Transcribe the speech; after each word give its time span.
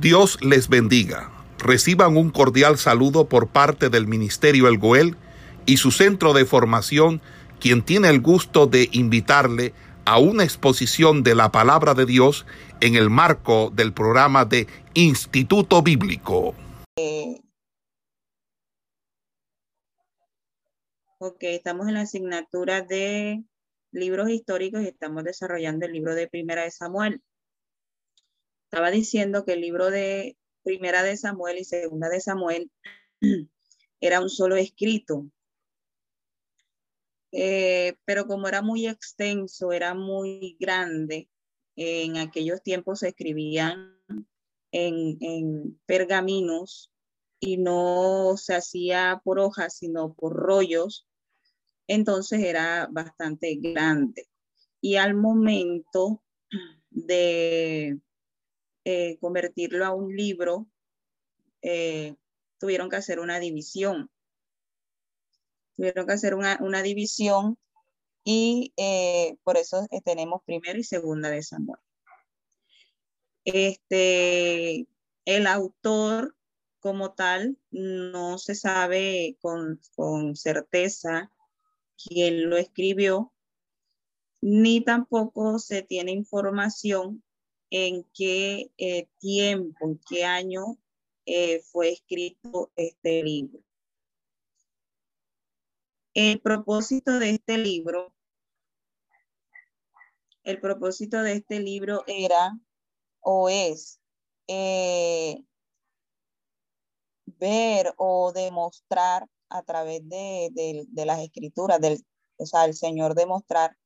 Dios 0.00 0.38
les 0.42 0.68
bendiga. 0.68 1.30
Reciban 1.58 2.18
un 2.18 2.30
cordial 2.30 2.76
saludo 2.76 3.28
por 3.28 3.48
parte 3.48 3.88
del 3.88 4.06
Ministerio 4.06 4.68
El 4.68 4.76
Goel 4.76 5.16
y 5.64 5.78
su 5.78 5.90
centro 5.90 6.34
de 6.34 6.44
formación, 6.44 7.22
quien 7.60 7.82
tiene 7.82 8.10
el 8.10 8.20
gusto 8.20 8.66
de 8.66 8.90
invitarle 8.92 9.72
a 10.04 10.18
una 10.18 10.44
exposición 10.44 11.22
de 11.22 11.34
la 11.34 11.50
palabra 11.50 11.94
de 11.94 12.04
Dios 12.04 12.44
en 12.80 12.94
el 12.94 13.08
marco 13.08 13.72
del 13.74 13.94
programa 13.94 14.44
de 14.44 14.66
Instituto 14.92 15.82
Bíblico. 15.82 16.54
ok, 21.18 21.38
estamos 21.40 21.88
en 21.88 21.94
la 21.94 22.02
asignatura 22.02 22.82
de 22.82 23.42
libros 23.92 24.28
históricos 24.28 24.82
y 24.82 24.88
estamos 24.88 25.24
desarrollando 25.24 25.86
el 25.86 25.92
libro 25.92 26.14
de 26.14 26.28
Primera 26.28 26.64
de 26.64 26.70
Samuel. 26.70 27.22
Estaba 28.70 28.90
diciendo 28.90 29.44
que 29.44 29.52
el 29.52 29.60
libro 29.60 29.90
de 29.90 30.36
Primera 30.64 31.04
de 31.04 31.16
Samuel 31.16 31.58
y 31.58 31.64
Segunda 31.64 32.08
de 32.08 32.20
Samuel 32.20 32.70
era 34.00 34.20
un 34.20 34.28
solo 34.28 34.56
escrito. 34.56 35.30
Eh, 37.30 37.96
pero 38.04 38.26
como 38.26 38.48
era 38.48 38.62
muy 38.62 38.88
extenso, 38.88 39.70
era 39.70 39.94
muy 39.94 40.56
grande, 40.58 41.28
en 41.76 42.16
aquellos 42.16 42.62
tiempos 42.62 43.00
se 43.00 43.08
escribían 43.08 44.00
en, 44.72 45.18
en 45.20 45.80
pergaminos 45.86 46.90
y 47.38 47.58
no 47.58 48.36
se 48.36 48.54
hacía 48.54 49.20
por 49.22 49.38
hojas, 49.38 49.76
sino 49.76 50.14
por 50.14 50.34
rollos. 50.34 51.06
Entonces 51.86 52.40
era 52.40 52.88
bastante 52.90 53.56
grande. 53.60 54.28
Y 54.80 54.96
al 54.96 55.14
momento 55.14 56.24
de 56.90 58.00
eh, 58.88 59.18
convertirlo 59.18 59.84
a 59.84 59.92
un 59.92 60.14
libro, 60.14 60.68
eh, 61.60 62.14
tuvieron 62.56 62.88
que 62.88 62.94
hacer 62.94 63.18
una 63.18 63.40
división. 63.40 64.12
Tuvieron 65.74 66.06
que 66.06 66.12
hacer 66.12 66.36
una, 66.36 66.82
división 66.84 67.58
y 68.22 68.72
eh, 68.76 69.38
por 69.42 69.56
eso 69.56 69.88
tenemos 70.04 70.40
primera 70.44 70.78
y 70.78 70.84
segunda 70.84 71.30
de 71.30 71.42
Samuel. 71.42 71.80
Este, 73.44 74.86
el 75.24 75.48
autor 75.48 76.36
como 76.78 77.12
tal 77.12 77.58
no 77.72 78.38
se 78.38 78.54
sabe 78.54 79.36
con, 79.40 79.80
con 79.96 80.36
certeza 80.36 81.32
quién 81.96 82.48
lo 82.48 82.56
escribió, 82.56 83.32
ni 84.40 84.80
tampoco 84.80 85.58
se 85.58 85.82
tiene 85.82 86.12
información 86.12 87.24
en 87.70 88.04
qué 88.14 88.70
eh, 88.78 89.08
tiempo, 89.18 89.86
en 89.86 90.00
qué 90.08 90.24
año 90.24 90.78
eh, 91.26 91.60
fue 91.60 91.90
escrito 91.90 92.70
este 92.76 93.22
libro. 93.22 93.60
El 96.14 96.40
propósito 96.40 97.18
de 97.18 97.30
este 97.30 97.58
libro, 97.58 98.14
el 100.44 100.60
propósito 100.60 101.22
de 101.22 101.34
este 101.34 101.60
libro 101.60 102.04
era 102.06 102.58
o 103.20 103.48
es 103.48 104.00
eh, 104.46 105.44
ver 107.26 107.92
o 107.98 108.32
demostrar 108.32 109.28
a 109.48 109.62
través 109.62 110.08
de, 110.08 110.86
de 110.88 111.04
las 111.04 111.20
escrituras, 111.20 111.80
del, 111.80 112.04
o 112.36 112.46
sea, 112.46 112.64
el 112.64 112.74
Señor 112.74 113.14
demostrar 113.14 113.76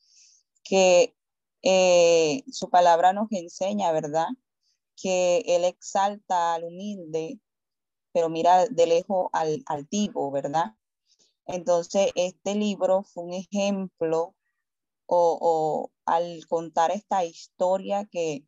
que 0.62 1.16
eh, 1.62 2.42
su 2.50 2.70
palabra 2.70 3.12
nos 3.12 3.30
enseña, 3.30 3.92
¿verdad? 3.92 4.28
Que 4.96 5.42
Él 5.46 5.64
exalta 5.64 6.54
al 6.54 6.64
humilde, 6.64 7.40
pero 8.12 8.28
mira 8.28 8.66
de 8.66 8.86
lejos 8.86 9.28
al 9.32 9.62
altivo, 9.66 10.30
¿verdad? 10.30 10.74
Entonces, 11.46 12.12
este 12.14 12.54
libro 12.54 13.02
fue 13.02 13.24
un 13.24 13.32
ejemplo 13.34 14.34
o, 15.06 15.90
al 16.04 16.46
contar 16.46 16.92
esta 16.92 17.24
historia 17.24 18.06
que, 18.06 18.44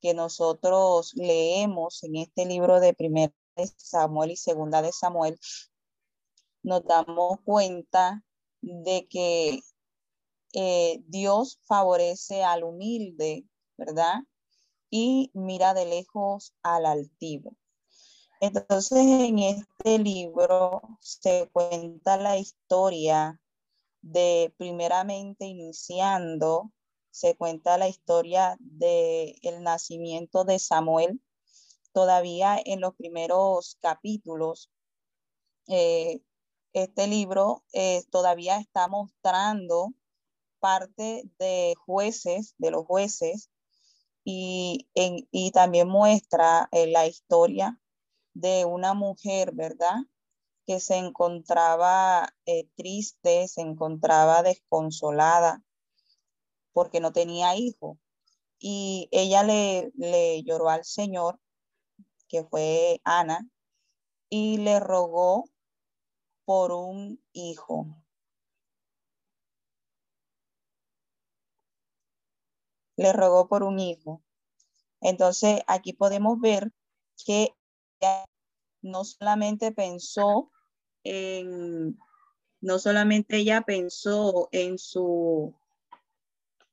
que 0.00 0.14
nosotros 0.14 1.12
leemos 1.14 2.02
en 2.04 2.16
este 2.16 2.46
libro 2.46 2.80
de 2.80 2.94
primera 2.94 3.32
de 3.56 3.66
Samuel 3.76 4.30
y 4.30 4.36
segunda 4.36 4.80
de 4.82 4.92
Samuel, 4.92 5.38
nos 6.62 6.84
damos 6.84 7.40
cuenta 7.44 8.24
de 8.62 9.06
que 9.08 9.60
eh, 10.52 11.02
Dios 11.06 11.60
favorece 11.64 12.42
al 12.42 12.64
humilde, 12.64 13.44
¿verdad? 13.76 14.20
Y 14.90 15.30
mira 15.34 15.74
de 15.74 15.86
lejos 15.86 16.54
al 16.62 16.86
altivo. 16.86 17.56
Entonces, 18.40 18.98
en 18.98 19.38
este 19.38 19.98
libro 19.98 20.82
se 21.00 21.48
cuenta 21.52 22.16
la 22.16 22.38
historia 22.38 23.40
de, 24.00 24.54
primeramente 24.56 25.44
iniciando, 25.44 26.72
se 27.10 27.36
cuenta 27.36 27.76
la 27.76 27.88
historia 27.88 28.56
del 28.60 29.36
el 29.42 29.62
nacimiento 29.62 30.44
de 30.44 30.58
Samuel. 30.58 31.20
Todavía 31.92 32.58
en 32.64 32.80
los 32.80 32.94
primeros 32.94 33.76
capítulos, 33.80 34.70
eh, 35.68 36.20
este 36.72 37.08
libro 37.08 37.64
eh, 37.72 38.04
todavía 38.10 38.58
está 38.58 38.88
mostrando 38.88 39.92
parte 40.60 41.24
de 41.38 41.74
jueces, 41.84 42.54
de 42.58 42.70
los 42.70 42.86
jueces, 42.86 43.50
y, 44.24 44.88
y 44.94 45.50
también 45.50 45.88
muestra 45.88 46.68
eh, 46.72 46.86
la 46.86 47.06
historia 47.06 47.80
de 48.34 48.64
una 48.64 48.94
mujer, 48.94 49.52
¿verdad? 49.52 49.96
Que 50.66 50.78
se 50.78 50.96
encontraba 50.96 52.32
eh, 52.46 52.68
triste, 52.76 53.48
se 53.48 53.62
encontraba 53.62 54.42
desconsolada 54.42 55.62
porque 56.72 57.00
no 57.00 57.12
tenía 57.12 57.56
hijo. 57.56 57.98
Y 58.58 59.08
ella 59.10 59.42
le, 59.42 59.90
le 59.94 60.42
lloró 60.42 60.68
al 60.68 60.84
Señor, 60.84 61.40
que 62.28 62.44
fue 62.44 63.00
Ana, 63.04 63.48
y 64.28 64.58
le 64.58 64.78
rogó 64.78 65.46
por 66.44 66.72
un 66.72 67.22
hijo. 67.32 67.86
Le 73.00 73.14
rogó 73.14 73.48
por 73.48 73.62
un 73.62 73.78
hijo. 73.78 74.22
Entonces, 75.00 75.62
aquí 75.66 75.94
podemos 75.94 76.38
ver 76.38 76.70
que 77.24 77.54
no 78.82 79.04
solamente 79.04 79.72
pensó 79.72 80.50
en, 81.02 81.98
no 82.60 82.78
solamente 82.78 83.38
ella 83.38 83.62
pensó 83.62 84.50
en 84.52 84.76
su, 84.78 85.54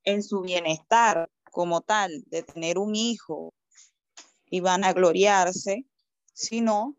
en 0.03 0.21
su 0.21 0.41
bienestar 0.41 1.29
como 1.49 1.79
tal, 1.79 2.25
de 2.27 2.43
tener 2.43 2.77
un 2.77 2.93
hijo 2.97 3.53
y 4.49 4.59
van 4.59 4.83
a 4.83 4.91
gloriarse, 4.91 5.85
sino 6.33 6.97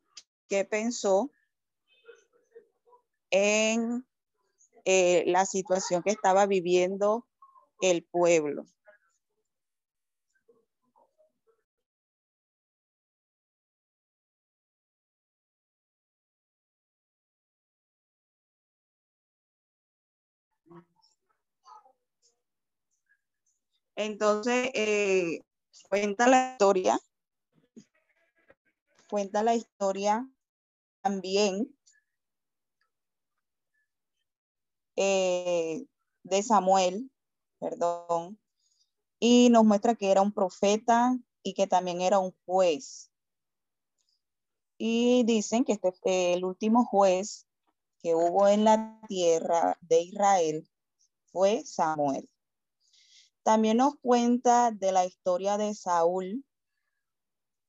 que 0.49 0.65
pensó 0.65 1.31
en 3.31 4.07
eh, 4.87 5.25
la 5.27 5.45
situación 5.45 6.03
que 6.03 6.13
estaba 6.13 6.47
viviendo 6.47 7.27
el 7.83 8.05
pueblo. 8.05 8.65
Entonces, 23.99 24.71
eh, 24.75 25.41
cuenta 25.91 26.29
la 26.29 26.53
historia, 26.53 27.01
cuenta 29.11 29.43
la 29.43 29.57
historia 29.57 30.25
también 31.03 31.77
eh, 34.95 35.85
de 36.23 36.43
Samuel, 36.45 37.11
perdón, 37.59 38.39
y 39.19 39.49
nos 39.51 39.65
muestra 39.65 39.97
que 39.97 40.13
era 40.13 40.23
un 40.23 40.33
profeta 40.33 41.19
y 41.43 41.55
que 41.55 41.67
también 41.67 42.01
era 42.01 42.21
un 42.21 42.33
juez. 42.47 43.11
Y 44.79 45.25
dicen 45.25 45.65
que 45.65 45.73
este 45.73 46.35
el 46.35 46.45
último 46.45 46.85
juez 46.85 47.49
que 48.01 48.15
hubo 48.15 48.47
en 48.47 48.63
la 48.63 49.01
tierra 49.09 49.77
de 49.81 50.03
Israel 50.03 50.69
fue 51.33 51.65
Samuel. 51.65 52.29
También 53.49 53.79
nos 53.79 53.95
cuenta 54.03 54.73
de 54.73 54.93
la 54.93 55.07
historia 55.07 55.57
de 55.57 55.75
Saúl, 55.75 56.45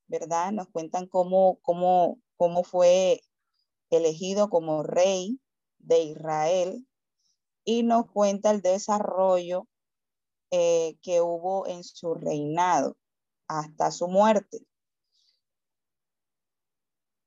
¿verdad? 0.07 0.51
Nos 0.51 0.67
cuentan 0.67 1.07
cómo, 1.07 1.57
cómo, 1.61 2.19
cómo 2.35 2.65
fue 2.65 3.21
elegido 3.89 4.49
como 4.49 4.83
rey 4.83 5.39
de 5.77 6.03
Israel 6.03 6.85
y 7.63 7.83
nos 7.83 8.11
cuenta 8.11 8.51
el 8.51 8.61
desarrollo 8.61 9.69
eh, 10.51 10.97
que 11.01 11.21
hubo 11.21 11.65
en 11.65 11.85
su 11.85 12.13
reinado 12.13 12.97
hasta 13.47 13.89
su 13.91 14.09
muerte. 14.09 14.59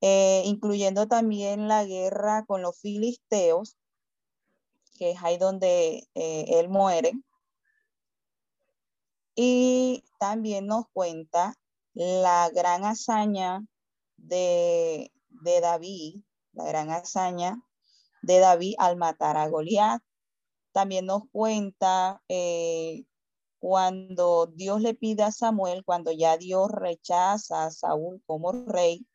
eh, 0.03 0.43
incluyendo 0.45 1.09
también 1.09 1.69
la 1.69 1.87
guerra 1.87 2.45
con 2.45 2.61
los 2.61 2.79
filisteos, 2.79 3.79
que 4.99 5.13
es 5.13 5.23
ahí 5.23 5.39
donde 5.39 6.07
eh, 6.15 6.45
él 6.49 6.69
muere. 6.69 7.13
Y 9.35 10.05
también 10.19 10.67
nos 10.67 10.87
cuenta 10.93 11.55
la 11.95 12.51
gran 12.51 12.85
hazaña 12.85 13.65
de, 14.17 15.13
de 15.29 15.61
David, 15.61 16.23
la 16.53 16.65
gran 16.65 16.91
hazaña 16.91 17.61
de 18.23 18.39
David 18.39 18.75
al 18.79 18.97
matar 18.97 19.37
a 19.37 19.49
Goliat. 19.49 20.03
También 20.73 21.07
nos 21.07 21.23
cuenta 21.31 22.23
eh, 22.29 23.05
cuando 23.59 24.47
Dios 24.47 24.81
le 24.81 24.95
pide 24.95 25.23
a 25.23 25.33
Samuel, 25.33 25.85
cuando 25.85 26.13
ya 26.13 26.37
Dios 26.37 26.71
rechaza 26.71 27.67
a 27.67 27.71
Saúl 27.71 28.23
como 28.27 28.53
rey 28.53 29.07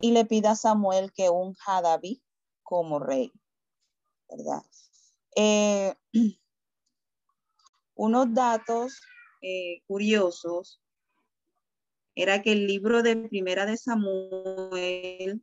y 0.00 0.12
le 0.12 0.24
pide 0.24 0.48
a 0.48 0.56
Samuel 0.56 1.12
que 1.12 1.30
unja 1.30 1.78
a 1.78 1.82
David 1.82 2.18
como 2.62 2.98
rey, 2.98 3.32
¿verdad? 4.28 4.62
Eh, 5.36 5.94
unos 7.94 8.32
datos 8.32 9.00
eh, 9.44 9.82
curiosos 9.86 10.80
era 12.16 12.42
que 12.42 12.52
el 12.52 12.66
libro 12.66 13.02
de 13.02 13.16
Primera 13.16 13.66
de 13.66 13.76
Samuel 13.76 15.42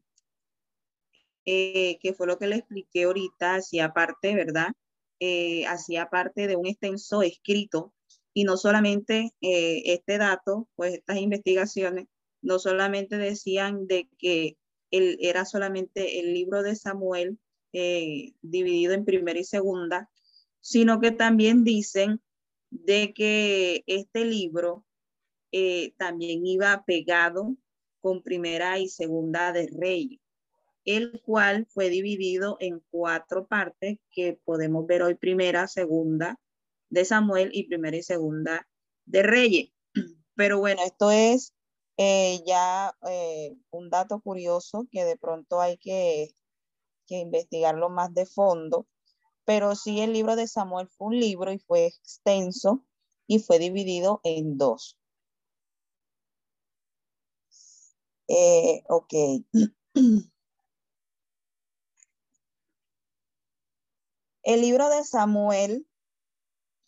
eh, 1.46 1.98
que 2.02 2.14
fue 2.14 2.28
lo 2.28 2.38
que 2.38 2.48
le 2.48 2.58
expliqué 2.58 3.04
ahorita, 3.04 3.56
hacía 3.56 3.94
parte, 3.94 4.36
¿verdad? 4.36 4.74
Eh, 5.20 5.66
hacía 5.66 6.08
parte 6.10 6.48
de 6.48 6.56
un 6.56 6.68
extenso 6.68 7.24
escrito 7.24 7.94
y 8.34 8.44
no 8.44 8.58
solamente 8.58 9.32
eh, 9.42 9.82
este 9.86 10.18
dato, 10.18 10.68
pues 10.76 10.94
estas 10.94 11.18
investigaciones, 11.18 12.08
no 12.42 12.60
solamente 12.60 13.18
decían 13.18 13.88
de 13.88 14.08
que 14.20 14.58
él 14.92 15.18
era 15.22 15.46
solamente 15.46 16.20
el 16.20 16.34
libro 16.34 16.64
de 16.64 16.76
Samuel 16.76 17.40
dividido 18.42 18.94
en 18.94 19.06
primera 19.06 19.40
y 19.40 19.46
segunda, 19.46 20.10
sino 20.60 21.00
que 21.00 21.12
también 21.12 21.64
dicen 21.64 22.22
de 22.72 23.14
que 23.14 23.84
este 23.86 24.26
libro 24.26 24.86
también 25.98 26.46
iba 26.46 26.84
pegado 26.86 27.56
con 28.00 28.24
primera 28.24 28.80
y 28.80 28.88
segunda 28.88 29.52
de 29.52 29.70
Reyes 29.78 30.22
el 30.86 31.22
cual 31.22 31.68
fue 31.70 31.90
dividido 31.90 32.58
en 32.60 32.82
cuatro 32.90 33.46
partes 33.48 34.00
que 34.12 34.40
podemos 34.44 34.86
ver 34.88 35.04
hoy, 35.04 35.16
primera, 35.16 35.68
segunda 35.68 36.40
de 36.90 37.06
Samuel 37.06 37.52
y 37.54 37.68
primera 37.68 37.98
y 37.98 38.04
segunda 38.04 38.68
de 39.06 39.24
Reyes. 39.24 39.70
Pero 40.36 40.60
bueno, 40.60 40.82
esto 40.84 41.12
es 41.12 41.54
eh, 41.98 42.40
ya 42.46 42.96
eh, 43.08 43.56
un 43.70 43.90
dato 43.90 44.22
curioso 44.22 44.88
que 44.92 45.06
de 45.06 45.18
pronto 45.18 45.62
hay 45.62 45.78
que, 45.78 46.30
que 47.06 47.20
investigarlo 47.20 47.90
más 47.90 48.14
de 48.14 48.26
fondo, 48.26 48.88
pero 49.46 49.76
sí 49.76 50.02
el 50.02 50.14
libro 50.14 50.36
de 50.36 50.48
Samuel 50.48 50.88
fue 50.88 51.08
un 51.08 51.20
libro 51.20 51.52
y 51.52 51.60
fue 51.60 51.88
extenso 51.88 52.86
y 53.28 53.40
fue 53.40 53.60
dividido 53.60 54.22
en 54.24 54.58
dos. 54.58 54.98
Eh, 58.28 58.84
ok. 58.88 59.14
El 64.44 64.62
libro 64.62 64.90
de 64.90 65.04
Samuel, 65.04 65.88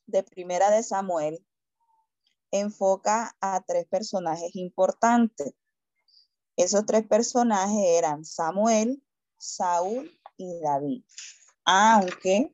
de 0.07 0.23
Primera 0.23 0.71
de 0.71 0.81
Samuel, 0.81 1.45
enfoca 2.51 3.35
a 3.41 3.61
tres 3.61 3.85
personajes 3.87 4.55
importantes. 4.55 5.53
Esos 6.55 6.85
tres 6.85 7.05
personajes 7.07 7.83
eran 7.85 8.25
Samuel, 8.25 9.03
Saúl 9.37 10.11
y 10.37 10.61
David. 10.61 11.03
Aunque 11.65 12.51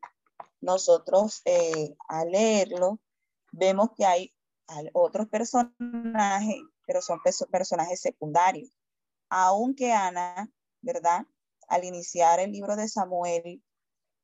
nosotros 0.61 1.41
eh, 1.45 1.95
al 2.07 2.31
leerlo 2.31 2.99
vemos 3.51 3.91
que 3.97 4.05
hay 4.05 4.33
otros 4.93 5.27
personajes, 5.27 6.57
pero 6.85 7.01
son 7.01 7.19
personajes 7.51 8.01
secundarios. 8.01 8.71
Aunque 9.29 9.91
Ana, 9.91 10.49
¿verdad? 10.81 11.25
Al 11.67 11.83
iniciar 11.83 12.39
el 12.39 12.51
libro 12.51 12.75
de 12.75 12.87
Samuel 12.87 13.63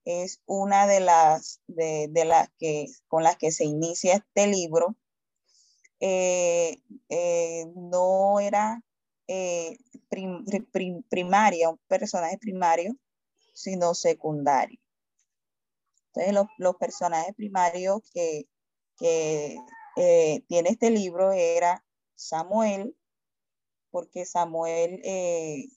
es 0.04 0.42
una 0.46 0.86
de 0.86 1.00
las, 1.00 1.62
de, 1.68 2.10
las 2.26 2.50
que, 2.60 2.88
con 3.08 3.24
las 3.24 3.38
que 3.38 3.52
se 3.52 3.66
inicia 3.66 4.16
este 4.16 4.48
libro. 4.48 4.96
Eh, 6.00 6.82
eh, 7.10 7.66
no 7.76 8.40
era 8.40 8.84
primaria, 11.10 11.70
un 11.70 11.80
personaje 11.88 12.38
primario, 12.38 12.96
sino 13.56 13.96
secundario. 13.96 14.80
Entonces, 16.14 16.48
los, 16.60 16.76
personajes 16.76 17.34
primarios 17.36 18.02
que, 18.14 18.48
que 18.98 19.58
tiene 20.48 20.70
este 20.70 20.92
libro 20.92 21.32
era 21.32 21.84
Samuel, 22.14 22.96
porque 23.90 24.26
Samuel 24.26 25.02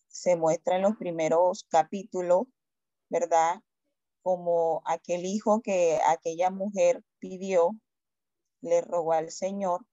se 0.08 0.36
muestra 0.36 0.76
en 0.76 0.82
los 0.82 0.96
primeros 0.96 1.64
capítulos, 1.70 2.42
¿verdad? 3.08 3.62
como 4.28 4.82
aquel 4.84 5.24
hijo 5.24 5.62
que 5.62 5.98
aquella 6.06 6.50
mujer 6.50 7.02
pidió, 7.18 7.70
le 8.60 8.82
rogó 8.82 9.14
al 9.14 9.30
Señor, 9.30 9.86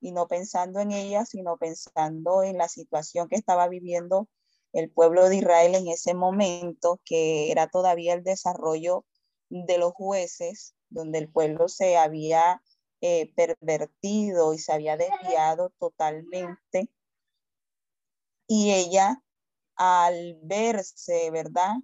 y 0.00 0.12
no 0.12 0.26
pensando 0.28 0.80
en 0.80 0.92
ella, 0.92 1.26
sino 1.26 1.58
pensando 1.58 2.42
en 2.42 2.56
la 2.56 2.68
situación 2.68 3.28
que 3.28 3.36
estaba 3.36 3.68
viviendo 3.68 4.28
el 4.72 4.90
pueblo 4.90 5.28
de 5.28 5.36
Israel 5.36 5.74
en 5.74 5.88
ese 5.88 6.14
momento, 6.14 7.00
que 7.04 7.50
era 7.50 7.68
todavía 7.68 8.14
el 8.14 8.24
desarrollo 8.24 9.04
de 9.48 9.78
los 9.78 9.92
jueces, 9.92 10.74
donde 10.88 11.18
el 11.18 11.30
pueblo 11.30 11.68
se 11.68 11.96
había 11.96 12.62
eh, 13.00 13.32
pervertido 13.34 14.54
y 14.54 14.58
se 14.58 14.72
había 14.72 14.96
desviado 14.96 15.70
totalmente. 15.78 16.88
Y 18.46 18.72
ella, 18.72 19.22
al 19.76 20.38
verse, 20.42 21.30
¿verdad? 21.30 21.74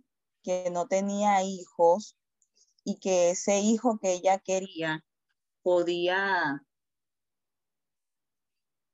que 0.48 0.70
no 0.70 0.88
tenía 0.88 1.42
hijos 1.42 2.16
y 2.84 2.98
que 3.00 3.30
ese 3.30 3.60
hijo 3.60 3.98
que 3.98 4.14
ella 4.14 4.38
quería 4.38 5.04
podía 5.62 6.64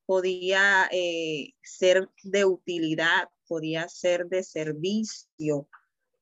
podía 0.06 0.88
eh, 0.90 1.54
ser 1.62 2.10
de 2.24 2.44
utilidad, 2.44 3.30
podía 3.46 3.88
ser 3.88 4.26
de 4.26 4.42
servicio 4.42 5.68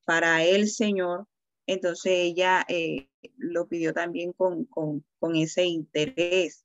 para 0.04 0.44
el 0.44 0.68
Señor. 0.68 1.26
Entonces 1.66 2.12
ella 2.14 2.64
eh, 2.68 3.08
lo 3.36 3.68
pidió 3.68 3.92
también 3.92 4.32
con, 4.32 4.68
ese 5.34 5.64
interés. 5.64 6.64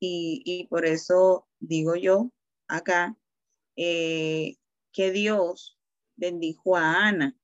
Y, 0.00 0.66
por 0.70 0.86
eso 0.86 1.48
digo 1.58 1.96
yo 1.96 2.30
acá 2.68 3.16
eh, 3.76 4.56
que 4.92 5.10
Dios 5.10 5.78
bendijo 6.16 6.76
a 6.76 7.08
Ana 7.08 7.38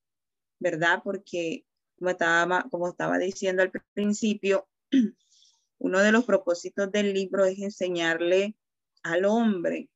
¿verdad? 0.64 1.02
Porque 1.04 1.66
como 1.98 2.10
estaba, 2.10 2.66
como 2.70 2.88
estaba 2.88 3.18
diciendo 3.18 3.62
al 3.62 3.70
principio, 3.92 4.66
uno 5.78 6.00
de 6.00 6.10
los 6.10 6.24
propósitos 6.24 6.90
del 6.90 7.12
libro 7.12 7.44
es 7.44 7.58
enseñarle 7.58 8.56
al 9.02 9.26
hombre 9.26 9.90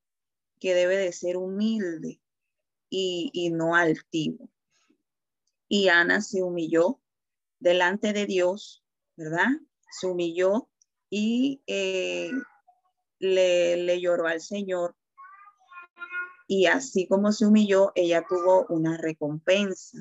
que 0.60 0.74
debe 0.74 0.98
de 0.98 1.12
ser 1.12 1.38
humilde 1.38 2.20
y, 2.90 3.50
no 3.50 3.74
altivo. 3.74 4.48
Y 5.68 5.88
Ana 5.88 6.20
se 6.20 6.42
humilló 6.42 7.00
delante 7.58 8.12
de 8.12 8.26
Dios, 8.26 8.84
¿verdad? 9.16 9.48
Se 9.90 10.06
humilló 10.06 10.68
y 11.10 11.62
eh, 11.66 12.30
le, 13.18 13.76
le 13.76 14.00
lloró 14.00 14.26
al 14.26 14.40
Señor. 14.40 14.96
Y 16.46 16.66
así 16.66 17.06
como 17.06 17.32
se 17.32 17.46
humilló, 17.46 17.92
ella 17.94 18.24
tuvo 18.26 18.66
una 18.68 18.96
recompensa. 18.96 19.98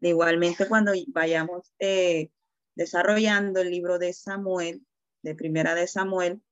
Igualmente, 0.00 0.66
cuando 0.66 0.92
vayamos 1.08 1.74
eh, 1.78 2.30
desarrollando 2.74 3.60
el 3.60 3.70
libro 3.70 3.98
de 3.98 4.14
Samuel, 4.14 4.86
de 5.22 5.34
Primera 5.34 5.74
de 5.74 5.86
Samuel, 5.86 6.42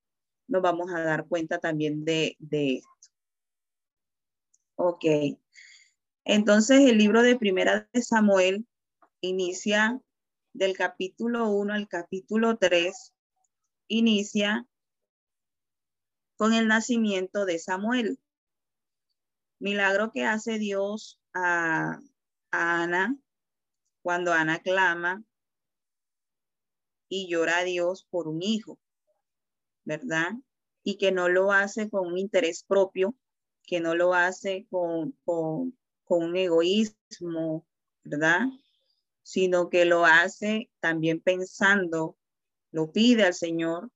nos 0.48 0.60
vamos 0.60 0.92
a 0.92 1.00
dar 1.00 1.26
cuenta 1.26 1.58
también 1.58 2.04
de, 2.04 2.36
de 2.38 2.76
esto. 2.76 3.11
Ok. 4.76 5.04
Entonces, 6.24 6.80
el 6.80 6.98
libro 6.98 7.22
de 7.22 7.36
Primera 7.36 7.88
de 7.92 8.02
Samuel 8.02 8.66
inicia 9.20 10.00
del 10.52 10.76
capítulo 10.76 11.48
1 11.48 11.74
al 11.74 11.88
capítulo 11.88 12.58
3, 12.58 13.14
inicia 13.88 14.66
con 16.36 16.52
el 16.52 16.68
nacimiento 16.68 17.44
de 17.44 17.58
Samuel. 17.58 18.18
Milagro 19.58 20.10
que 20.12 20.24
hace 20.24 20.58
Dios 20.58 21.20
a, 21.34 22.00
a 22.50 22.82
Ana 22.82 23.16
cuando 24.02 24.32
Ana 24.32 24.58
clama 24.60 25.24
y 27.08 27.28
llora 27.28 27.58
a 27.58 27.64
Dios 27.64 28.06
por 28.10 28.26
un 28.26 28.42
hijo, 28.42 28.78
¿verdad? 29.84 30.32
Y 30.82 30.98
que 30.98 31.12
no 31.12 31.28
lo 31.28 31.52
hace 31.52 31.88
con 31.88 32.08
un 32.08 32.18
interés 32.18 32.64
propio, 32.64 33.14
que 33.66 33.80
no 33.80 33.94
lo 33.94 34.14
hace 34.14 34.66
con, 34.70 35.12
con, 35.24 35.74
un 36.06 36.36
egoísmo, 36.36 37.66
¿verdad? 38.04 38.40
Sino 39.22 39.70
que 39.70 39.86
lo 39.86 40.04
hace 40.04 40.70
también 40.80 41.20
pensando, 41.20 42.18
lo 42.70 42.92
pide 42.92 43.24
al 43.24 43.34
Señor, 43.34 43.90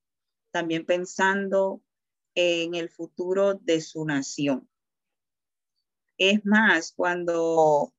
también 0.50 0.86
pensando 0.86 1.82
en 2.34 2.74
el 2.74 2.88
futuro 2.88 3.54
de 3.54 3.82
su 3.82 4.06
nación. 4.06 4.68
Es 6.16 6.44
más, 6.46 6.92
cuando 6.96 7.92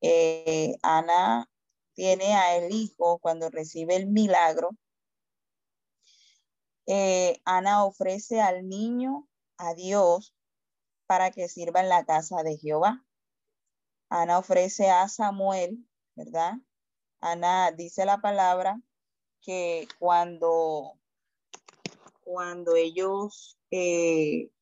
eh, 0.00 0.74
Ana 0.80 1.50
tiene 1.92 2.34
a 2.34 2.56
el 2.56 2.72
hijo, 2.72 3.18
cuando 3.18 3.50
recibe 3.50 3.96
el 3.96 4.06
milagro, 4.06 4.70
eh, 6.86 7.40
Ana 7.44 7.84
ofrece 7.84 8.40
al 8.40 8.66
niño 8.66 9.28
a 9.58 9.74
Dios 9.74 10.34
para 11.10 11.32
que 11.32 11.48
sirva 11.48 11.80
en 11.80 11.88
la 11.88 12.04
casa 12.04 12.44
de 12.44 12.56
Jehová. 12.56 13.04
Ana 14.10 14.38
ofrece 14.38 14.90
a 14.90 15.08
Samuel, 15.08 15.84
¿verdad? 16.14 16.52
Ana 17.20 17.72
dice 17.72 18.04
la 18.04 18.18
palabra 18.18 18.80
que 19.42 19.88
cuando, 19.98 20.92
cuando 22.22 22.76
ellos, 22.76 23.58
eh, 23.72 24.52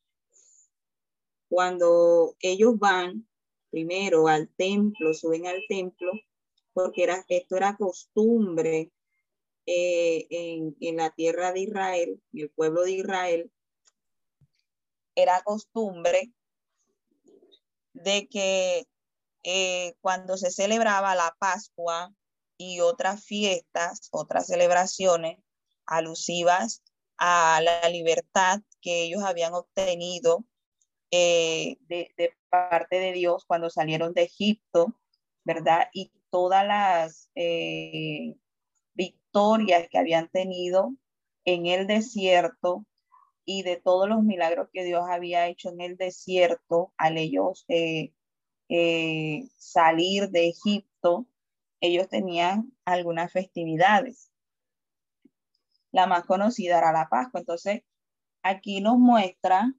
cuando 1.50 2.34
ellos 2.40 2.78
van 2.78 3.28
primero 3.68 4.26
al 4.26 4.48
templo, 4.48 5.12
suben 5.12 5.46
al 5.46 5.60
templo, 5.68 6.12
porque 6.72 7.02
era, 7.02 7.26
esto 7.28 7.58
era 7.58 7.76
costumbre 7.76 8.90
eh, 9.66 10.26
en, 10.30 10.74
en 10.80 10.96
la 10.96 11.10
tierra 11.10 11.52
de 11.52 11.60
Israel, 11.60 12.22
en 12.32 12.40
el 12.40 12.50
pueblo 12.52 12.84
de 12.84 12.92
Israel, 12.92 13.52
era 15.14 15.42
costumbre 15.42 16.32
de 17.92 18.28
que 18.28 18.86
eh, 19.44 19.94
cuando 20.00 20.36
se 20.36 20.50
celebraba 20.50 21.14
la 21.14 21.34
Pascua 21.38 22.12
y 22.56 22.80
otras 22.80 23.24
fiestas, 23.24 24.08
otras 24.10 24.46
celebraciones 24.46 25.38
alusivas 25.86 26.82
a 27.18 27.60
la 27.62 27.88
libertad 27.88 28.60
que 28.80 29.04
ellos 29.04 29.22
habían 29.24 29.54
obtenido 29.54 30.44
eh, 31.10 31.76
de, 31.88 32.34
parte 32.50 32.98
de 33.00 33.12
Dios 33.12 33.44
cuando 33.46 33.70
salieron 33.70 34.12
de 34.12 34.22
Egipto, 34.22 34.94
¿verdad? 35.44 35.88
Y 35.92 36.12
todas 36.30 36.66
las 36.66 37.30
eh, 37.34 38.34
victorias 38.94 39.88
que 39.90 39.98
habían 39.98 40.28
tenido 40.28 40.94
en 41.44 41.66
el 41.66 41.86
desierto 41.86 42.84
y 43.50 43.62
de 43.62 43.76
todos 43.76 44.06
los 44.06 44.22
milagros 44.22 44.68
que 44.74 44.84
Dios 44.84 45.04
había 45.08 45.46
hecho 45.46 45.70
en 45.70 45.80
el 45.80 45.96
desierto 45.96 46.92
al 46.98 47.16
ellos 47.16 47.64
eh, 47.66 48.12
salir 49.56 50.28
de 50.28 50.48
Egipto, 50.48 51.26
ellos 51.80 52.10
tenían 52.10 52.70
algunas 52.84 53.32
festividades. 53.32 54.30
La 55.92 56.06
más 56.06 56.26
conocida 56.26 56.76
era 56.76 56.92
la 56.92 57.08
Pascua. 57.08 57.40
Entonces, 57.40 57.84
aquí 58.42 58.82
nos 58.82 58.98
muestra, 58.98 59.72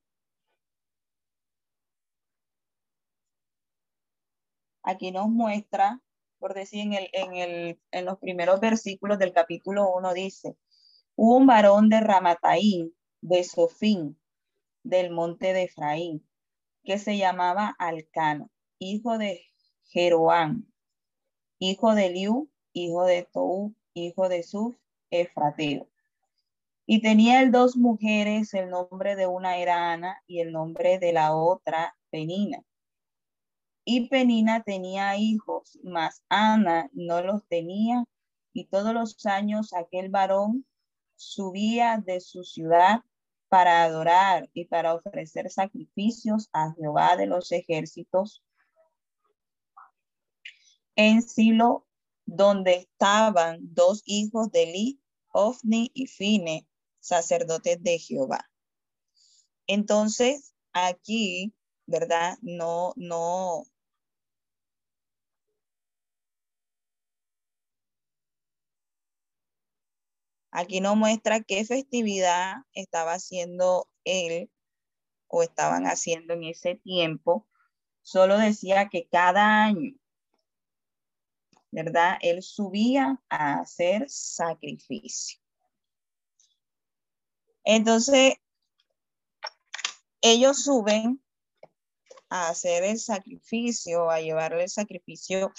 aquí 4.82 5.12
nos 5.12 5.30
muestra, 5.30 6.02
por 6.40 6.56
decir, 6.56 6.80
en, 6.80 6.94
el, 6.94 7.10
en, 7.14 7.36
el, 7.36 7.80
en 7.92 8.06
los 8.06 8.18
primeros 8.18 8.60
versículos 8.60 9.20
del 9.20 9.32
capítulo 9.32 9.94
1 9.94 10.12
dice, 10.16 10.58
hubo 11.16 11.38
un 11.38 11.46
varón 11.46 11.90
de 11.90 12.00
Ramataín, 12.00 12.96
de 13.22 13.44
Sofín, 13.44 14.18
del 14.84 15.12
monte 15.12 15.54
de 15.54 15.64
Efraín, 15.64 16.28
que 16.84 16.98
se 16.98 17.18
llamaba 17.18 17.76
Alcano 17.80 18.50
hijo 18.80 19.18
de 19.18 19.46
Jeroán, 19.90 20.66
hijo 21.60 21.94
de 21.94 22.10
Liu, 22.10 22.50
hijo 22.74 23.04
de 23.04 23.28
Tou, 23.32 23.76
hijo 23.94 24.30
de 24.30 24.44
Suf, 24.44 24.76
Efrateo. 25.12 25.90
Y 26.86 27.02
tenía 27.02 27.42
él 27.42 27.52
dos 27.52 27.76
mujeres, 27.76 28.54
el 28.54 28.70
nombre 28.70 29.16
de 29.16 29.28
una 29.28 29.58
era 29.58 29.92
Ana 29.92 30.24
y 30.26 30.40
el 30.40 30.52
nombre 30.52 30.98
de 30.98 31.14
la 31.14 31.36
otra 31.36 31.96
Penina. 32.10 32.64
Y 33.86 34.08
Penina 34.08 34.64
tenía 34.64 35.18
hijos, 35.18 35.78
mas 35.84 36.24
Ana 36.30 36.90
no 36.94 37.22
los 37.22 37.46
tenía, 37.48 38.06
y 38.54 38.66
todos 38.66 38.94
los 38.94 39.26
años 39.26 39.74
aquel 39.74 40.10
varón 40.10 40.66
subía 41.16 41.98
de 42.04 42.22
su 42.22 42.44
ciudad 42.44 43.04
para 43.50 43.84
adorar 43.84 44.50
y 44.54 44.66
para 44.66 44.94
ofrecer 44.94 45.50
sacrificios 45.50 46.50
a 46.54 46.74
Jehová 46.74 47.18
de 47.18 47.26
los 47.26 47.52
ejércitos 47.52 48.44
en 50.96 51.22
Silo, 51.22 51.88
donde 52.26 52.74
estaban 52.74 53.60
dos 53.62 54.02
hijos 54.06 54.52
de 54.52 54.64
Eli, 54.64 55.02
Ofni 55.32 55.92
y 55.94 56.08
Fine, 56.08 56.68
sacerdotes 57.00 57.82
de 57.82 57.98
Jehová. 57.98 58.50
Entonces, 59.66 60.54
aquí, 60.74 61.54
¿verdad? 61.86 62.38
No, 62.42 62.94
no. 62.96 63.64
Aquí 70.52 70.82
no 70.82 70.96
muestra 70.96 71.42
qué 71.42 71.66
festividad 71.66 72.56
estaba 72.74 73.14
haciendo 73.14 73.88
él 74.04 74.50
o 75.28 75.44
estaban 75.44 75.86
haciendo 75.86 76.34
en 76.34 76.46
ese 76.46 76.76
tiempo. 76.76 77.48
Solo 78.02 78.38
decía 78.38 78.90
que 78.90 79.08
cada 79.08 79.64
año 79.66 80.00
¿verdad? 81.72 82.18
Él 82.22 82.42
subía 82.42 83.22
a 83.30 83.60
hacer 83.60 84.10
sacrificio. 84.10 85.40
Entonces, 87.64 88.36
ellos 90.22 90.64
suben 90.64 91.22
a 92.30 92.50
hacer 92.50 92.84
el 92.84 93.00
sacrificio, 93.00 94.10
a 94.10 94.22
llevarle 94.22 94.64
el 94.64 94.70
sacrificio 94.70 95.52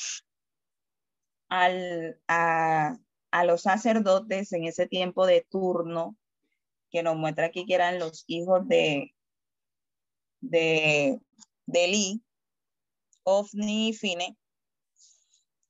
al, 1.48 2.20
a, 2.28 2.98
los 3.44 3.62
sacerdotes 3.62 4.52
en 4.52 4.64
ese 4.64 4.86
tiempo 4.86 5.26
de 5.26 5.46
turno, 5.48 6.16
que 6.90 7.02
nos 7.02 7.16
muestra 7.16 7.46
aquí 7.46 7.66
que 7.66 7.74
eran 7.74 7.98
los 7.98 8.24
hijos 8.26 8.66
de, 8.66 9.14
de, 10.40 11.20
de 11.66 11.84
Eli, 11.84 12.22
Ofni 13.22 13.90
y 13.90 13.92
Fine, 13.92 14.36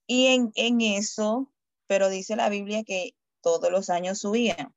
y 0.06 0.26
en, 0.26 0.50
en 0.54 0.80
eso, 0.80 1.52
pero 1.86 2.08
dice 2.08 2.34
la 2.36 2.48
Biblia 2.48 2.82
que 2.84 3.14
todos 3.42 3.70
los 3.70 3.90
años 3.90 4.18
subían. 4.18 4.74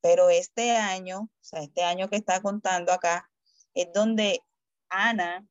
Pero 0.00 0.30
este 0.30 0.72
año, 0.72 1.20
o 1.20 1.30
sea, 1.40 1.62
este 1.62 1.84
año 1.84 2.08
que 2.08 2.16
está 2.16 2.42
contando 2.42 2.92
acá, 2.92 3.30
es 3.72 3.92
donde 3.92 4.40
Ana, 4.88 5.46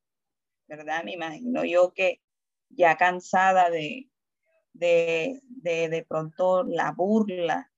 ¿verdad? 0.67 1.03
Me 1.05 1.13
imagino 1.13 1.63
yo 1.63 1.93
que 1.93 2.21
ya 2.69 2.97
cansada 2.97 3.69
de, 3.69 4.10
de, 4.73 5.41
de, 5.43 5.89
de 5.89 6.05
pronto 6.05 6.63
la 6.63 6.91
burla, 6.91 7.71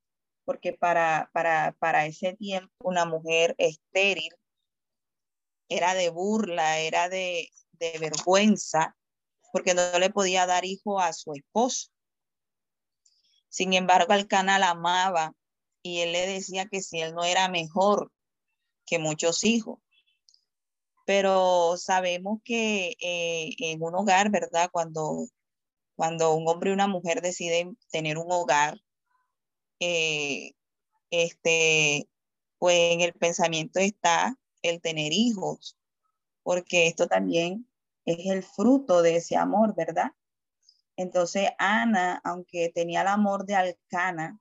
porque 0.46 0.74
para, 0.74 1.30
para, 1.34 1.76
para 1.80 2.06
ese 2.06 2.34
tiempo 2.34 2.74
una 2.80 3.06
mujer 3.06 3.56
estéril 3.58 4.34
era 5.70 5.94
de 5.94 6.10
burla, 6.10 6.80
era 6.80 7.10
de, 7.10 7.50
de 7.72 7.98
vergüenza, 8.00 8.96
porque 9.52 9.74
no 9.74 10.00
le 10.00 10.10
podía 10.10 10.46
dar 10.46 10.66
hijo 10.66 11.00
a 11.00 11.14
su 11.14 11.34
esposo. 11.34 11.90
Sin 13.50 13.74
embargo, 13.74 14.14
Alcana 14.14 14.58
la 14.60 14.72
amaba 14.72 15.34
y 15.84 16.00
él 16.00 16.12
le 16.12 16.26
decía 16.26 16.66
que 16.68 16.82
si 16.82 17.02
él 17.02 17.14
no 17.14 17.24
era 17.24 17.48
mejor 17.50 18.12
que 18.86 19.00
muchos 19.00 19.44
hijos. 19.44 19.80
Pero 21.06 21.76
sabemos 21.78 22.40
que 22.44 22.96
eh, 23.00 23.50
en 23.60 23.84
un 23.84 23.96
hogar, 23.96 24.32
¿verdad? 24.32 24.70
Cuando, 24.72 25.28
cuando 25.96 26.34
un 26.34 26.48
hombre 26.48 26.72
y 26.72 26.74
una 26.74 26.88
mujer 26.88 27.22
deciden 27.22 27.78
tener 27.92 28.18
un 28.18 28.32
hogar, 28.32 28.80
eh, 29.80 30.54
este, 31.12 32.10
pues 32.58 32.94
en 32.94 33.02
el 33.02 33.14
pensamiento 33.14 33.80
está 33.80 34.36
el 34.62 34.82
tener 34.82 35.14
hijos, 35.14 35.78
porque 36.44 36.88
esto 36.88 37.08
también 37.08 37.68
es 38.06 38.26
el 38.28 38.44
fruto 38.44 39.02
de 39.02 39.18
ese 39.18 39.36
amor, 39.38 39.76
¿verdad? 39.76 40.12
Entonces 40.96 41.50
Ana, 41.58 42.22
aunque 42.24 42.72
tenía 42.74 43.02
el 43.02 43.08
amor 43.08 43.46
de 43.46 43.56
Alcana, 43.56 44.40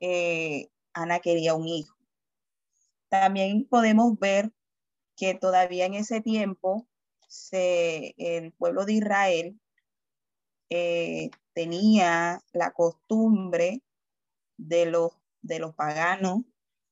eh, 0.00 0.68
Ana 0.92 1.20
quería 1.20 1.54
un 1.54 1.66
hijo. 1.66 1.96
También 3.08 3.66
podemos 3.68 4.18
ver 4.18 4.52
que 5.16 5.34
todavía 5.34 5.86
en 5.86 5.94
ese 5.94 6.20
tiempo 6.20 6.86
se, 7.28 8.14
el 8.16 8.52
pueblo 8.52 8.84
de 8.84 8.94
Israel 8.94 9.60
eh, 10.76 11.30
tenía 11.52 12.42
la 12.52 12.72
costumbre 12.72 13.80
de 14.56 14.86
los, 14.86 15.12
de 15.40 15.60
los 15.60 15.72
paganos 15.72 16.40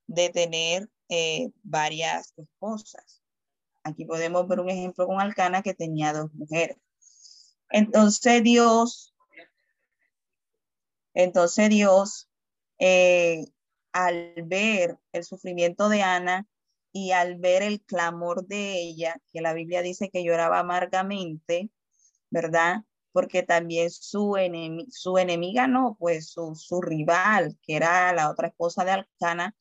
de 0.07 0.29
tener 0.29 0.89
eh, 1.09 1.51
varias 1.65 2.33
esposas. 2.37 3.25
Aquí 3.83 4.05
podemos 4.05 4.47
ver 4.47 4.61
un 4.61 4.71
ejemplo 4.71 5.09
con 5.09 5.21
Alcana 5.21 5.63
que 5.63 5.75
tenía 5.75 6.13
dos 6.13 6.33
mujeres. 6.33 6.77
Entonces 7.71 8.45
Dios, 8.45 9.17
entonces 11.13 11.69
Dios, 11.69 12.31
eh, 12.79 13.47
al 13.91 14.33
ver 14.45 14.97
el 15.11 15.25
sufrimiento 15.25 15.89
de 15.89 16.03
Ana 16.03 16.47
y 16.93 17.11
al 17.11 17.35
ver 17.35 17.65
el 17.65 17.83
clamor 17.83 18.47
de 18.47 18.81
ella, 18.81 19.21
que 19.33 19.41
la 19.41 19.55
Biblia 19.55 19.83
dice 19.83 20.09
que 20.09 20.23
lloraba 20.23 20.61
amargamente, 20.61 21.69
¿verdad? 22.31 22.85
Porque 23.13 23.43
también 23.43 23.91
su, 23.91 24.37
su 24.91 25.19
enemiga, 25.19 25.67
no, 25.67 25.97
pues 25.99 26.31
su, 26.31 26.55
su, 26.55 26.81
rival, 26.81 27.59
que 27.63 27.77
era 27.77 28.13
la 28.15 28.31
otra 28.31 28.49
esposa 28.49 28.85
de 28.85 28.93
Alcana, 28.93 29.55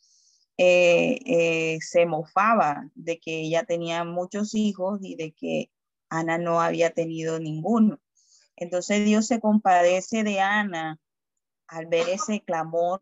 eh, 0.57 1.19
eh, 1.25 1.79
se 1.81 2.05
mofaba 2.05 2.89
de 2.95 3.19
que 3.19 3.41
ella 3.41 3.63
tenía 3.63 4.03
muchos 4.03 4.55
hijos 4.55 4.99
y 5.01 5.15
de 5.15 5.33
que 5.33 5.71
Ana 6.09 6.37
no 6.37 6.61
había 6.61 6.91
tenido 6.91 7.39
ninguno. 7.39 7.99
Entonces 8.55 9.05
Dios 9.05 9.27
se 9.27 9.39
compadece 9.39 10.23
de 10.23 10.39
Ana 10.39 10.99
al 11.67 11.87
ver 11.87 12.09
ese 12.09 12.41
clamor, 12.41 12.99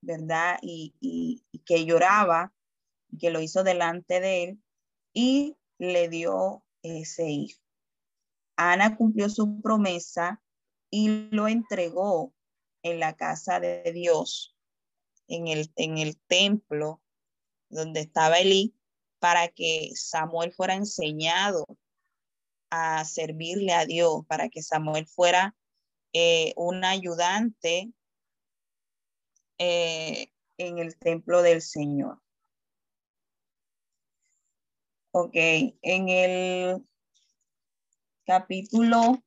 ¿verdad? 0.00 0.58
Y, 0.62 0.94
y 1.00 1.58
que 1.60 1.84
lloraba, 1.84 2.52
que 3.18 3.30
lo 3.30 3.40
hizo 3.40 3.64
delante 3.64 4.20
de 4.20 4.44
él 4.44 4.62
y 5.12 5.56
le 5.78 6.08
dio 6.08 6.64
ese 6.82 7.28
hijo. 7.30 7.63
Ana 8.56 8.96
cumplió 8.96 9.28
su 9.28 9.60
promesa 9.60 10.42
y 10.90 11.28
lo 11.30 11.48
entregó 11.48 12.32
en 12.82 13.00
la 13.00 13.14
casa 13.16 13.60
de 13.60 13.90
Dios, 13.92 14.56
en 15.26 15.48
el, 15.48 15.72
en 15.76 15.98
el 15.98 16.18
templo 16.26 17.02
donde 17.68 18.00
estaba 18.00 18.38
Elí, 18.38 18.74
para 19.18 19.48
que 19.48 19.90
Samuel 19.94 20.52
fuera 20.52 20.74
enseñado 20.74 21.66
a 22.70 23.04
servirle 23.04 23.72
a 23.72 23.86
Dios, 23.86 24.24
para 24.28 24.48
que 24.48 24.62
Samuel 24.62 25.06
fuera 25.06 25.56
eh, 26.12 26.52
un 26.56 26.84
ayudante 26.84 27.92
eh, 29.58 30.28
en 30.58 30.78
el 30.78 30.96
templo 30.98 31.42
del 31.42 31.62
Señor. 31.62 32.20
Ok, 35.12 35.34
en 35.34 36.08
el 36.08 36.84
capítulo, 38.24 39.22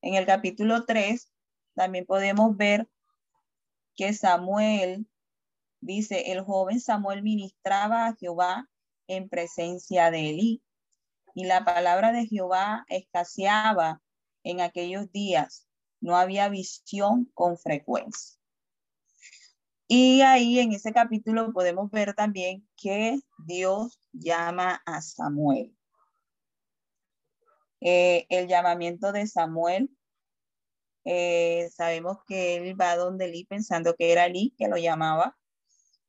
en 0.00 0.14
el 0.14 0.26
capítulo 0.26 0.84
3, 0.84 1.30
también 1.74 2.06
podemos 2.06 2.56
ver 2.56 2.88
que 3.94 4.12
Samuel 4.12 5.06
dice, 5.80 6.32
el 6.32 6.42
joven 6.42 6.80
Samuel 6.80 7.22
ministraba 7.22 8.06
a 8.06 8.16
Jehová 8.16 8.68
en 9.06 9.28
presencia 9.28 10.10
de 10.10 10.30
Elí. 10.30 10.62
Y 11.34 11.44
la 11.44 11.64
palabra 11.64 12.12
de 12.12 12.26
Jehová 12.26 12.84
escaseaba 12.88 14.02
en 14.44 14.60
aquellos 14.60 15.10
días. 15.12 15.66
No 16.00 16.16
había 16.16 16.48
visión 16.48 17.30
con 17.34 17.56
frecuencia. 17.56 18.41
Y 19.88 20.22
ahí 20.22 20.58
en 20.58 20.72
ese 20.72 20.92
capítulo 20.92 21.52
podemos 21.52 21.90
ver 21.90 22.14
también 22.14 22.66
que 22.76 23.18
Dios 23.46 24.00
llama 24.12 24.82
a 24.86 25.02
Samuel. 25.02 25.76
Eh, 27.80 28.26
el 28.28 28.48
llamamiento 28.48 29.12
de 29.12 29.26
Samuel, 29.26 29.90
eh, 31.04 31.68
sabemos 31.74 32.18
que 32.26 32.56
él 32.56 32.80
va 32.80 32.96
donde 32.96 33.24
Eli 33.24 33.44
pensando 33.44 33.96
que 33.96 34.12
era 34.12 34.26
Eli 34.26 34.54
que 34.56 34.68
lo 34.68 34.76
llamaba 34.76 35.36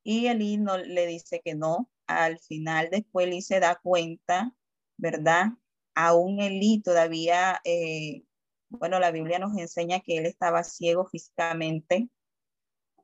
y 0.04 0.28
Eli 0.28 0.58
no, 0.58 0.78
le 0.78 1.08
dice 1.08 1.42
que 1.44 1.56
no. 1.56 1.90
Al 2.08 2.40
final 2.40 2.90
después 2.92 3.28
Eli 3.28 3.42
se 3.42 3.60
da 3.60 3.80
cuenta, 3.82 4.54
¿verdad? 4.98 5.48
Aún 5.96 6.42
Eli 6.42 6.82
todavía, 6.82 7.62
eh, 7.64 8.24
bueno, 8.70 9.00
la 9.00 9.12
Biblia 9.12 9.40
nos 9.40 9.58
enseña 9.58 10.02
que 10.02 10.18
él 10.18 10.26
estaba 10.26 10.64
ciego 10.64 11.06
físicamente, 11.06 12.10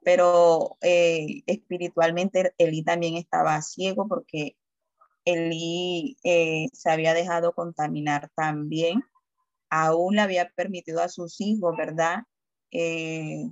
pero 0.04 0.78
eh, 0.82 1.44
espiritualmente 1.46 2.54
Elí 2.58 2.84
también 2.84 3.16
estaba 3.16 3.62
ciego 3.62 4.08
porque 4.08 4.58
Elí 5.26 6.18
eh, 6.24 6.68
se 6.74 6.90
había 6.90 7.14
dejado 7.14 7.54
contaminar 7.54 8.32
también. 8.36 9.04
Aún 9.70 10.16
le 10.16 10.22
había 10.22 10.50
permitido 10.50 11.02
a 11.02 11.10
sus 11.10 11.42
hijos, 11.42 11.76
¿verdad? 11.78 12.24
Eh, 12.72 13.52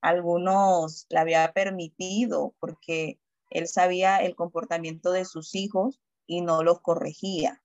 algunos 0.00 1.06
le 1.10 1.18
había 1.18 1.52
permitido 1.52 2.54
porque 2.58 3.20
él 3.50 3.68
sabía 3.68 4.18
el 4.18 4.34
comportamiento 4.34 5.12
de 5.12 5.24
sus 5.24 5.54
hijos 5.54 6.00
y 6.26 6.40
no 6.40 6.62
los 6.62 6.80
corregía. 6.80 7.62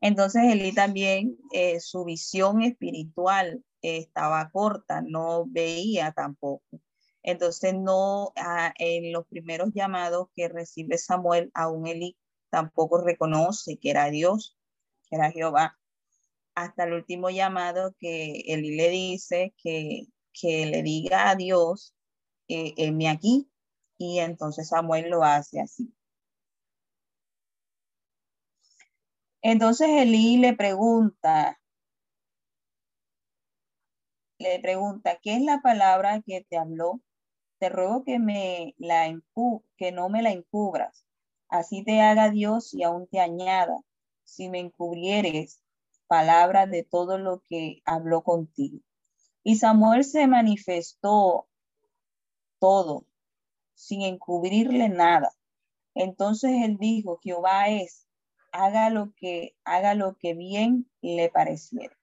Entonces 0.00 0.42
Elí 0.44 0.72
también, 0.72 1.38
su 1.80 2.04
visión 2.04 2.62
espiritual 2.62 3.64
estaba 3.82 4.50
corta, 4.50 5.00
no 5.02 5.46
veía 5.46 6.12
tampoco. 6.12 6.64
Entonces, 7.22 7.74
no, 7.74 8.32
ah, 8.36 8.72
en 8.78 9.12
los 9.12 9.26
primeros 9.26 9.70
llamados 9.74 10.28
que 10.34 10.48
recibe 10.48 10.98
Samuel, 10.98 11.50
aún 11.54 11.86
Eli 11.86 12.16
tampoco 12.50 13.00
reconoce 13.00 13.78
que 13.78 13.90
era 13.90 14.10
Dios, 14.10 14.56
que 15.08 15.16
era 15.16 15.30
Jehová. 15.30 15.78
Hasta 16.54 16.84
el 16.84 16.94
último 16.94 17.30
llamado 17.30 17.94
que 17.98 18.42
Eli 18.46 18.76
le 18.76 18.90
dice 18.90 19.54
que, 19.62 20.06
que 20.32 20.66
le 20.66 20.82
diga 20.82 21.30
a 21.30 21.36
Dios, 21.36 21.94
eh, 22.48 22.90
me 22.92 23.08
aquí, 23.08 23.50
y 23.98 24.20
entonces 24.20 24.68
Samuel 24.68 25.10
lo 25.10 25.24
hace 25.24 25.60
así. 25.60 25.92
Entonces 29.42 29.88
Elí 29.88 30.36
le 30.38 30.54
pregunta, 30.54 31.60
le 34.38 34.60
pregunta, 34.60 35.18
¿qué 35.20 35.34
es 35.34 35.42
la 35.42 35.60
palabra 35.60 36.22
que 36.22 36.46
te 36.48 36.56
habló? 36.56 37.00
Te 37.58 37.68
ruego 37.68 38.04
que, 38.04 38.18
me 38.18 38.74
la 38.78 39.12
que 39.76 39.92
no 39.92 40.08
me 40.08 40.22
la 40.22 40.30
encubras. 40.30 41.04
Así 41.48 41.82
te 41.82 42.00
haga 42.00 42.30
Dios 42.30 42.72
y 42.72 42.84
aún 42.84 43.08
te 43.08 43.20
añada, 43.20 43.76
si 44.22 44.48
me 44.48 44.60
encubrieres 44.60 45.60
palabras 46.06 46.70
de 46.70 46.84
todo 46.84 47.18
lo 47.18 47.42
que 47.48 47.82
habló 47.84 48.22
contigo. 48.22 48.78
Y 49.42 49.56
Samuel 49.56 50.04
se 50.04 50.26
manifestó 50.26 51.48
todo, 52.60 53.06
sin 53.74 54.02
encubrirle 54.02 54.88
nada. 54.88 55.32
Entonces 55.94 56.52
él 56.64 56.76
dijo, 56.78 57.18
Jehová 57.22 57.68
es, 57.68 58.06
haga 58.52 58.90
lo 58.90 59.12
que, 59.16 59.56
haga 59.64 59.94
lo 59.94 60.16
que 60.16 60.34
bien 60.34 60.88
le 61.00 61.28
pareciera. 61.28 61.97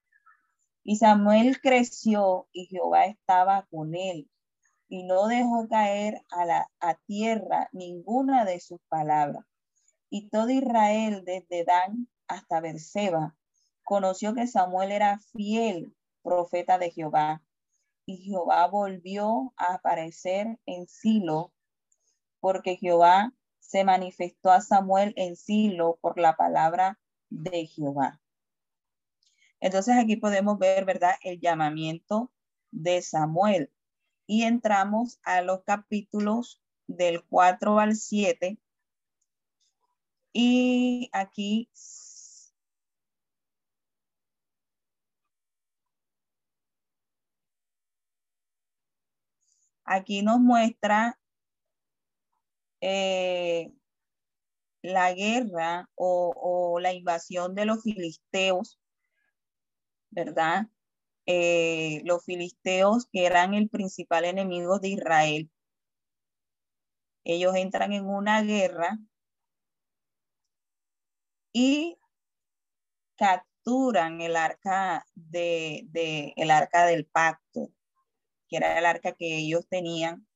Y 0.88 0.98
Samuel 0.98 1.60
creció 1.60 2.46
y 2.52 2.66
Jehová 2.66 3.06
estaba 3.06 3.66
con 3.72 3.96
él 3.96 4.30
y 4.88 5.02
no 5.02 5.26
dejó 5.26 5.66
caer 5.68 6.22
a, 6.30 6.44
la, 6.44 6.70
a 6.78 6.94
tierra 6.94 7.68
ninguna 7.72 8.44
de 8.44 8.60
sus 8.60 8.78
palabras. 8.88 9.44
Y 10.10 10.28
todo 10.28 10.48
Israel, 10.48 11.24
desde 11.24 11.64
Dan 11.64 12.06
hasta 12.28 12.60
Berseba, 12.60 13.36
conoció 13.82 14.32
que 14.32 14.46
Samuel 14.46 14.92
era 14.92 15.18
fiel 15.32 15.92
profeta 16.22 16.78
de 16.78 16.92
Jehová. 16.92 17.42
Y 18.04 18.18
Jehová 18.18 18.68
volvió 18.68 19.52
a 19.56 19.74
aparecer 19.74 20.60
en 20.66 20.86
Silo, 20.86 21.52
porque 22.38 22.76
Jehová 22.76 23.32
se 23.58 23.82
manifestó 23.82 24.52
a 24.52 24.60
Samuel 24.60 25.14
en 25.16 25.34
Silo 25.34 25.98
por 26.00 26.16
la 26.16 26.36
palabra 26.36 27.00
de 27.28 27.66
Jehová. 27.66 28.20
Entonces 29.60 29.96
aquí 29.96 30.16
podemos 30.16 30.58
ver, 30.58 30.84
¿verdad? 30.84 31.14
El 31.22 31.40
llamamiento 31.40 32.30
de 32.70 33.02
Samuel. 33.02 33.72
Y 34.26 34.42
entramos 34.44 35.20
a 35.24 35.42
los 35.42 35.62
capítulos 35.64 36.60
del 36.86 37.24
4 37.24 37.78
al 37.78 37.96
7. 37.96 38.58
Y 40.32 41.08
aquí 41.12 41.68
aquí 49.84 50.22
nos 50.22 50.40
muestra 50.40 51.18
eh, 52.80 53.72
la 54.82 55.12
guerra 55.14 55.88
o, 55.94 56.32
o, 56.36 56.80
la 56.80 56.92
invasión 56.92 57.54
de 57.54 57.64
los 57.66 57.82
filisteos 57.82 58.78
¿verdad? 60.16 60.68
Eh, 61.26 62.00
los 62.04 62.24
filisteos, 62.24 63.06
que 63.12 63.26
eran 63.26 63.54
el 63.54 63.68
principal 63.68 64.24
enemigo 64.24 64.78
de 64.80 64.88
Israel, 64.88 65.50
ellos 67.24 67.54
entran 67.54 67.92
en 67.92 68.06
una 68.06 68.42
guerra 68.42 68.98
y 71.52 71.98
capturan 73.16 74.20
el 74.20 74.36
arca 74.36 75.04
de, 75.14 76.32
el 76.36 76.50
arca 76.50 76.86
del 76.86 77.06
pacto, 77.06 77.72
que 78.48 78.56
era 78.56 78.78
el 78.78 78.86
arca 78.86 79.12
que 79.12 79.36
ellos 79.38 79.66
tenían. 79.68 80.26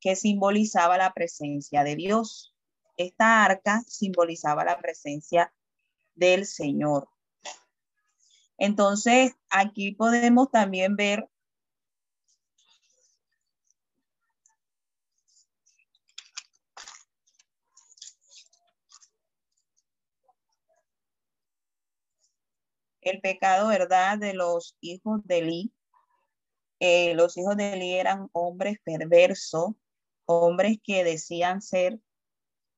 que 0.00 0.16
simbolizaba 0.16 0.98
la 0.98 1.14
presencia 1.14 1.82
de 1.82 1.96
Dios. 1.96 2.54
Esta 2.98 3.42
arca 3.42 3.82
simbolizaba 3.88 4.62
la 4.62 4.78
presencia 4.78 5.54
del 6.14 6.44
Señor. 6.44 7.08
Entonces, 8.58 9.32
aquí 9.50 9.92
podemos 9.92 10.50
también 10.50 10.96
ver 10.96 11.28
el 23.04 23.20
pecado, 23.20 23.68
¿verdad?, 23.68 24.18
de 24.18 24.34
los 24.34 24.76
hijos 24.80 25.20
de 25.24 25.38
Eli. 25.38 25.72
Eh, 26.80 27.14
los 27.14 27.36
hijos 27.36 27.56
de 27.56 27.74
Eli 27.74 27.94
eran 27.94 28.28
hombres 28.32 28.78
perversos, 28.84 29.72
hombres 30.26 30.78
que 30.82 31.04
decían 31.04 31.62
ser 31.62 32.00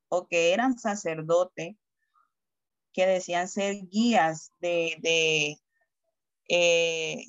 o 0.08 0.26
que 0.26 0.52
eran 0.52 0.78
sacerdotes, 0.78 1.76
que 2.92 3.06
decían 3.06 3.48
ser 3.48 3.86
guías 3.88 4.52
de, 4.60 4.96
de 5.00 5.58
eh, 6.48 7.24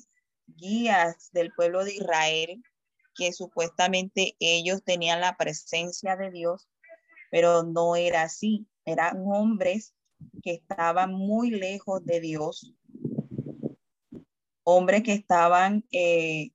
guías 0.46 1.30
del 1.32 1.52
pueblo 1.52 1.84
de 1.84 1.94
Israel, 1.94 2.62
que 3.14 3.32
supuestamente 3.32 4.36
ellos 4.38 4.82
tenían 4.84 5.20
la 5.20 5.36
presencia 5.36 6.16
de 6.16 6.30
Dios, 6.30 6.68
pero 7.30 7.62
no 7.64 7.96
era 7.96 8.22
así. 8.22 8.66
Eran 8.84 9.22
hombres 9.26 9.94
que 10.42 10.52
estaban 10.54 11.12
muy 11.12 11.50
lejos 11.50 12.04
de 12.04 12.20
Dios, 12.20 12.74
hombres 14.64 15.02
que 15.02 15.12
estaban 15.12 15.84
eh, 15.90 16.50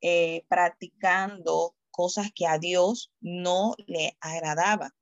eh, 0.00 0.44
practicando 0.48 1.74
cosas 1.90 2.30
que 2.34 2.46
a 2.46 2.58
Dios 2.58 3.12
no 3.20 3.74
le 3.86 4.16
agradaba. 4.20 4.94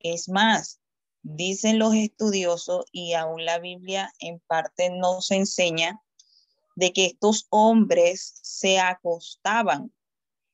Es 0.00 0.28
más, 0.28 0.80
dicen 1.22 1.78
los 1.78 1.94
estudiosos 1.94 2.86
y 2.92 3.14
aún 3.14 3.44
la 3.44 3.58
Biblia 3.58 4.12
en 4.18 4.40
parte 4.40 4.90
nos 4.90 5.30
enseña 5.30 6.00
de 6.74 6.92
que 6.92 7.06
estos 7.06 7.46
hombres 7.50 8.38
se 8.42 8.80
acostaban 8.80 9.92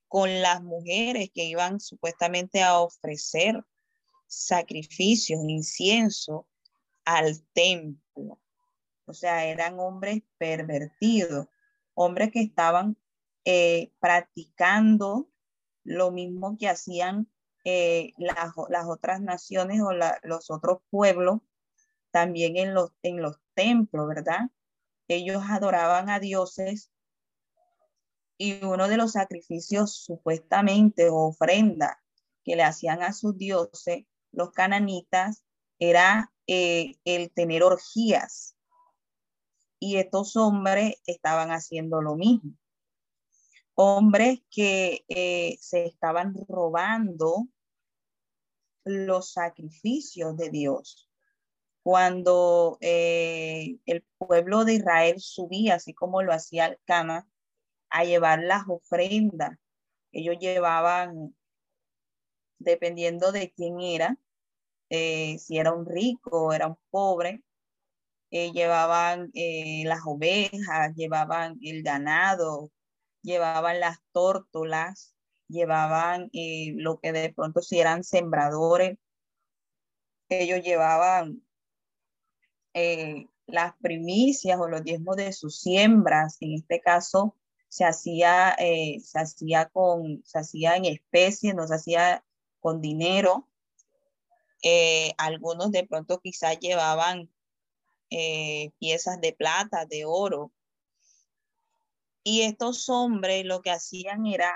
con 0.09 0.43
las 0.43 0.63
mujeres 0.63 1.31
que 1.33 1.45
iban 1.45 1.81
supuestamente 1.81 2.63
a 2.63 2.81
ofrecer 2.81 3.65
sacrificios, 4.27 5.41
incienso 5.47 6.49
al 7.05 7.43
templo. 7.53 8.41
O 9.07 9.13
sea, 9.13 9.47
eran 9.47 9.79
hombres 9.79 10.23
pervertidos, 10.39 11.47
hombres 11.95 12.31
que 12.33 12.41
estaban 12.41 12.97
eh, 13.45 13.93
practicando 14.01 15.29
lo 15.85 16.11
mismo 16.11 16.57
que 16.59 16.69
hacían 16.69 17.29
eh, 17.65 18.13
las, 18.19 18.55
otras 18.87 19.21
naciones 19.21 19.81
o 19.83 19.93
los 20.23 20.51
otros 20.51 20.79
pueblos 20.91 21.41
también 22.11 22.57
en 22.57 22.75
los, 22.75 22.93
en 23.03 23.21
los 23.23 23.39
templos, 23.55 24.09
¿verdad? 24.09 24.51
Ellos 25.11 25.43
adoraban 25.49 26.09
a 26.09 26.21
dioses 26.21 26.93
y 28.39 28.65
uno 28.65 28.87
de 28.87 28.97
los 28.97 29.11
sacrificios 29.11 29.93
supuestamente 29.93 31.09
o 31.09 31.27
ofrenda 31.27 32.01
que 32.45 32.55
le 32.55 32.63
hacían 32.63 33.03
a 33.03 33.13
sus 33.13 33.37
dioses, 33.37 34.05
los 34.31 34.53
cananitas, 34.53 35.45
era 35.81 36.33
eh, 36.47 36.95
el 37.05 37.33
tener 37.33 37.65
orgías 37.65 38.55
y 39.81 39.97
estos 39.97 40.37
hombres 40.37 40.95
estaban 41.07 41.51
haciendo 41.51 42.01
lo 42.01 42.15
mismo. 42.15 42.53
Hombres 43.75 44.43
que 44.49 45.05
eh, 45.09 45.59
se 45.61 45.87
estaban 45.87 46.37
robando 46.49 47.49
los 48.85 49.33
sacrificios 49.33 50.37
de 50.37 50.51
Dios. 50.51 51.10
Cuando 51.83 52.77
eh, 52.81 53.79
el 53.87 54.05
pueblo 54.19 54.65
de 54.65 54.75
Israel 54.75 55.17
subía, 55.19 55.77
así 55.77 55.95
como 55.95 56.23
lo 56.23 56.33
hacía 56.33 56.67
el 56.67 56.79
Cana, 56.85 57.27
a 57.91 58.05
llevar 58.05 58.41
las 58.43 58.65
ofrendas, 58.69 59.59
ellos 60.13 60.37
llevaban, 60.39 61.35
dependiendo 62.59 63.33
de 63.33 63.51
quién 63.53 63.81
era, 63.81 64.17
eh, 64.91 65.39
si 65.39 65.59
era 65.59 65.73
un 65.73 65.87
rico, 65.87 66.53
era 66.53 66.67
un 66.69 66.79
pobre, 66.91 67.43
eh, 68.31 68.53
llevaban 68.53 69.31
las 69.85 70.01
ovejas, 70.05 70.95
llevaban 70.95 71.59
el 71.63 71.83
ganado, 71.83 72.71
llevaban 73.23 73.81
las 73.81 73.99
tórtolas, 74.13 75.15
llevaban 75.49 76.31
lo 76.75 77.01
que 77.01 77.13
de 77.13 77.33
pronto 77.33 77.63
si 77.63 77.81
eran 77.81 78.05
sembradores, 78.05 78.99
ellos 80.29 80.63
llevaban 80.63 81.43
las 83.47 83.75
primicias 83.81 84.59
o 84.61 84.69
los 84.69 84.85
diezmos 84.85 85.17
de 85.17 85.33
sus 85.33 85.61
siembras, 85.61 86.37
en 86.41 86.55
este 86.55 86.81
caso 86.81 87.37
se 87.69 87.85
hacía, 87.85 88.57
se 88.59 89.19
hacía 89.19 89.69
con, 89.69 90.23
se 90.25 90.39
hacía 90.39 90.77
en 90.77 90.85
especie, 90.87 91.55
no 91.55 91.67
se 91.67 91.75
hacía 91.75 92.25
con 92.61 92.81
dinero. 92.81 93.49
algunos 95.19 95.71
de 95.73 95.87
pronto 95.87 96.21
quizás 96.21 96.59
llevaban 96.59 97.31
eh, 98.11 98.73
piezas 98.81 99.21
de 99.21 99.33
plata, 99.33 99.87
de 99.87 100.05
oro. 100.05 100.53
Y 102.25 102.43
estos 102.43 102.89
hombres 102.89 103.45
lo 103.45 103.63
que 103.63 103.71
hacían 103.71 104.27
era 104.27 104.53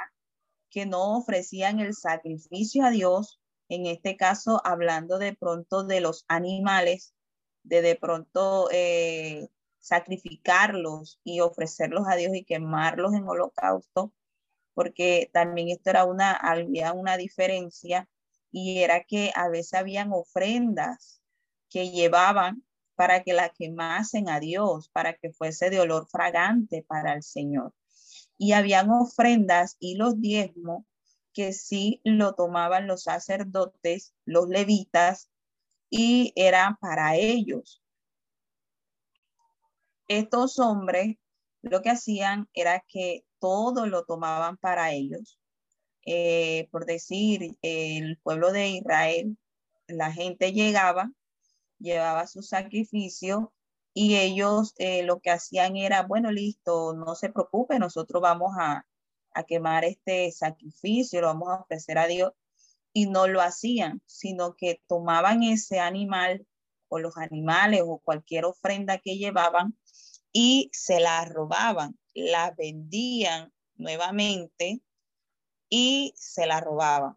que 0.71 0.87
no 0.87 1.17
ofrecían 1.17 1.79
el 1.79 1.95
sacrificio 1.95 2.85
a 2.85 2.91
Dios, 2.91 3.41
en 3.69 3.87
este 3.87 4.17
caso 4.17 4.61
hablando 4.65 5.19
de 5.19 5.35
pronto 5.35 5.85
de 5.85 6.01
los 6.01 6.25
animales, 6.27 7.14
de 7.65 7.83
de 7.83 7.97
pronto 7.97 8.69
eh, 8.71 9.49
sacrificarlos 9.81 11.21
y 11.25 11.41
ofrecerlos 11.41 12.07
a 12.09 12.17
Dios 12.17 12.35
y 12.35 12.45
quemarlos 12.45 13.15
en 13.15 13.29
holocausto, 13.29 14.13
porque 14.75 15.31
también 15.33 15.69
esto 15.69 15.91
era 15.91 16.05
una, 16.05 16.33
había 16.33 16.93
una 16.93 17.17
diferencia 17.17 18.09
y 18.51 18.79
era 18.79 19.05
que 19.05 19.33
a 19.35 19.49
veces 19.49 19.75
habían 19.75 20.13
ofrendas 20.13 21.21
que 21.69 21.91
llevaban 21.91 22.65
para 22.95 23.23
que 23.25 23.33
la 23.33 23.49
quemasen 23.49 24.29
a 24.29 24.41
Dios, 24.41 24.89
para 24.91 25.15
que 25.15 25.33
fuese 25.33 25.71
de 25.71 25.81
olor 25.81 26.07
fragante 26.09 26.85
para 26.87 27.15
el 27.15 27.23
Señor. 27.23 27.75
Y 28.39 28.53
habían 28.53 28.91
ofrendas 28.91 29.77
y 29.81 29.97
los 29.97 30.21
diezmos 30.21 30.85
que 31.33 31.53
sí 31.53 32.01
lo 32.05 32.35
tomaban 32.35 32.87
los 32.87 33.03
sacerdotes, 33.03 34.15
los 34.25 34.49
levitas, 34.49 35.29
y 35.97 36.33
eran 36.35 36.77
para 36.79 37.15
ellos. 37.15 37.81
Estos 40.09 40.59
hombres 40.59 41.17
lo 41.63 41.83
que 41.83 41.91
hacían 41.91 42.49
era 42.53 42.85
que 42.89 43.25
todo 43.39 43.87
lo 43.87 44.05
tomaban 44.05 44.57
para 44.57 44.93
ellos. 44.93 45.39
Eh, 46.05 46.69
por 46.73 46.85
decir, 46.85 47.57
el 47.63 48.19
pueblo 48.19 48.51
de 48.51 48.71
Israel, 48.71 49.39
la 49.87 50.13
gente 50.13 50.53
llegaba 50.53 51.13
llevaba 51.79 52.27
su 52.27 52.43
sacrificio 52.43 53.53
y 53.93 54.17
ellos 54.17 54.75
eh, 54.79 55.05
lo 55.05 55.21
que 55.21 55.31
hacían 55.31 55.77
era, 55.77 56.03
bueno, 56.03 56.33
listo, 56.33 56.95
no 56.95 57.15
se 57.15 57.31
preocupe, 57.31 57.79
nosotros 57.79 58.21
vamos 58.21 58.53
a, 58.59 58.85
a 59.33 59.45
quemar 59.45 59.85
este 59.85 60.33
sacrificio, 60.33 61.21
lo 61.21 61.29
vamos 61.29 61.51
a 61.51 61.61
ofrecer 61.61 61.99
a 61.99 62.07
Dios. 62.09 62.33
Y 62.95 63.07
no 63.07 63.27
lo 63.27 63.43
hacían, 63.43 64.01
sino 64.07 64.57
que 64.57 64.81
tomaban 64.87 65.43
ese 65.43 65.81
animal 65.81 66.47
o 66.89 66.99
los 66.99 67.19
animales 67.19 67.83
o 67.85 67.99
cualquier 67.99 68.47
ofrenda 68.47 68.99
que 68.99 69.19
llevaban 69.19 69.77
y 70.33 70.71
se 70.73 71.01
la 71.01 71.25
robaban, 71.25 71.99
la 72.15 72.53
vendían 72.57 73.53
nuevamente 73.77 74.81
y 75.69 76.13
se 76.17 76.47
la 76.47 76.61
robaban. 76.61 77.17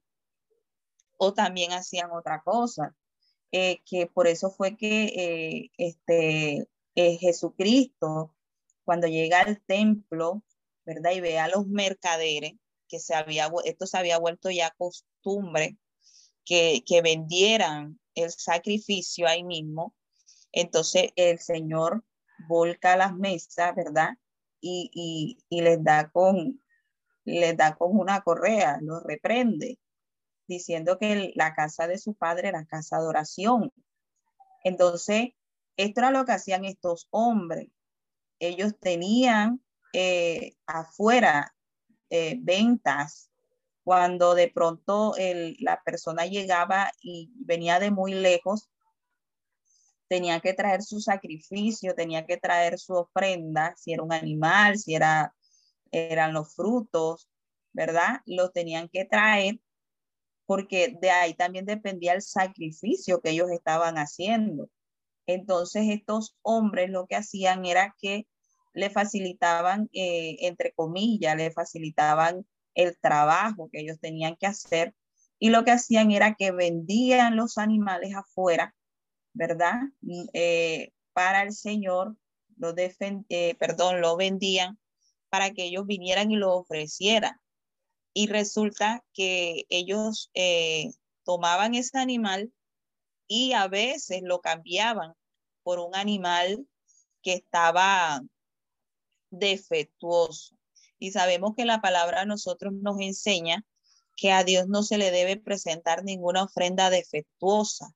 O 1.17 1.33
también 1.33 1.71
hacían 1.71 2.11
otra 2.11 2.41
cosa, 2.43 2.95
eh, 3.51 3.81
que 3.85 4.07
por 4.07 4.27
eso 4.27 4.51
fue 4.51 4.77
que 4.77 5.05
eh, 5.05 5.71
este, 5.77 6.67
eh, 6.95 7.17
Jesucristo, 7.17 8.35
cuando 8.83 9.07
llega 9.07 9.41
al 9.41 9.61
templo, 9.61 10.43
¿verdad? 10.85 11.11
Y 11.11 11.21
ve 11.21 11.39
a 11.39 11.47
los 11.47 11.67
mercaderes, 11.67 12.53
que 12.87 12.99
se 12.99 13.15
había, 13.15 13.51
esto 13.65 13.85
se 13.85 13.97
había 13.97 14.17
vuelto 14.17 14.49
ya 14.49 14.73
costumbre, 15.27 15.77
que, 16.45 16.83
que 16.85 17.01
vendieran 17.01 17.99
el 18.15 18.31
sacrificio 18.31 19.27
ahí 19.27 19.43
mismo. 19.43 19.93
Entonces 20.51 21.11
el 21.15 21.39
Señor 21.39 22.03
volca 22.47 22.95
las 22.95 23.13
mesas, 23.15 23.75
¿verdad? 23.75 24.11
Y, 24.61 24.89
y, 24.93 25.37
y 25.49 25.61
les 25.61 25.83
da 25.83 26.09
con, 26.09 26.61
les 27.25 27.55
da 27.57 27.75
con 27.75 27.97
una 27.97 28.21
correa, 28.21 28.79
los 28.81 29.03
reprende 29.03 29.79
diciendo 30.47 30.97
que 30.97 31.33
la 31.35 31.53
casa 31.53 31.87
de 31.87 31.97
su 31.97 32.13
padre 32.13 32.47
era 32.47 32.65
casa 32.65 33.01
de 33.01 33.07
oración. 33.07 33.73
Entonces, 34.63 35.31
esto 35.75 35.99
era 35.99 36.11
lo 36.11 36.23
que 36.23 36.31
hacían 36.31 36.63
estos 36.63 37.07
hombres. 37.11 37.67
Ellos 38.39 38.79
tenían 38.79 39.61
eh, 39.91 40.55
afuera 40.65 41.53
eh, 42.09 42.37
ventas 42.39 43.29
cuando 43.87 44.35
de 44.35 44.51
pronto 44.51 45.13
la 45.59 45.81
persona 45.81 46.25
llegaba 46.25 46.91
y 47.01 47.31
venía 47.35 47.79
de 47.79 47.89
muy 47.89 48.13
lejos, 48.13 48.69
tenía 50.09 50.41
que 50.41 50.53
traer 50.53 50.83
su 50.83 50.99
sacrificio, 50.99 51.95
tenía 51.95 52.25
que 52.25 52.35
traer 52.35 52.77
su 52.79 52.95
ofrenda, 52.95 53.73
si 53.77 53.93
era 53.93 54.03
un 54.03 54.11
animal, 54.11 54.77
si 54.77 54.93
era, 54.93 55.33
eran 55.89 56.33
los 56.33 56.53
frutos, 56.53 57.29
¿verdad? 57.71 58.19
Los 58.25 58.51
tenían 58.51 58.89
que 58.89 59.05
traer 59.05 59.61
porque 60.45 60.97
de 60.99 61.09
ahí 61.09 61.33
también 61.33 61.65
dependía 61.65 62.11
el 62.11 62.21
sacrificio 62.21 63.21
que 63.21 63.29
ellos 63.29 63.49
estaban 63.51 63.95
haciendo. 63.95 64.69
Entonces 65.27 65.83
estos 65.87 66.35
hombres 66.41 66.89
lo 66.89 67.07
que 67.07 67.15
hacían 67.15 67.65
era 67.65 67.95
que 68.01 68.27
le 68.73 68.89
facilitaban, 68.89 69.89
eh, 69.93 70.35
entre 70.41 70.73
comillas, 70.73 71.37
le 71.37 71.51
facilitaban 71.51 72.45
el 72.77 72.97
trabajo 72.99 73.69
que 73.71 73.81
ellos 73.81 73.99
tenían 73.99 74.35
que 74.37 74.45
hacer 74.45 74.93
y 75.39 75.49
lo 75.49 75.65
que 75.65 75.71
hacían 75.71 76.11
era 76.11 76.35
que 76.35 76.51
vendían 76.51 77.35
los 77.35 77.57
animales 77.57 78.15
afuera, 78.15 78.75
¿verdad? 79.33 79.81
Eh, 80.33 80.91
para 81.11 81.41
el 81.41 81.53
Señor, 81.53 82.15
lo 82.55 82.73
eh, 82.77 83.55
perdón, 83.59 84.01
lo 84.01 84.15
vendían 84.15 84.79
para 85.29 85.51
que 85.51 85.65
ellos 85.65 85.85
vinieran 85.87 86.31
y 86.31 86.35
lo 86.35 86.53
ofrecieran. 86.55 87.39
Y 88.13 88.27
resulta 88.27 89.03
que 89.13 89.65
ellos 89.69 90.29
eh, 90.33 90.91
tomaban 91.23 91.73
ese 91.73 91.97
animal 91.97 92.51
y 93.27 93.53
a 93.53 93.67
veces 93.67 94.21
lo 94.23 94.39
cambiaban 94.41 95.13
por 95.63 95.79
un 95.79 95.95
animal 95.95 96.67
que 97.21 97.33
estaba 97.33 98.21
defectuoso. 99.31 100.56
Y 100.99 101.11
sabemos 101.11 101.53
que 101.55 101.65
la 101.65 101.81
palabra 101.81 102.21
a 102.21 102.25
nosotros 102.25 102.73
nos 102.73 102.99
enseña 102.99 103.65
que 104.15 104.31
a 104.31 104.43
Dios 104.43 104.67
no 104.67 104.83
se 104.83 104.97
le 104.97 105.11
debe 105.11 105.37
presentar 105.37 106.03
ninguna 106.03 106.43
ofrenda 106.43 106.89
defectuosa. 106.89 107.93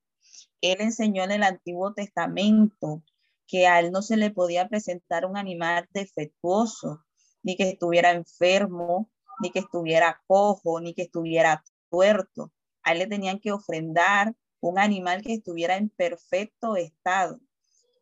Él 0.61 0.77
enseñó 0.79 1.23
en 1.23 1.31
el 1.31 1.43
Antiguo 1.43 1.93
Testamento 1.93 3.03
que 3.47 3.67
a 3.67 3.79
él 3.79 3.91
no 3.91 4.01
se 4.01 4.17
le 4.17 4.29
podía 4.29 4.69
presentar 4.69 5.25
un 5.25 5.35
animal 5.35 5.89
defectuoso, 5.91 7.03
ni 7.43 7.57
que 7.57 7.69
estuviera 7.69 8.11
enfermo, 8.11 9.09
ni 9.41 9.49
que 9.49 9.59
estuviera 9.59 10.21
cojo, 10.27 10.79
ni 10.79 10.93
que 10.93 11.01
estuviera 11.01 11.63
tuerto. 11.89 12.53
A 12.83 12.93
él 12.93 12.99
le 12.99 13.07
tenían 13.07 13.39
que 13.39 13.51
ofrendar 13.51 14.35
un 14.61 14.77
animal 14.77 15.23
que 15.23 15.33
estuviera 15.33 15.75
en 15.75 15.89
perfecto 15.89 16.75
estado. 16.77 17.39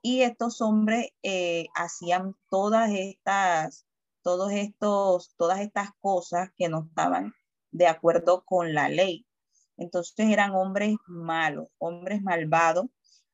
Y 0.02 0.22
estos 0.22 0.62
hombres 0.62 1.08
eh, 1.24 1.68
hacían 1.74 2.36
todas 2.50 2.92
estas 2.92 3.86
todos 4.22 4.52
estos, 4.52 5.34
todas 5.38 5.62
estas 5.62 5.90
cosas 6.00 6.50
que 6.58 6.70
no 6.70 6.86
estaban 6.90 7.34
de 7.72 7.88
acuerdo 7.88 8.44
con 8.46 8.74
la 8.74 8.90
ley. 8.90 9.26
Entonces 9.78 10.28
eran 10.30 10.52
hombres 10.56 10.96
malos, 11.08 11.68
hombres 11.78 12.22
malvados 12.22 12.88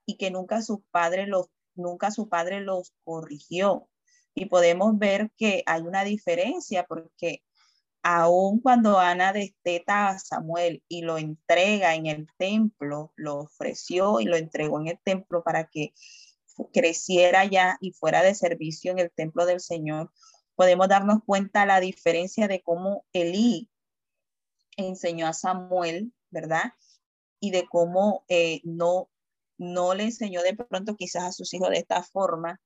y 0.06 0.18
que 0.18 0.32
nunca 0.32 0.62
sus 0.62 0.80
padres 0.92 1.28
los, 1.28 1.48
nunca 1.74 2.12
su 2.12 2.30
padre 2.30 2.62
los 2.62 2.94
corrigió. 3.04 3.90
Y 4.34 4.46
podemos 4.46 4.98
ver 4.98 5.32
que 5.38 5.64
hay 5.66 5.82
una 5.82 6.04
diferencia 6.04 6.86
porque 6.86 7.42
aun 8.04 8.60
cuando 8.60 9.00
Ana 9.00 9.34
desteta 9.34 10.10
a 10.10 10.20
Samuel 10.20 10.84
y 10.88 11.02
lo 11.02 11.18
entrega 11.18 11.96
en 11.96 12.06
el 12.06 12.28
templo, 12.38 13.12
lo 13.16 13.40
ofreció 13.40 14.20
y 14.20 14.26
lo 14.26 14.36
entregó 14.36 14.80
en 14.80 14.90
el 14.90 15.00
templo 15.04 15.44
para 15.44 15.68
que 15.68 15.94
creciera 16.72 17.46
ya 17.46 17.78
y 17.82 17.94
fuera 17.94 18.22
de 18.22 18.36
servicio 18.36 18.92
en 18.92 19.00
el 19.00 19.12
templo 19.12 19.46
del 19.46 19.60
Señor, 19.60 20.12
podemos 20.56 20.88
darnos 20.88 21.20
cuenta 21.26 21.66
la 21.66 21.80
diferencia 21.80 22.48
de 22.48 22.62
cómo 22.62 23.06
Elí 23.14 23.70
enseñó 24.78 25.28
a 25.28 25.34
Samuel, 25.34 26.14
¿verdad? 26.30 26.74
Y 27.40 27.52
de 27.52 27.66
cómo 27.68 28.26
eh, 28.28 28.62
no, 28.64 29.10
no 29.58 29.94
le 29.94 30.06
enseñó 30.06 30.42
de 30.42 30.56
pronto 30.56 30.96
quizás 30.96 31.24
a 31.24 31.32
sus 31.32 31.54
hijos 31.54 31.70
de 31.70 31.78
esta 31.78 32.04
forma, 32.04 32.60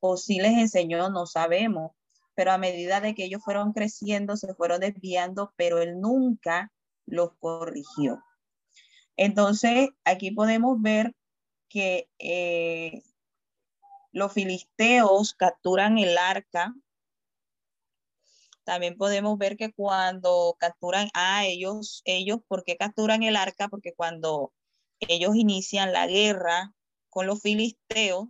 o 0.00 0.16
si 0.16 0.38
les 0.38 0.52
enseñó, 0.52 1.10
no 1.10 1.26
sabemos, 1.26 1.92
pero 2.34 2.52
a 2.52 2.58
medida 2.58 3.00
de 3.00 3.14
que 3.14 3.24
ellos 3.24 3.42
fueron 3.42 3.72
creciendo, 3.72 4.36
se 4.36 4.54
fueron 4.54 4.80
desviando, 4.80 5.52
pero 5.56 5.78
él 5.78 6.00
nunca 6.00 6.72
los 7.06 7.32
corrigió. 7.38 8.22
Entonces, 9.16 9.88
aquí 10.04 10.30
podemos 10.30 10.80
ver 10.80 11.16
que 11.68 12.08
eh, 12.18 13.02
los 14.12 14.32
filisteos 14.32 15.34
capturan 15.34 15.98
el 15.98 16.16
arca 16.16 16.74
también 18.68 18.98
podemos 18.98 19.38
ver 19.38 19.56
que 19.56 19.72
cuando 19.72 20.54
capturan 20.60 21.08
a 21.14 21.46
ellos, 21.46 22.02
ellos, 22.04 22.40
¿por 22.46 22.64
qué 22.64 22.76
capturan 22.76 23.22
el 23.22 23.34
arca? 23.34 23.68
Porque 23.68 23.94
cuando 23.94 24.52
ellos 25.00 25.36
inician 25.36 25.94
la 25.94 26.06
guerra 26.06 26.74
con 27.08 27.26
los 27.26 27.40
filisteos, 27.40 28.28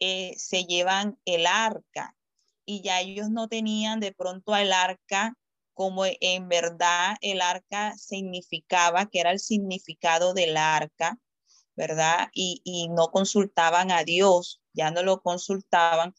eh, 0.00 0.34
se 0.36 0.64
llevan 0.64 1.20
el 1.24 1.46
arca 1.46 2.16
y 2.64 2.82
ya 2.82 2.98
ellos 3.00 3.30
no 3.30 3.46
tenían 3.46 4.00
de 4.00 4.12
pronto 4.12 4.56
el 4.56 4.72
arca 4.72 5.34
como 5.72 6.02
en 6.04 6.48
verdad 6.48 7.16
el 7.20 7.40
arca 7.40 7.96
significaba, 7.96 9.06
que 9.06 9.20
era 9.20 9.30
el 9.30 9.38
significado 9.38 10.34
del 10.34 10.56
arca, 10.56 11.16
¿verdad? 11.76 12.28
Y, 12.32 12.60
y 12.64 12.88
no 12.88 13.12
consultaban 13.12 13.92
a 13.92 14.02
Dios, 14.02 14.60
ya 14.72 14.90
no 14.90 15.04
lo 15.04 15.22
consultaban, 15.22 16.12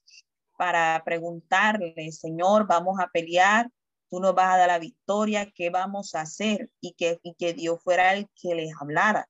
para 0.61 1.01
preguntarle, 1.03 2.11
Señor, 2.11 2.67
vamos 2.67 2.99
a 2.99 3.07
pelear, 3.07 3.67
tú 4.11 4.19
nos 4.19 4.35
vas 4.35 4.53
a 4.53 4.57
dar 4.57 4.67
la 4.67 4.77
victoria, 4.77 5.51
¿qué 5.55 5.71
vamos 5.71 6.13
a 6.13 6.21
hacer? 6.21 6.69
Y 6.79 6.93
que, 6.93 7.19
que 7.39 7.53
Dios 7.55 7.81
fuera 7.83 8.13
el 8.13 8.29
que 8.39 8.53
les 8.53 8.71
hablara, 8.79 9.27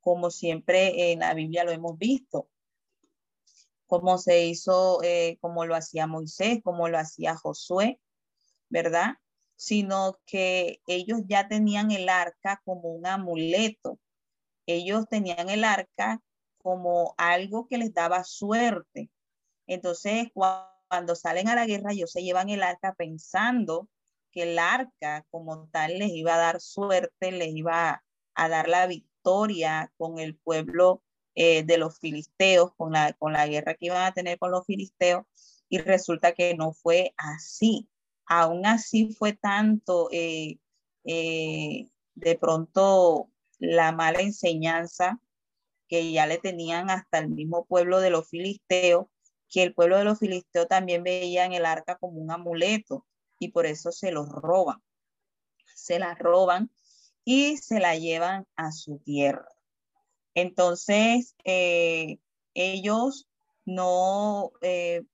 como 0.00 0.30
siempre 0.30 1.12
en 1.12 1.18
la 1.18 1.34
Biblia 1.34 1.64
lo 1.64 1.70
hemos 1.70 1.98
visto, 1.98 2.48
como 3.86 4.16
se 4.16 4.46
hizo, 4.46 5.02
eh, 5.02 5.36
como 5.42 5.66
lo 5.66 5.74
hacía 5.74 6.06
Moisés, 6.06 6.60
como 6.64 6.88
lo 6.88 6.96
hacía 6.96 7.36
Josué, 7.36 8.00
¿verdad? 8.70 9.16
Sino 9.56 10.18
que 10.24 10.80
ellos 10.86 11.20
ya 11.26 11.46
tenían 11.46 11.90
el 11.90 12.08
arca 12.08 12.62
como 12.64 12.88
un 12.88 13.06
amuleto. 13.06 13.98
Ellos 14.64 15.04
tenían 15.10 15.50
el 15.50 15.62
arca 15.62 16.22
como 16.56 17.14
algo 17.18 17.66
que 17.68 17.76
les 17.76 17.92
daba 17.92 18.24
suerte, 18.24 19.10
entonces, 19.66 20.28
cuando 20.34 21.14
salen 21.14 21.48
a 21.48 21.54
la 21.54 21.66
guerra, 21.66 21.92
ellos 21.92 22.12
se 22.12 22.22
llevan 22.22 22.50
el 22.50 22.62
arca 22.62 22.94
pensando 22.94 23.88
que 24.30 24.42
el 24.42 24.58
arca 24.58 25.24
como 25.30 25.68
tal 25.68 25.98
les 25.98 26.10
iba 26.10 26.34
a 26.34 26.38
dar 26.38 26.60
suerte, 26.60 27.32
les 27.32 27.54
iba 27.54 28.02
a, 28.34 28.48
dar 28.48 28.68
la 28.68 28.86
victoria 28.86 29.92
con 29.96 30.18
el 30.18 30.36
pueblo 30.36 31.02
eh, 31.34 31.62
de 31.62 31.78
los 31.78 31.98
filisteos, 31.98 32.72
con 32.76 32.92
la, 32.92 33.12
con 33.14 33.32
la 33.32 33.46
guerra 33.46 33.74
que 33.74 33.86
iban 33.86 34.04
a 34.04 34.12
tener 34.12 34.38
con 34.38 34.50
los 34.50 34.66
filisteos, 34.66 35.24
y 35.68 35.78
resulta 35.78 36.32
que 36.32 36.54
no 36.54 36.72
fue 36.72 37.14
así. 37.16 37.88
Aún 38.26 38.66
así 38.66 39.14
fue 39.14 39.32
tanto 39.34 40.08
eh, 40.12 40.58
eh, 41.04 41.88
de 42.14 42.38
pronto 42.38 43.30
la 43.58 43.92
mala 43.92 44.20
enseñanza 44.20 45.20
que 45.88 46.12
ya 46.12 46.26
le 46.26 46.38
tenían 46.38 46.90
hasta 46.90 47.18
el 47.18 47.28
mismo 47.28 47.66
pueblo 47.66 48.00
de 48.00 48.10
los 48.10 48.28
filisteos, 48.28 49.06
que 49.54 49.62
el 49.62 49.72
pueblo 49.72 49.96
de 49.96 50.04
los 50.04 50.18
filisteos 50.18 50.66
también 50.66 51.04
veía 51.04 51.44
en 51.44 51.52
el 51.52 51.64
arca 51.64 51.96
como 51.96 52.20
un 52.20 52.32
amuleto 52.32 53.06
y 53.38 53.52
por 53.52 53.66
eso 53.66 53.92
se 53.92 54.10
los 54.10 54.28
roban. 54.28 54.82
Se 55.76 56.00
la 56.00 56.16
roban 56.16 56.72
y 57.24 57.56
se 57.58 57.78
la 57.78 57.94
llevan 57.94 58.48
a 58.56 58.72
su 58.72 58.98
tierra. 58.98 59.46
Entonces, 60.34 61.36
eh, 61.44 62.18
ellos 62.54 63.28
no, 63.64 64.50
eh, 64.60 65.04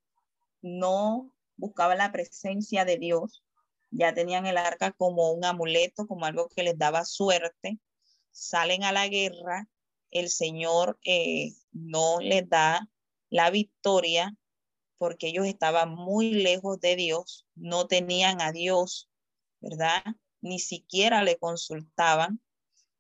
no 0.63 1.31
buscaban 1.57 1.99
la 1.99 2.11
presencia 2.11 2.87
de 2.87 2.97
Dios, 2.97 3.45
ya 3.91 4.15
tenían 4.15 4.47
el 4.47 4.57
arca 4.57 4.93
como 4.93 5.33
un 5.33 5.45
amuleto, 5.45 6.07
como 6.07 6.25
algo 6.25 6.49
que 6.49 6.63
les 6.63 6.79
daba 6.79 7.05
suerte, 7.05 7.79
salen 8.31 8.85
a 8.85 8.93
la 8.93 9.07
guerra, 9.07 9.69
el 10.11 10.31
Señor 10.31 10.99
eh, 11.05 11.51
no 11.73 12.21
les 12.21 12.49
da 12.49 12.89
la 13.31 13.51
victoria 13.51 14.37
porque 15.01 15.29
ellos 15.29 15.47
estaban 15.47 15.95
muy 15.95 16.31
lejos 16.31 16.79
de 16.79 16.95
Dios, 16.95 17.47
no 17.55 17.87
tenían 17.87 18.43
a 18.43 18.53
Dios, 18.53 19.09
¿verdad? 19.61 20.03
Ni 20.43 20.59
siquiera 20.59 21.25
le 21.25 21.39
consultaban, 21.39 22.43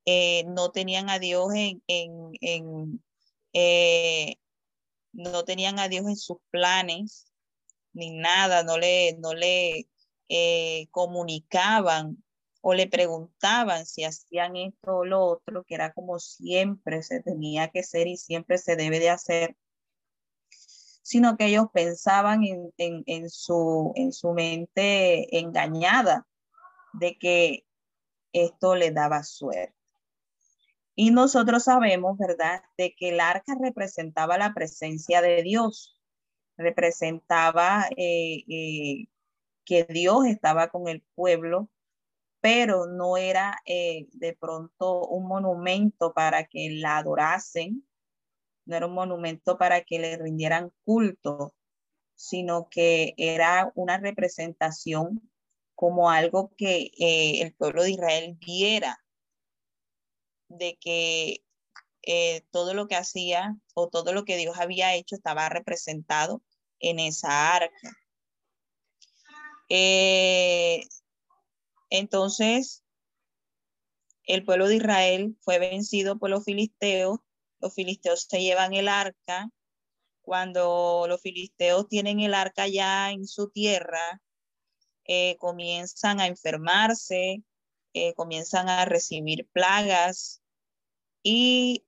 eh, 0.07 0.45
no 0.47 0.71
tenían 0.71 1.11
a 1.11 1.19
Dios 1.19 1.53
en, 1.55 1.83
en, 1.87 3.05
eh, 3.53 4.37
no 5.13 5.45
tenían 5.45 5.79
a 5.79 5.89
Dios 5.89 6.07
en 6.07 6.17
sus 6.17 6.39
planes, 6.51 7.31
ni 7.93 8.13
nada, 8.13 8.63
no 8.63 8.79
le, 8.79 9.19
no 9.19 9.35
le 9.35 9.87
eh, 10.31 10.89
comunicaban 10.93 12.25
o 12.63 12.73
le 12.73 12.89
preguntaban 12.89 13.85
si 13.85 14.05
hacían 14.05 14.57
esto 14.57 14.99
o 14.99 15.05
lo 15.05 15.23
otro, 15.23 15.65
que 15.65 15.75
era 15.75 15.93
como 15.93 16.19
siempre 16.19 17.03
se 17.03 17.23
tenía 17.23 17.69
que 17.69 17.83
ser 17.83 18.07
y 18.07 18.17
siempre 18.17 18.57
se 18.57 18.77
debe 18.77 19.01
de 19.01 19.11
hacer 19.11 19.55
sino 21.11 21.37
que 21.37 21.47
ellos 21.47 21.67
pensaban 21.73 22.43
en, 22.45 23.31
su, 23.31 23.93
en 23.97 24.13
su 24.13 24.33
mente 24.33 25.41
engañada 25.41 26.25
de 26.93 27.19
que 27.19 27.67
esto 28.33 28.77
le 28.77 28.93
daba 28.93 29.25
suerte. 29.25 29.75
Y 30.95 31.11
nosotros 31.11 31.65
sabemos, 31.65 32.17
¿verdad?, 32.17 32.63
de 32.79 32.95
que 32.95 33.09
el 33.09 33.19
arca 33.19 33.57
representaba 33.61 34.39
la 34.39 34.55
presencia 34.55 35.21
de 35.21 35.43
Dios, 35.43 36.01
representaba 36.57 37.89
eh, 37.97 38.45
eh, 38.49 39.09
que 39.65 39.83
Dios 39.87 40.27
estaba 40.27 40.69
con 40.69 40.87
el 40.87 41.03
pueblo, 41.17 41.71
pero 42.41 42.87
no 42.87 43.17
era 43.17 43.59
eh, 43.67 44.07
de 44.13 44.37
pronto 44.37 45.09
un 45.09 45.27
monumento 45.27 46.15
para 46.15 46.45
que 46.45 46.71
la 46.71 46.99
adorasen, 46.99 47.85
no 48.71 48.77
era 48.77 48.87
un 48.87 48.95
monumento 48.95 49.59
para 49.59 49.83
que 49.83 49.99
le 49.99 50.17
rindieran 50.17 50.73
culto, 50.85 51.55
sino 52.15 52.69
que 52.71 53.15
era 53.17 53.73
una 53.75 53.99
representación 53.99 55.31
como 55.75 56.11
algo 56.11 56.53
que 56.57 56.91
el 56.99 57.53
pueblo 57.55 57.83
de 57.83 57.91
Israel 57.91 58.39
viera 58.41 59.03
de 60.49 60.79
que 60.81 61.43
eh, 62.03 62.43
todo 62.51 62.75
lo 62.75 62.87
que 62.87 62.97
hacía 62.97 63.57
o 63.75 63.89
todo 63.89 64.13
lo 64.13 64.25
que 64.25 64.37
Dios 64.37 64.59
había 64.59 64.95
hecho 64.95 65.17
estaba 65.17 65.49
representado 65.49 66.43
en 66.79 67.01
esa 67.01 67.55
arca. 67.55 67.97
Eh, 69.69 70.85
entonces, 71.91 72.85
el 74.25 74.45
pueblo 74.45 74.69
de 74.69 74.77
Israel 74.77 75.37
fue 75.41 75.59
vencido 75.59 76.19
por 76.19 76.31
los 76.31 76.45
filisteos. 76.45 77.19
Los 77.61 77.75
filisteos 77.75 78.27
se 78.29 78.41
llevan 78.41 78.75
el 78.75 78.89
arca. 78.89 79.51
Cuando 80.23 81.07
los 81.09 81.21
filisteos 81.21 81.89
tienen 81.89 82.21
el 82.21 82.35
arca 82.35 82.69
ya 82.69 83.11
en 83.11 83.27
su 83.27 83.51
tierra, 83.51 84.21
eh, 85.05 85.37
comienzan 85.39 86.21
a 86.21 86.27
enfermarse, 86.27 87.43
comienzan 88.17 88.69
a 88.69 88.85
recibir 88.85 89.49
plagas, 89.53 90.41
y 91.23 91.85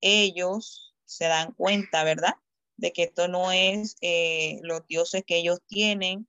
ellos 0.00 0.94
se 1.04 1.26
dan 1.26 1.52
cuenta, 1.52 2.04
¿verdad? 2.04 2.34
De 2.76 2.92
que 2.92 3.04
esto 3.04 3.28
no 3.28 3.52
es 3.52 3.96
eh, 4.00 4.58
los 4.62 4.86
dioses 4.86 5.24
que 5.26 5.38
ellos 5.38 5.60
tienen, 5.66 6.28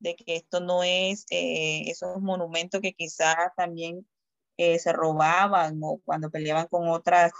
de 0.00 0.16
que 0.16 0.36
esto 0.36 0.60
no 0.60 0.82
es 0.82 1.26
eh, 1.30 1.84
esos 1.90 2.20
monumentos 2.20 2.80
que 2.80 2.92
quizás 2.92 3.36
también 3.56 4.06
eh, 4.56 4.78
se 4.78 4.92
robaban 4.92 5.80
o 5.82 6.00
cuando 6.04 6.30
peleaban 6.30 6.66
con 6.68 6.88
otra 6.88 7.30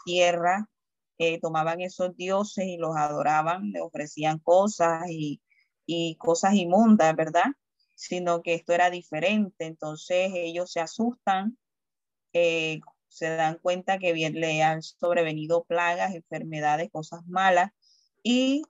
tierra, 1.16 1.38
tomaban 1.40 1.80
esos 1.80 2.16
dioses 2.16 2.66
y 2.66 2.76
los 2.76 2.96
adoraban, 2.96 3.70
le 3.70 3.80
ofrecían 3.80 4.38
cosas 4.38 5.08
y, 5.10 5.40
y 5.86 6.16
cosas 6.16 6.54
inmundas, 6.54 7.14
¿verdad? 7.16 7.52
Sino 7.94 8.42
que 8.42 8.54
esto 8.54 8.72
era 8.72 8.90
diferente. 8.90 9.66
Entonces 9.66 10.30
ellos 10.34 10.72
se 10.72 10.80
asustan, 10.80 11.58
se 12.32 13.28
dan 13.36 13.58
cuenta 13.58 13.98
que 13.98 14.12
bien 14.12 14.34
le 14.34 14.62
han 14.62 14.82
sobrevenido 14.82 15.64
plagas, 15.64 16.14
enfermedades, 16.14 16.90
cosas 16.90 17.20
malas 17.26 17.70
y 18.22 18.62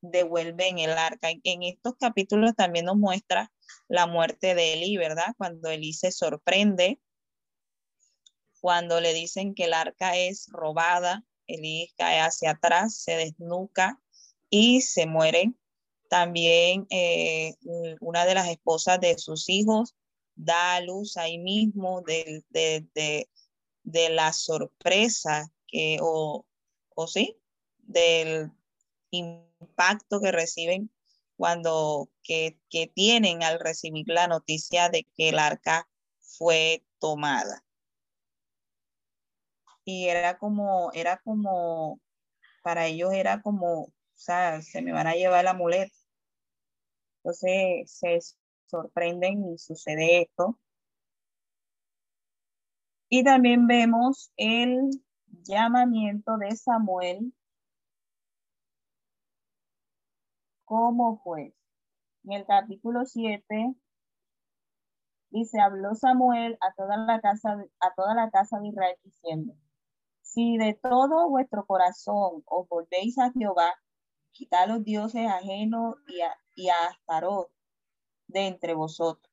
devuelven 0.00 0.78
el 0.78 0.92
arca. 0.92 1.28
En 1.30 1.62
estos 1.62 1.94
capítulos 1.98 2.54
también 2.56 2.86
nos 2.86 2.96
muestra 2.96 3.52
la 3.88 4.06
muerte 4.06 4.54
de 4.54 4.74
Eli, 4.74 4.96
¿verdad? 4.96 5.34
Cuando 5.36 5.70
Eli 5.70 5.92
se 5.92 6.10
sorprende, 6.10 7.00
cuando 8.60 9.00
le 9.00 9.12
dicen 9.12 9.54
que 9.54 9.64
el 9.64 9.74
arca 9.74 10.16
es 10.16 10.48
robada, 10.50 11.24
Eli 11.54 11.92
cae 11.96 12.20
hacia 12.20 12.52
atrás, 12.52 12.96
se 12.96 13.16
desnuca 13.16 14.00
y 14.50 14.80
se 14.82 15.06
muere. 15.06 15.52
También 16.08 16.86
eh, 16.90 17.54
una 18.00 18.26
de 18.26 18.34
las 18.34 18.48
esposas 18.48 19.00
de 19.00 19.18
sus 19.18 19.48
hijos 19.48 19.94
da 20.34 20.76
a 20.76 20.80
luz 20.80 21.16
ahí 21.16 21.38
mismo 21.38 22.02
de, 22.02 22.44
de, 22.50 23.28
de 23.82 24.08
la 24.10 24.32
sorpresa 24.32 25.50
que, 25.66 25.98
o, 26.00 26.46
o 26.94 27.06
sí, 27.06 27.36
del 27.78 28.50
impacto 29.10 30.20
que 30.20 30.32
reciben 30.32 30.90
cuando 31.36 32.10
que, 32.22 32.58
que 32.70 32.86
tienen 32.86 33.42
al 33.42 33.58
recibir 33.58 34.06
la 34.08 34.28
noticia 34.28 34.88
de 34.88 35.04
que 35.16 35.30
el 35.30 35.38
arca 35.38 35.88
fue 36.20 36.84
tomada. 36.98 37.64
Y 39.84 40.08
era 40.08 40.38
como, 40.38 40.92
era 40.92 41.18
como, 41.18 42.00
para 42.62 42.86
ellos 42.86 43.12
era 43.12 43.42
como, 43.42 43.84
o 43.84 43.92
sea, 44.14 44.62
se 44.62 44.82
me 44.82 44.92
van 44.92 45.06
a 45.06 45.14
llevar 45.14 45.44
la 45.44 45.54
muleta. 45.54 45.94
Entonces 47.18 47.90
se 47.90 48.18
sorprenden 48.66 49.52
y 49.52 49.58
sucede 49.58 50.22
esto. 50.22 50.58
Y 53.08 53.24
también 53.24 53.66
vemos 53.66 54.32
el 54.36 54.90
llamamiento 55.44 56.38
de 56.38 56.56
Samuel 56.56 57.32
como 60.64 61.16
juez. 61.18 61.54
En 62.24 62.32
el 62.32 62.46
capítulo 62.46 63.04
7 63.04 63.74
dice, 65.30 65.60
habló 65.60 65.94
Samuel 65.94 66.56
a 66.60 66.72
toda 66.74 66.96
la 66.96 67.20
casa, 67.20 67.62
a 67.80 67.94
toda 67.94 68.14
la 68.14 68.30
casa 68.30 68.58
de 68.60 68.68
Israel 68.68 68.96
diciendo, 69.04 69.54
si 70.32 70.56
de 70.56 70.74
todo 70.74 71.28
vuestro 71.28 71.66
corazón 71.66 72.42
os 72.46 72.68
volvéis 72.68 73.18
a 73.18 73.30
Jehová, 73.32 73.74
quitad 74.30 74.68
los 74.68 74.82
dioses 74.82 75.28
ajenos 75.28 75.96
y 76.08 76.20
a, 76.22 76.34
y 76.54 76.68
a 76.68 76.86
Astarot 76.86 77.50
de 78.28 78.46
entre 78.46 78.74
vosotros 78.74 79.30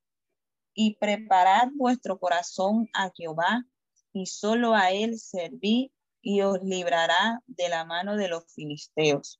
y 0.74 0.96
preparad 0.96 1.70
vuestro 1.74 2.20
corazón 2.20 2.90
a 2.94 3.12
Jehová 3.16 3.66
y 4.12 4.26
solo 4.26 4.74
a 4.74 4.92
él 4.92 5.20
serví 5.20 5.92
y 6.22 6.42
os 6.42 6.62
librará 6.64 7.42
de 7.48 7.70
la 7.70 7.86
mano 7.86 8.18
de 8.18 8.28
los 8.28 8.46
filisteos. 8.54 9.40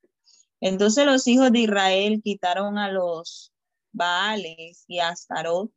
Entonces 0.62 1.06
los 1.06 1.28
hijos 1.28 1.52
de 1.52 1.60
Israel 1.60 2.22
quitaron 2.24 2.78
a 2.78 2.90
los 2.90 3.54
Baales 3.92 4.86
y 4.88 5.00
a 5.00 5.10
Astarot 5.10 5.72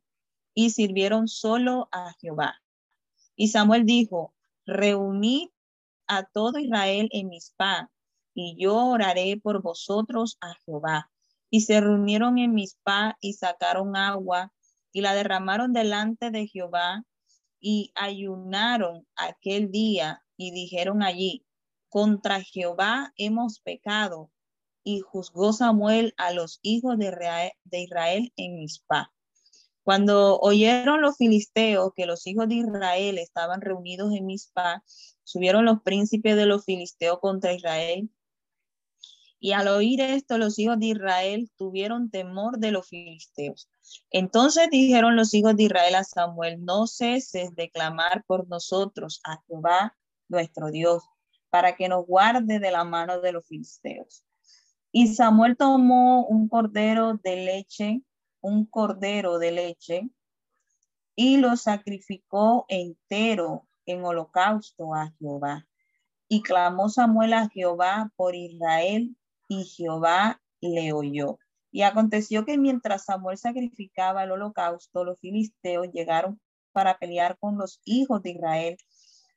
y 0.53 0.69
sirvieron 0.69 1.27
solo 1.27 1.89
a 1.91 2.13
Jehová. 2.19 2.61
Y 3.35 3.47
Samuel 3.47 3.85
dijo, 3.85 4.33
reunid 4.65 5.49
a 6.07 6.23
todo 6.23 6.59
Israel 6.59 7.09
en 7.11 7.29
Mizpah 7.29 7.89
y 8.33 8.55
yo 8.59 8.75
oraré 8.75 9.39
por 9.41 9.61
vosotros 9.61 10.37
a 10.41 10.55
Jehová. 10.65 11.11
Y 11.49 11.61
se 11.61 11.79
reunieron 11.79 12.37
en 12.39 12.53
Mizpah 12.53 13.15
y 13.21 13.33
sacaron 13.33 13.95
agua 13.95 14.51
y 14.91 15.01
la 15.01 15.13
derramaron 15.13 15.73
delante 15.73 16.31
de 16.31 16.47
Jehová 16.47 17.03
y 17.59 17.91
ayunaron 17.95 19.07
aquel 19.15 19.71
día 19.71 20.23
y 20.35 20.51
dijeron 20.51 21.03
allí, 21.03 21.45
contra 21.89 22.41
Jehová 22.41 23.13
hemos 23.17 23.59
pecado. 23.59 24.31
Y 24.83 24.99
juzgó 24.99 25.53
Samuel 25.53 26.13
a 26.17 26.33
los 26.33 26.59
hijos 26.61 26.97
de 26.97 27.53
Israel, 27.71 28.33
en 28.35 28.55
Mizpah. 28.55 29.12
Cuando 29.83 30.39
oyeron 30.39 31.01
los 31.01 31.17
filisteos 31.17 31.91
que 31.95 32.05
los 32.05 32.25
hijos 32.25 32.47
de 32.47 32.55
Israel 32.55 33.17
estaban 33.17 33.61
reunidos 33.61 34.13
en 34.13 34.25
Mizpah, 34.25 34.81
subieron 35.23 35.65
los 35.65 35.81
príncipes 35.81 36.35
de 36.35 36.45
los 36.45 36.63
filisteos 36.63 37.19
contra 37.19 37.53
Israel. 37.53 38.09
Y 39.39 39.51
al 39.51 39.67
oír 39.67 39.99
esto, 39.99 40.37
los 40.37 40.57
hijos 40.57 40.79
de 40.79 40.85
Israel 40.87 41.51
tuvieron 41.57 42.09
temor 42.09 42.59
de 42.59 42.71
los 42.71 42.87
filisteos. 42.87 43.69
Entonces 44.09 44.69
dijeron 44.71 45.17
los 45.17 45.33
hijos 45.33 45.57
de 45.57 45.63
Israel 45.63 45.95
a 45.95 46.05
Samuel, 46.05 46.63
no 46.63 46.87
ceses 46.87 47.53
de 47.53 47.69
clamar 47.69 48.23
por 48.25 48.47
nosotros 48.47 49.19
a 49.25 49.41
Jehová 49.45 49.97
nuestro 50.29 50.71
Dios, 50.71 51.03
para 51.49 51.75
que 51.75 51.89
nos 51.89 52.05
guarde 52.05 52.59
de 52.59 52.71
la 52.71 52.85
mano 52.85 53.19
de 53.19 53.33
los 53.33 53.45
filisteos. 53.45 54.23
Y 54.93 55.13
Samuel 55.13 55.57
tomó 55.57 56.25
un 56.25 56.47
cordero 56.47 57.19
de 57.21 57.35
leche, 57.35 58.01
un 58.43 58.65
cordero 58.65 59.39
de 59.39 59.51
leche, 59.51 60.09
y 61.15 61.37
lo 61.37 61.55
sacrificó 61.55 62.65
entero 62.67 63.67
en 63.85 64.03
holocausto 64.03 64.93
a 64.93 65.11
Jehová. 65.17 65.65
Y 66.27 66.41
clamó 66.41 66.89
Samuel 66.89 67.33
a 67.33 67.49
Jehová 67.49 68.11
por 68.15 68.35
Israel, 68.35 69.15
y 69.47 69.63
Jehová 69.63 70.41
le 70.59 70.93
oyó. 70.93 71.39
Y 71.71 71.83
aconteció 71.83 72.45
que 72.45 72.57
mientras 72.57 73.05
Samuel 73.05 73.37
sacrificaba 73.37 74.23
el 74.23 74.31
holocausto, 74.31 75.03
los 75.03 75.19
filisteos 75.19 75.87
llegaron 75.91 76.39
para 76.71 76.97
pelear 76.97 77.37
con 77.39 77.57
los 77.57 77.81
hijos 77.85 78.21
de 78.23 78.31
Israel. 78.31 78.77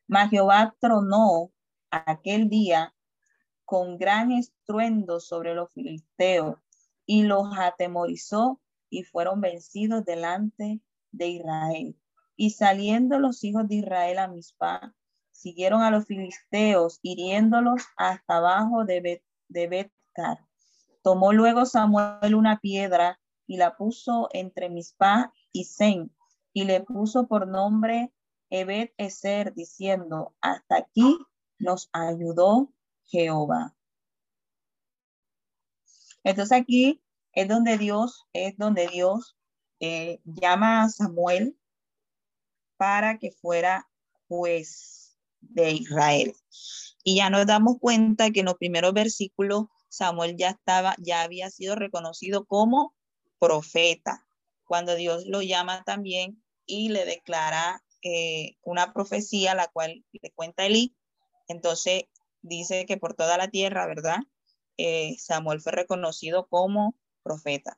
Mas 0.09 0.30
Jehová 0.30 0.74
tronó 0.80 1.52
aquel 1.90 2.48
día 2.48 2.92
con 3.64 3.98
gran 3.98 4.32
estruendo 4.32 5.20
sobre 5.20 5.54
los 5.54 5.72
filisteos 5.72 6.57
y 7.04 7.22
los 7.22 7.57
atemorizó 7.57 8.61
y 8.97 9.03
fueron 9.03 9.42
vencidos 9.42 10.07
delante 10.07 10.80
de 11.12 11.28
Israel. 11.28 11.94
Y 12.34 12.51
saliendo 12.51 13.18
los 13.18 13.44
hijos 13.44 13.68
de 13.68 13.76
Israel 13.76 14.18
a 14.18 14.26
Mizpah, 14.26 14.94
siguieron 15.32 15.82
a 15.82 15.90
los 15.90 16.07
filisteos, 16.07 16.99
hiriéndolos 17.03 17.82
hasta 17.99 18.38
abajo 18.38 18.86
de, 18.86 19.22
de 19.49 19.68
Betcar. 19.68 20.38
Tomó 21.03 21.34
luego 21.34 21.66
Samuel 21.66 22.34
una 22.34 22.59
piedra 22.59 23.20
y 23.47 23.59
la 23.59 23.76
puso 23.76 24.30
entre 24.32 24.70
Mispa 24.70 25.30
y 25.53 25.64
Zen 25.64 26.11
y 26.55 26.64
le 26.64 26.80
puso 26.80 27.28
por 27.28 27.47
nombre 27.47 28.14
Ebed 28.49 28.92
Eser 28.97 29.53
diciendo, 29.53 30.34
hasta 30.40 30.78
aquí 30.78 31.18
nos 31.59 31.90
ayudó 31.92 32.72
Jehová. 33.05 33.76
Entonces 36.24 36.59
aquí 36.59 37.03
es 37.37 37.47
donde 37.49 37.76
Dios, 37.76 38.26
es 38.32 38.57
donde 38.57 38.89
Dios 38.89 39.37
eh, 39.78 40.20
llama 40.24 40.82
a 40.82 40.89
Samuel 40.89 41.57
para 42.78 43.18
que 43.18 43.30
fuera 43.30 43.89
juez 44.26 45.18
de 45.41 45.72
Israel. 45.72 46.34
Y 47.05 47.16
ya 47.16 47.28
nos 47.28 47.47
damos 47.47 47.76
cuenta 47.78 48.30
que 48.30 48.41
en 48.41 48.47
los 48.47 48.55
primeros 48.57 48.95
versículos 48.95 49.66
Samuel 49.91 50.37
ya 50.37 50.51
estaba, 50.51 50.97
ya 50.99 51.22
había 51.22 51.51
sido 51.51 51.76
reconocido 51.76 52.47
como 52.47 52.95
profeta. 53.39 54.26
Cuando 54.64 54.95
Dios 54.95 55.26
lo 55.26 55.43
llama 55.43 55.84
también 55.84 56.43
y 56.64 56.89
le 56.89 57.05
declara 57.05 57.84
eh, 58.03 58.57
una 58.62 58.95
profecía, 58.95 59.55
la 59.55 59.68
cual 59.68 60.07
le 60.11 60.30
cuenta 60.30 60.64
Elí, 60.64 60.97
entonces 61.49 62.05
dice 62.41 62.87
que 62.87 62.97
por 62.97 63.12
toda 63.12 63.37
la 63.37 63.49
tierra, 63.49 63.87
¿verdad? 63.87 64.20
Eh, 64.78 65.16
Samuel 65.18 65.61
fue 65.61 65.72
reconocido 65.72 66.47
como 66.49 66.97
profeta. 67.26 67.76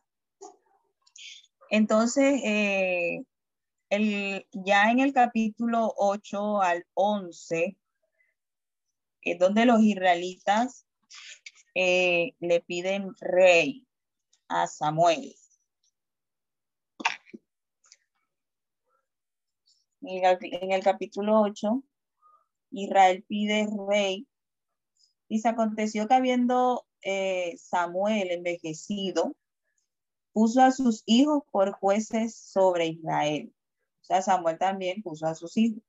Entonces, 1.71 2.41
eh, 2.45 3.25
el, 3.89 4.47
ya 4.53 4.91
en 4.91 5.01
el 5.01 5.15
capítulo 5.15 5.95
8 5.97 6.61
al 6.61 6.87
11, 6.93 7.79
es 9.23 9.39
donde 9.39 9.65
los 9.65 9.81
israelitas 9.81 10.87
eh, 11.75 12.33
le 12.41 12.61
piden 12.61 13.15
rey 13.21 13.87
a 14.49 14.67
Samuel. 14.67 15.35
En 20.03 20.73
el, 20.73 20.83
capítulo 20.83 21.41
8, 21.41 21.83
Israel 22.71 23.25
pide 23.29 23.69
rey. 23.89 24.27
Y 25.29 25.41
se 25.41 25.49
aconteció 25.49 26.09
que 26.09 26.15
habiendo 26.15 26.88
eh, 27.03 27.57
Samuel 27.59 28.31
envejecido, 28.31 29.35
puso 30.33 30.63
a 30.63 30.71
sus 30.71 31.03
hijos 31.07 31.43
por 31.51 31.73
jueces 31.73 32.37
sobre 32.37 32.87
Israel. 32.87 33.53
O 34.03 34.05
sea, 34.05 34.23
Samuel 34.23 34.59
también 34.59 35.03
puso 35.03 35.27
a 35.27 35.35
sus 35.35 35.57
hijos. 35.57 35.83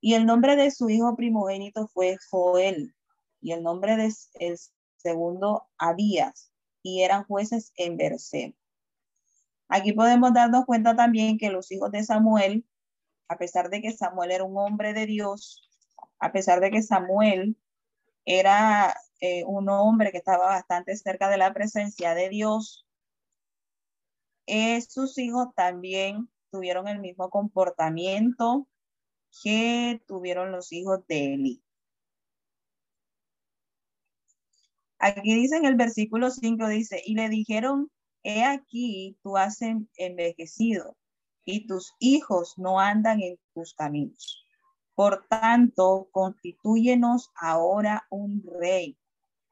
Y 0.00 0.14
el 0.14 0.26
nombre 0.26 0.56
de 0.56 0.70
su 0.70 0.88
hijo 0.90 1.14
primogénito 1.16 1.86
fue 1.88 2.16
Joel. 2.30 2.94
Y 3.40 3.52
el 3.52 3.62
nombre 3.62 3.96
de 3.96 4.12
el 4.34 4.58
segundo 4.96 5.68
Abías. 5.78 6.52
Y 6.82 7.02
eran 7.02 7.24
jueces 7.24 7.72
en 7.76 7.96
Berseba. 7.96 8.54
Aquí 9.68 9.92
podemos 9.92 10.32
darnos 10.34 10.64
cuenta 10.64 10.96
también 10.96 11.38
que 11.38 11.50
los 11.50 11.70
hijos 11.70 11.92
de 11.92 12.02
Samuel, 12.02 12.66
a 13.28 13.38
pesar 13.38 13.70
de 13.70 13.80
que 13.80 13.92
Samuel 13.92 14.32
era 14.32 14.44
un 14.44 14.58
hombre 14.58 14.92
de 14.92 15.06
Dios, 15.06 15.70
a 16.18 16.32
pesar 16.32 16.60
de 16.60 16.70
que 16.70 16.82
Samuel 16.82 17.56
era 18.24 18.94
eh, 19.20 19.44
un 19.44 19.68
hombre 19.68 20.12
que 20.12 20.18
estaba 20.18 20.46
bastante 20.46 20.96
cerca 20.96 21.28
de 21.28 21.38
la 21.38 21.52
presencia 21.52 22.14
de 22.14 22.28
Dios, 22.28 22.86
eh, 24.46 24.80
sus 24.80 25.16
hijos 25.18 25.48
también 25.54 26.28
tuvieron 26.50 26.88
el 26.88 26.98
mismo 27.00 27.30
comportamiento 27.30 28.66
que 29.42 30.02
tuvieron 30.06 30.52
los 30.52 30.72
hijos 30.72 31.06
de 31.06 31.34
Eli. 31.34 31.62
Aquí 34.98 35.34
dice 35.34 35.56
en 35.56 35.64
el 35.64 35.76
versículo 35.76 36.30
5, 36.30 36.68
dice, 36.68 37.02
y 37.04 37.14
le 37.14 37.28
dijeron, 37.28 37.90
he 38.22 38.44
aquí, 38.44 39.16
tú 39.22 39.36
has 39.36 39.58
envejecido 39.96 40.96
y 41.44 41.66
tus 41.66 41.94
hijos 41.98 42.54
no 42.58 42.80
andan 42.80 43.20
en 43.22 43.38
tus 43.54 43.74
caminos. 43.74 44.39
Por 45.00 45.26
tanto, 45.28 46.10
constituyenos 46.12 47.30
ahora 47.34 48.06
un 48.10 48.42
rey 48.60 48.98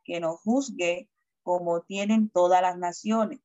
que 0.05 0.21
nos 0.21 0.39
juzgue 0.43 1.09
como 1.43 1.81
tienen 1.81 2.29
todas 2.29 2.61
las 2.61 2.77
naciones. 2.77 3.41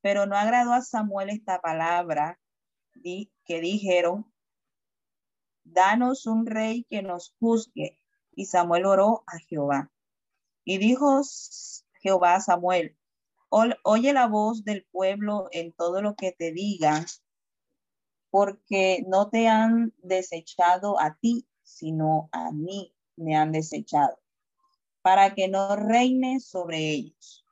Pero 0.00 0.24
no 0.24 0.34
agradó 0.34 0.72
a 0.72 0.80
Samuel 0.80 1.28
esta 1.28 1.60
palabra 1.60 2.40
que 3.02 3.60
dijeron, 3.60 4.32
danos 5.62 6.24
un 6.24 6.46
rey 6.46 6.86
que 6.88 7.02
nos 7.02 7.34
juzgue. 7.38 8.00
Y 8.34 8.46
Samuel 8.46 8.86
oró 8.86 9.22
a 9.26 9.36
Jehová. 9.40 9.92
Y 10.64 10.78
dijo 10.78 11.20
Jehová 12.00 12.36
a 12.36 12.40
Samuel, 12.40 12.96
oye 13.50 14.14
la 14.14 14.26
voz 14.26 14.64
del 14.64 14.86
pueblo 14.90 15.48
en 15.52 15.74
todo 15.74 16.00
lo 16.00 16.14
que 16.14 16.32
te 16.32 16.52
diga, 16.52 17.04
porque 18.30 19.04
no 19.06 19.30
te 19.30 19.48
han 19.48 19.94
desechado 19.98 21.00
a 21.00 21.16
ti, 21.20 21.46
sino 21.62 22.28
a 22.32 22.52
mí 22.52 22.94
me 23.16 23.36
han 23.36 23.52
desechado 23.52 24.18
para 25.06 25.36
que 25.36 25.46
no 25.46 25.76
reine 25.76 26.40
sobre 26.40 26.90
ellos. 26.90 27.44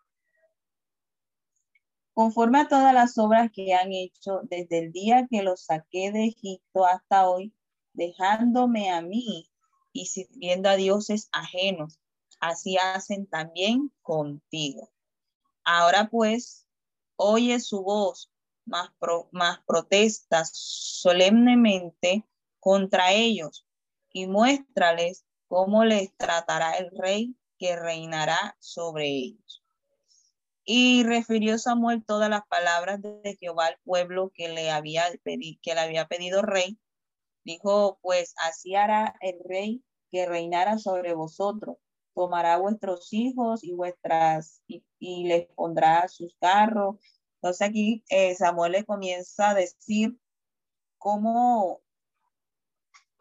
Conforme 2.12 2.58
a 2.58 2.68
todas 2.68 2.92
las 2.92 3.16
obras 3.16 3.50
que 3.52 3.74
han 3.74 3.92
hecho 3.92 4.40
desde 4.42 4.80
el 4.80 4.90
día 4.90 5.28
que 5.30 5.44
los 5.44 5.66
saqué 5.66 6.10
de 6.10 6.26
Egipto 6.26 6.84
hasta 6.84 7.28
hoy, 7.28 7.54
dejándome 7.92 8.90
a 8.90 9.02
mí 9.02 9.48
y 9.92 10.06
sirviendo 10.06 10.68
a 10.68 10.74
dioses 10.74 11.28
ajenos, 11.30 12.00
así 12.40 12.76
hacen 12.76 13.28
también 13.28 13.92
contigo. 14.02 14.92
Ahora 15.64 16.08
pues, 16.10 16.66
oye 17.14 17.60
su 17.60 17.84
voz, 17.84 18.32
más, 18.66 18.90
más 19.32 19.60
protestas 19.66 20.50
solemnemente 20.54 22.24
contra 22.60 23.12
ellos 23.12 23.66
y 24.12 24.26
muéstrales 24.26 25.24
cómo 25.48 25.84
les 25.84 26.16
tratará 26.16 26.72
el 26.78 26.90
rey 26.96 27.36
que 27.58 27.76
reinará 27.76 28.56
sobre 28.60 29.06
ellos. 29.08 29.62
Y 30.64 31.04
refirió 31.04 31.58
Samuel 31.58 32.04
todas 32.04 32.30
las 32.30 32.46
palabras 32.46 33.02
de 33.02 33.36
Jehová 33.38 33.66
al 33.66 33.78
pueblo 33.84 34.32
que 34.34 34.48
le 34.48 34.70
había, 34.70 35.04
pedido, 35.22 35.60
que 35.62 35.74
le 35.74 35.80
había 35.80 36.06
pedido 36.06 36.40
rey. 36.40 36.78
Dijo, 37.44 37.98
pues 38.00 38.34
así 38.38 38.74
hará 38.74 39.14
el 39.20 39.36
rey 39.44 39.84
que 40.10 40.26
reinara 40.26 40.78
sobre 40.78 41.12
vosotros. 41.12 41.76
Tomará 42.14 42.56
vuestros 42.56 43.12
hijos 43.12 43.62
y 43.62 43.74
vuestras, 43.74 44.62
y, 44.66 44.84
les 45.26 45.46
pondrá 45.48 46.08
sus 46.08 46.34
carros. 46.40 46.96
Entonces 47.44 47.68
aquí 47.68 48.02
eh, 48.08 48.34
Samuel 48.34 48.72
le 48.72 48.84
comienza 48.86 49.50
a 49.50 49.54
decir 49.54 50.16
cómo, 50.96 51.82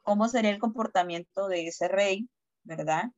cómo 0.02 0.30
sería 0.30 0.52
el 0.52 0.60
comportamiento 0.60 1.50
de 1.50 1.68
ese 1.68 1.90
rey, 1.90 2.30
¿verdad? 2.64 3.12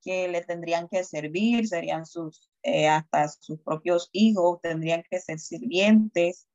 que 0.00 0.28
le 0.28 0.42
tendrían 0.44 0.88
que 0.88 1.02
servir, 1.02 1.66
serían 1.66 2.06
sus, 2.06 2.52
eh, 2.62 2.86
hasta 2.86 3.26
sus 3.26 3.60
propios 3.62 4.10
hijos, 4.12 4.60
tendrían 4.60 5.02
que 5.10 5.18
ser 5.18 5.40
sirvientes. 5.40 6.46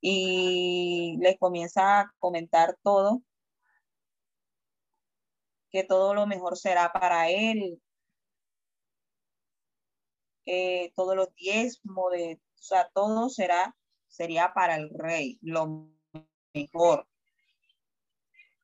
Y 0.00 1.16
les 1.20 1.36
comienza 1.40 2.02
a 2.02 2.12
comentar 2.20 2.78
todo, 2.84 3.20
que 5.72 5.82
todo 5.82 6.14
lo 6.14 6.28
mejor 6.28 6.56
será 6.56 6.92
para 6.92 7.30
él, 7.30 7.82
eh, 10.46 10.92
todos 10.94 11.16
los 11.16 11.34
diezmos, 11.34 12.12
de, 12.12 12.40
o 12.62 12.64
sea, 12.64 12.88
todo 12.94 13.28
será, 13.28 13.74
sería 14.06 14.54
para 14.54 14.76
el 14.76 14.88
rey, 14.90 15.36
lo 15.42 15.90
mejor. 16.54 17.08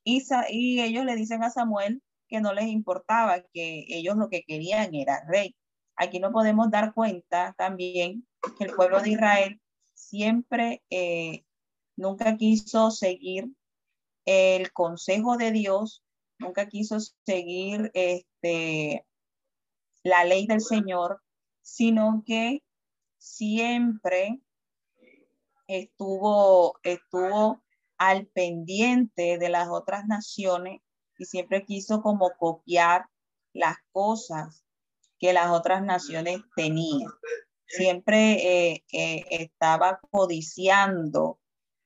Y, 0.05 0.25
y 0.51 0.81
ellos 0.81 1.05
le 1.05 1.17
dicen 1.17 1.43
a 1.43 1.51
Samuel 1.51 2.01
que 2.29 2.41
no 2.41 2.53
les 2.53 2.67
importaba, 2.67 3.43
que 3.53 3.87
ellos 3.89 4.17
lo 4.17 4.29
que 4.29 4.45
querían 4.45 4.95
era 4.95 5.25
rey. 5.27 5.57
Aquí 5.97 6.21
no 6.21 6.31
podemos 6.31 6.71
dar 6.71 6.95
cuenta 6.95 7.57
también 7.59 8.25
que 8.57 8.67
el 8.67 8.77
pueblo 8.77 9.01
de 9.01 9.11
Israel 9.11 9.61
siempre 9.95 10.81
eh, 10.91 11.45
nunca 11.97 12.37
quiso 12.37 12.93
seguir 12.93 13.49
el 14.27 14.73
consejo 14.73 15.37
de 15.37 15.51
Dios, 15.51 16.05
nunca 16.39 16.69
quiso 16.69 16.99
seguir 17.27 17.91
este, 17.95 19.05
la 20.05 20.25
ley 20.25 20.47
del 20.47 20.61
Señor, 20.61 21.21
sino 21.63 22.23
que 22.25 22.63
siempre 23.19 24.41
estuvo, 25.67 26.79
estuvo 26.83 27.63
al 27.99 28.27
pendiente 28.27 29.39
de 29.39 29.49
las 29.49 29.69
otras 29.69 30.07
naciones 30.07 30.81
y 31.19 31.25
siempre 31.25 31.65
quiso 31.65 32.01
como 32.01 32.31
copiar 32.39 33.07
las 33.53 33.77
cosas 33.93 34.65
que 35.19 35.33
las 35.33 35.51
otras 35.51 35.83
naciones 35.83 36.41
tenían. 36.55 37.11
Siempre 37.67 38.71
eh, 38.73 38.85
eh, 38.93 39.25
estaba 39.31 40.01
codiciando 40.11 41.41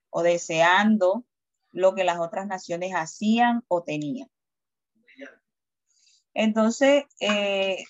o 0.09 0.21
deseando 0.21 1.25
lo 1.71 1.95
que 1.95 2.03
las 2.03 2.19
otras 2.19 2.47
naciones 2.47 2.93
hacían 2.93 3.63
o 3.67 3.83
tenían. 3.83 4.29
Entonces, 6.35 7.03
eh, 7.19 7.83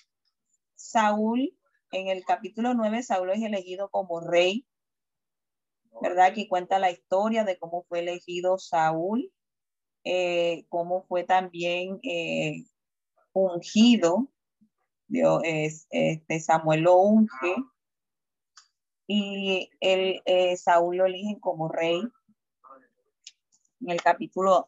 Saúl, 0.74 1.56
en 1.94 2.08
el 2.08 2.24
capítulo 2.24 2.74
9, 2.74 3.02
Saúl 3.02 3.30
es 3.30 3.42
elegido 3.42 3.88
como 3.88 4.20
rey, 4.20 4.66
¿verdad? 6.02 6.26
Aquí 6.26 6.48
cuenta 6.48 6.78
la 6.78 6.90
historia 6.90 7.44
de 7.44 7.58
cómo 7.58 7.84
fue 7.88 8.00
elegido 8.00 8.58
Saúl 8.58 9.32
eh, 10.04 10.66
cómo 10.68 11.06
fue 11.06 11.24
también 11.24 11.98
eh, 12.02 12.64
ungido. 13.32 14.28
Dios, 15.06 15.42
este, 15.44 16.40
Samuel 16.40 16.82
lo 16.82 16.96
unge 16.96 17.56
y 19.06 19.70
el, 19.80 20.22
eh, 20.26 20.56
Saúl 20.56 20.98
lo 20.98 21.06
eligen 21.06 21.40
como 21.40 21.68
rey. 21.68 22.02
En 23.80 23.90
el 23.90 24.02
capítulo 24.02 24.66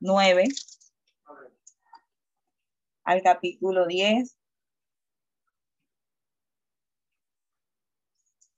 9 0.00 0.44
al 3.04 3.22
capítulo 3.22 3.86
10. 3.86 4.36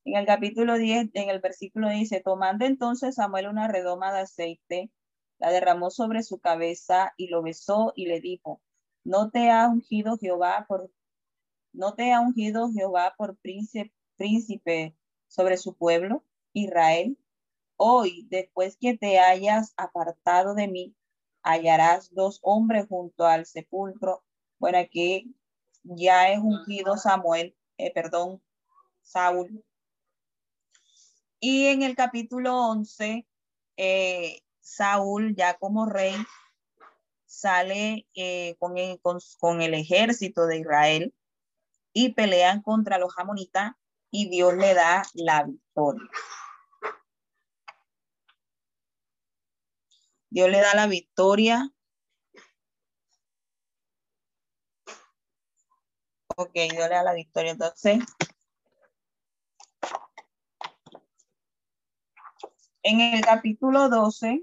En 0.09 0.17
el 0.17 0.25
capítulo 0.25 0.79
10, 0.79 1.11
en 1.13 1.29
el 1.29 1.39
versículo 1.39 1.91
dice, 1.91 2.23
tomando 2.23 2.65
entonces 2.65 3.17
Samuel 3.17 3.47
una 3.47 3.69
redoma 3.69 4.11
de 4.11 4.21
aceite, 4.21 4.91
la 5.37 5.51
derramó 5.51 5.91
sobre 5.91 6.23
su 6.23 6.39
cabeza 6.39 7.13
y 7.19 7.27
lo 7.27 7.43
besó 7.43 7.93
y 7.95 8.07
le 8.07 8.19
dijo, 8.19 8.63
no 9.05 9.29
te 9.29 9.51
ha 9.51 9.69
ungido 9.69 10.17
Jehová 10.17 10.65
por, 10.67 10.91
no 11.75 11.93
te 11.93 12.15
ha 12.15 12.21
ungido 12.21 12.73
Jehová 12.73 13.17
por 13.19 13.37
príncipe, 13.37 13.93
príncipe 14.17 14.97
sobre 15.27 15.59
su 15.59 15.77
pueblo, 15.77 16.25
Israel. 16.55 17.19
Hoy, 17.77 18.27
después 18.31 18.79
que 18.79 18.97
te 18.97 19.19
hayas 19.19 19.75
apartado 19.77 20.55
de 20.55 20.69
mí, 20.69 20.97
hallarás 21.43 22.15
dos 22.15 22.39
hombres 22.41 22.87
junto 22.89 23.27
al 23.27 23.45
sepulcro. 23.45 24.25
Bueno, 24.59 24.79
aquí 24.79 25.37
ya 25.83 26.31
es 26.33 26.39
ungido 26.39 26.97
Samuel, 26.97 27.55
eh, 27.77 27.93
perdón, 27.93 28.41
Saúl. 29.03 29.63
Y 31.41 31.67
en 31.67 31.83
el 31.83 31.95
capítulo 31.95 32.57
11, 32.69 33.27
eh, 33.77 34.43
Saúl 34.61 35.37
ya 35.37 35.55
como 35.55 35.87
rey 35.87 36.15
sale 37.27 38.09
eh, 38.15 38.57
con, 38.59 38.77
el, 38.77 39.01
con, 39.01 39.63
el 39.63 39.75
ejército 39.75 40.47
de 40.47 40.59
Israel 40.59 41.15
y 41.93 42.15
pelean 42.15 42.63
contra 42.63 42.99
los 42.99 43.17
amonitas 43.19 43.73
y 44.11 44.29
Dios 44.31 44.55
le 44.55 44.75
da 44.75 45.03
la 45.15 45.45
victoria. 45.45 46.09
Dios 50.31 50.51
le 50.51 50.61
da 50.61 50.75
la 50.75 50.87
victoria. 50.87 51.71
Ok, 56.37 56.53
Dios 56.53 56.73
le 56.73 56.89
da 56.89 57.03
la 57.03 57.15
victoria. 57.15 57.53
Entonces, 57.53 57.99
en 62.83 63.01
el 63.01 63.21
capítulo 63.23 63.89
12, 63.89 64.43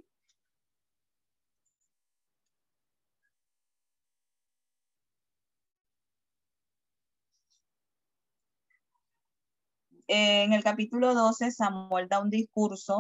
en 10.08 10.54
el 10.54 10.64
capítulo 10.64 11.14
12, 11.14 11.52
Samuel 11.52 12.08
da 12.08 12.20
un 12.20 12.30
discurso, 12.30 13.00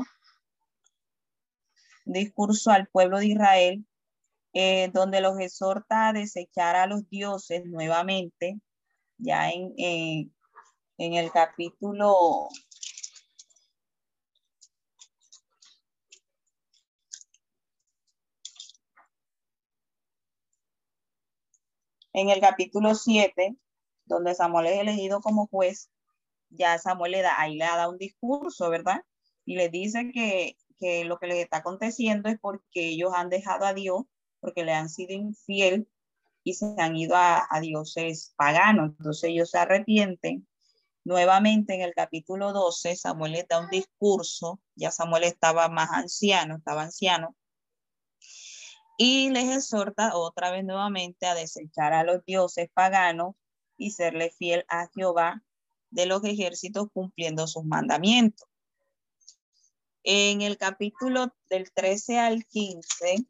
un 2.05 2.13
discurso 2.13 2.71
al 2.71 2.87
pueblo 2.87 3.19
de 3.19 3.27
Israel, 3.27 3.85
eh, 4.53 4.89
donde 4.93 5.21
los 5.21 5.39
exhorta 5.39 6.09
a 6.09 6.13
desechar 6.13 6.75
a 6.75 6.87
los 6.87 7.07
dioses 7.09 7.65
nuevamente, 7.65 8.59
ya 9.17 9.49
en, 9.49 9.73
en 9.77 11.13
el 11.13 11.31
capítulo 11.31 12.47
En 22.17 22.29
el 22.29 22.39
capítulo 22.39 22.95
7, 22.95 23.57
donde 24.05 24.35
Samuel 24.35 24.67
es 24.67 24.79
elegido 24.79 25.19
como 25.19 25.47
juez, 25.47 25.89
ya 26.49 26.77
Samuel 26.77 27.11
le 27.11 27.21
da, 27.21 27.41
ahí 27.41 27.57
le 27.57 27.65
da 27.65 27.89
un 27.89 27.97
discurso, 27.97 28.69
¿verdad? 28.69 29.01
Y 29.43 29.57
le 29.57 29.67
dice 29.67 30.13
que, 30.13 30.55
lo 31.03 31.19
que 31.19 31.27
le 31.27 31.41
está 31.41 31.57
aconteciendo 31.57 32.29
es 32.29 32.39
porque 32.39 32.87
ellos 32.87 33.11
han 33.13 33.27
dejado 33.27 33.65
a 33.65 33.73
Dios, 33.73 34.03
porque 34.39 34.63
le 34.63 34.71
han 34.71 34.87
sido 34.87 35.11
infiel 35.11 35.89
y 36.45 36.53
se 36.53 36.73
han 36.77 36.95
ido 36.95 37.17
a, 37.17 37.45
a 37.49 37.59
dioses 37.59 38.33
paganos. 38.37 38.91
Entonces 38.97 39.31
ellos 39.31 39.49
se 39.49 39.57
arrepienten. 39.57 40.47
Nuevamente 41.03 41.75
en 41.75 41.81
el 41.81 41.93
capítulo 41.93 42.53
12, 42.53 42.95
Samuel 42.95 43.33
le 43.33 43.43
da 43.43 43.59
un 43.59 43.69
discurso, 43.69 44.61
ya 44.73 44.89
Samuel 44.89 45.25
estaba 45.25 45.67
más 45.67 45.89
anciano, 45.91 46.55
estaba 46.55 46.83
anciano, 46.83 47.35
y 48.97 49.29
les 49.29 49.57
exhorta 49.57 50.15
otra 50.15 50.51
vez 50.51 50.63
nuevamente 50.63 51.25
a 51.25 51.35
desechar 51.35 51.93
a 51.93 52.03
los 52.03 52.23
dioses 52.25 52.69
paganos 52.73 53.35
y 53.77 53.91
serle 53.91 54.31
fiel 54.31 54.65
a 54.69 54.89
Jehová 54.93 55.43
de 55.89 56.05
los 56.05 56.23
ejércitos 56.23 56.87
cumpliendo 56.93 57.47
sus 57.47 57.65
mandamientos. 57.65 58.47
En 60.03 60.41
el 60.41 60.57
capítulo 60.57 61.33
del 61.49 61.71
13 61.71 62.19
al 62.19 62.45
15, 62.45 63.25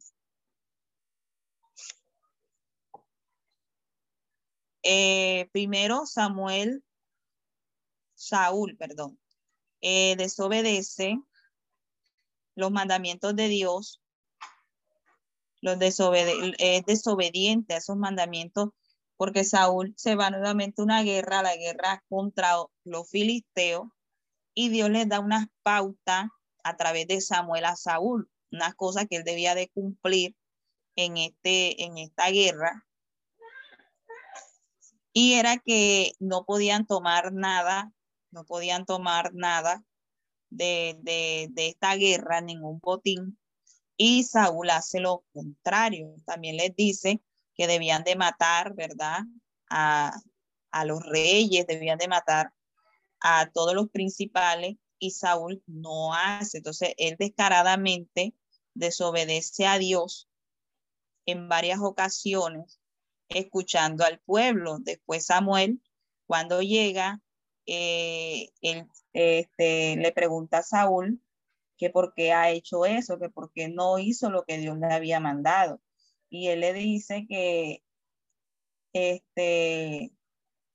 eh, 4.82 5.48
primero 5.52 6.06
Samuel, 6.06 6.84
Saúl, 8.14 8.76
perdón, 8.76 9.18
eh, 9.80 10.16
desobedece 10.16 11.18
los 12.54 12.70
mandamientos 12.70 13.34
de 13.36 13.48
Dios, 13.48 14.02
los 15.60 15.78
es 15.80 16.84
desobediente 16.86 17.74
a 17.74 17.78
esos 17.78 17.96
mandamientos 17.96 18.70
porque 19.16 19.44
Saúl 19.44 19.94
se 19.96 20.14
va 20.14 20.30
nuevamente 20.30 20.80
a 20.80 20.84
una 20.84 21.02
guerra, 21.02 21.42
la 21.42 21.56
guerra 21.56 22.04
contra 22.08 22.54
los 22.84 23.08
filisteos, 23.08 23.88
y 24.54 24.68
Dios 24.68 24.90
les 24.90 25.08
da 25.08 25.20
unas 25.20 25.46
pautas 25.62 26.28
a 26.64 26.76
través 26.76 27.06
de 27.06 27.20
Samuel 27.20 27.64
a 27.64 27.76
Saúl, 27.76 28.30
unas 28.50 28.74
cosas 28.74 29.06
que 29.08 29.16
él 29.16 29.24
debía 29.24 29.54
de 29.54 29.68
cumplir 29.68 30.34
en, 30.96 31.16
este, 31.16 31.82
en 31.84 31.98
esta 31.98 32.30
guerra. 32.30 32.86
Y 35.12 35.34
era 35.34 35.58
que 35.58 36.12
no 36.18 36.44
podían 36.44 36.86
tomar 36.86 37.32
nada, 37.32 37.92
no 38.30 38.44
podían 38.44 38.84
tomar 38.84 39.32
nada 39.34 39.84
de, 40.50 40.96
de, 41.00 41.48
de 41.50 41.68
esta 41.68 41.96
guerra, 41.96 42.40
ningún 42.40 42.80
botín. 42.80 43.38
Y 43.96 44.24
Saúl 44.24 44.70
hace 44.70 45.00
lo 45.00 45.24
contrario. 45.32 46.14
También 46.24 46.56
les 46.56 46.74
dice 46.76 47.22
que 47.54 47.66
debían 47.66 48.04
de 48.04 48.16
matar, 48.16 48.74
¿verdad? 48.74 49.20
A, 49.70 50.12
los 50.84 51.02
reyes, 51.06 51.66
debían 51.66 51.96
de 51.96 52.06
matar 52.06 52.52
a 53.20 53.50
todos 53.50 53.74
los 53.74 53.88
principales 53.88 54.76
y 54.98 55.12
Saúl 55.12 55.62
no 55.66 56.12
hace. 56.12 56.58
Entonces, 56.58 56.92
él 56.98 57.16
descaradamente 57.18 58.34
desobedece 58.74 59.66
a 59.66 59.78
Dios 59.78 60.28
en 61.24 61.48
varias 61.48 61.80
ocasiones, 61.80 62.78
escuchando 63.30 64.04
al 64.04 64.20
pueblo. 64.20 64.76
Después 64.80 65.24
Samuel, 65.24 65.80
cuando 66.26 66.60
llega, 66.60 67.22
eh, 67.64 68.50
él 68.60 68.86
este, 69.14 69.96
le 69.96 70.12
pregunta 70.12 70.58
a 70.58 70.62
Saúl 70.62 71.22
que 71.76 71.90
por 71.90 72.14
qué 72.14 72.32
ha 72.32 72.50
hecho 72.50 72.86
eso, 72.86 73.18
que 73.18 73.30
por 73.30 73.52
qué 73.52 73.68
no 73.68 73.98
hizo 73.98 74.30
lo 74.30 74.44
que 74.44 74.58
Dios 74.58 74.78
le 74.78 74.92
había 74.92 75.20
mandado 75.20 75.80
y 76.28 76.48
él 76.48 76.60
le 76.60 76.72
dice 76.72 77.26
que, 77.28 77.82
este, 78.92 80.12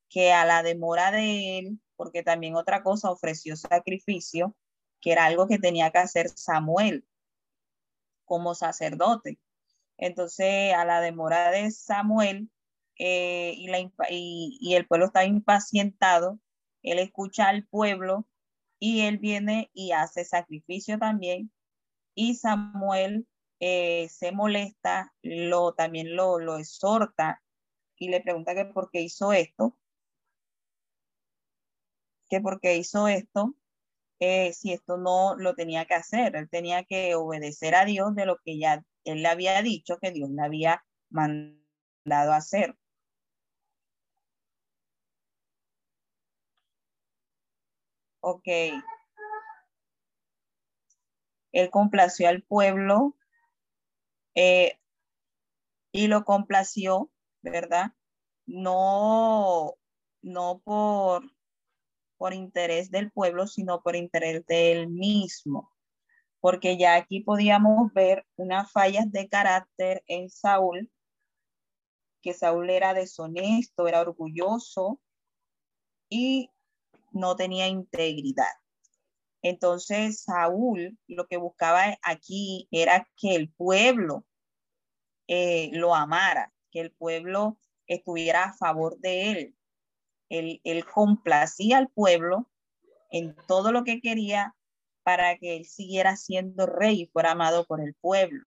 que 0.09 0.33
a 0.33 0.45
la 0.45 0.63
demora 0.63 1.11
de 1.11 1.59
él, 1.59 1.79
porque 1.95 2.23
también 2.23 2.55
otra 2.55 2.83
cosa 2.83 3.11
ofreció 3.11 3.55
sacrificio, 3.55 4.55
que 5.01 5.11
era 5.11 5.25
algo 5.25 5.47
que 5.47 5.59
tenía 5.59 5.91
que 5.91 5.99
hacer 5.99 6.29
Samuel 6.29 7.05
como 8.25 8.55
sacerdote. 8.55 9.39
Entonces, 9.97 10.73
a 10.73 10.85
la 10.85 11.01
demora 11.01 11.51
de 11.51 11.71
Samuel 11.71 12.49
eh, 12.97 13.53
y, 13.55 13.69
y, 14.09 14.57
y 14.61 14.75
el 14.75 14.87
pueblo 14.87 15.07
está 15.07 15.25
impacientado, 15.25 16.39
él 16.83 16.99
escucha 16.99 17.49
al 17.49 17.67
pueblo 17.67 18.27
y 18.81 19.01
él 19.01 19.19
viene 19.19 19.69
y 19.73 19.91
hace 19.91 20.25
sacrificio 20.25 20.97
también. 20.97 21.51
Y 22.15 22.35
Samuel 22.35 23.27
eh, 23.59 24.09
se 24.09 24.31
molesta, 24.31 25.13
lo, 25.21 25.73
también 25.73 26.15
lo, 26.15 26.39
lo 26.39 26.57
exhorta 26.57 27.43
y 27.95 28.09
le 28.09 28.21
pregunta 28.21 28.55
que 28.55 28.65
por 28.65 28.89
qué 28.89 29.01
hizo 29.01 29.33
esto, 29.33 29.77
que 32.27 32.41
por 32.41 32.59
qué 32.59 32.77
hizo 32.77 33.07
esto, 33.07 33.55
eh, 34.19 34.51
si 34.53 34.73
esto 34.73 34.97
no 34.97 35.35
lo 35.35 35.53
tenía 35.53 35.85
que 35.85 35.93
hacer, 35.93 36.35
él 36.35 36.49
tenía 36.49 36.83
que 36.83 37.13
obedecer 37.13 37.75
a 37.75 37.85
Dios 37.85 38.15
de 38.15 38.25
lo 38.25 38.37
que 38.43 38.57
ya 38.57 38.83
él 39.03 39.21
le 39.21 39.27
había 39.27 39.61
dicho 39.61 39.99
que 39.99 40.11
Dios 40.11 40.31
le 40.31 40.41
había 40.41 40.83
mandado 41.09 42.33
hacer. 42.33 42.75
Ok. 48.21 48.47
Él 51.51 51.69
complació 51.69 52.29
al 52.29 52.43
pueblo 52.43 53.15
Eh, 54.35 54.77
y 55.91 56.07
lo 56.07 56.23
complació, 56.23 57.11
¿verdad? 57.41 57.93
No, 58.45 59.75
no 60.21 60.61
por, 60.63 61.29
por 62.17 62.33
interés 62.33 62.91
del 62.91 63.11
pueblo, 63.11 63.47
sino 63.47 63.81
por 63.81 63.95
interés 63.95 64.45
de 64.45 64.71
él 64.71 64.89
mismo. 64.89 65.71
Porque 66.39 66.77
ya 66.77 66.95
aquí 66.95 67.21
podíamos 67.21 67.93
ver 67.93 68.25
unas 68.37 68.71
fallas 68.71 69.11
de 69.11 69.29
carácter 69.29 70.03
en 70.07 70.29
Saúl, 70.29 70.89
que 72.21 72.33
Saúl 72.33 72.69
era 72.69 72.93
deshonesto, 72.93 73.87
era 73.87 74.01
orgulloso 74.01 74.99
y 76.09 76.49
no 77.11 77.35
tenía 77.35 77.67
integridad. 77.67 78.53
Entonces 79.41 80.23
Saúl 80.23 80.97
lo 81.07 81.27
que 81.27 81.37
buscaba 81.37 81.97
aquí 82.03 82.67
era 82.71 83.07
que 83.17 83.35
el 83.35 83.51
pueblo 83.51 84.25
eh, 85.27 85.69
lo 85.73 85.95
amara, 85.95 86.53
que 86.71 86.81
el 86.81 86.91
pueblo 86.91 87.57
estuviera 87.87 88.45
a 88.45 88.53
favor 88.53 88.97
de 88.99 89.31
él. 89.31 89.55
Él, 90.29 90.61
él 90.63 90.85
complacía 90.85 91.77
al 91.77 91.89
pueblo 91.89 92.49
en 93.09 93.35
todo 93.47 93.71
lo 93.71 93.83
que 93.83 93.99
quería 93.99 94.55
para 95.03 95.37
que 95.37 95.57
él 95.57 95.65
siguiera 95.65 96.15
siendo 96.15 96.65
rey 96.65 97.01
y 97.01 97.07
fuera 97.07 97.31
amado 97.31 97.65
por 97.65 97.81
el 97.81 97.95
pueblo 97.95 98.45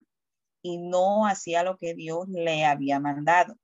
y 0.63 0.79
no 0.79 1.27
hacía 1.27 1.63
lo 1.63 1.79
que 1.79 1.95
Dios 1.95 2.29
le 2.29 2.65
había 2.65 3.01
mandado. 3.01 3.57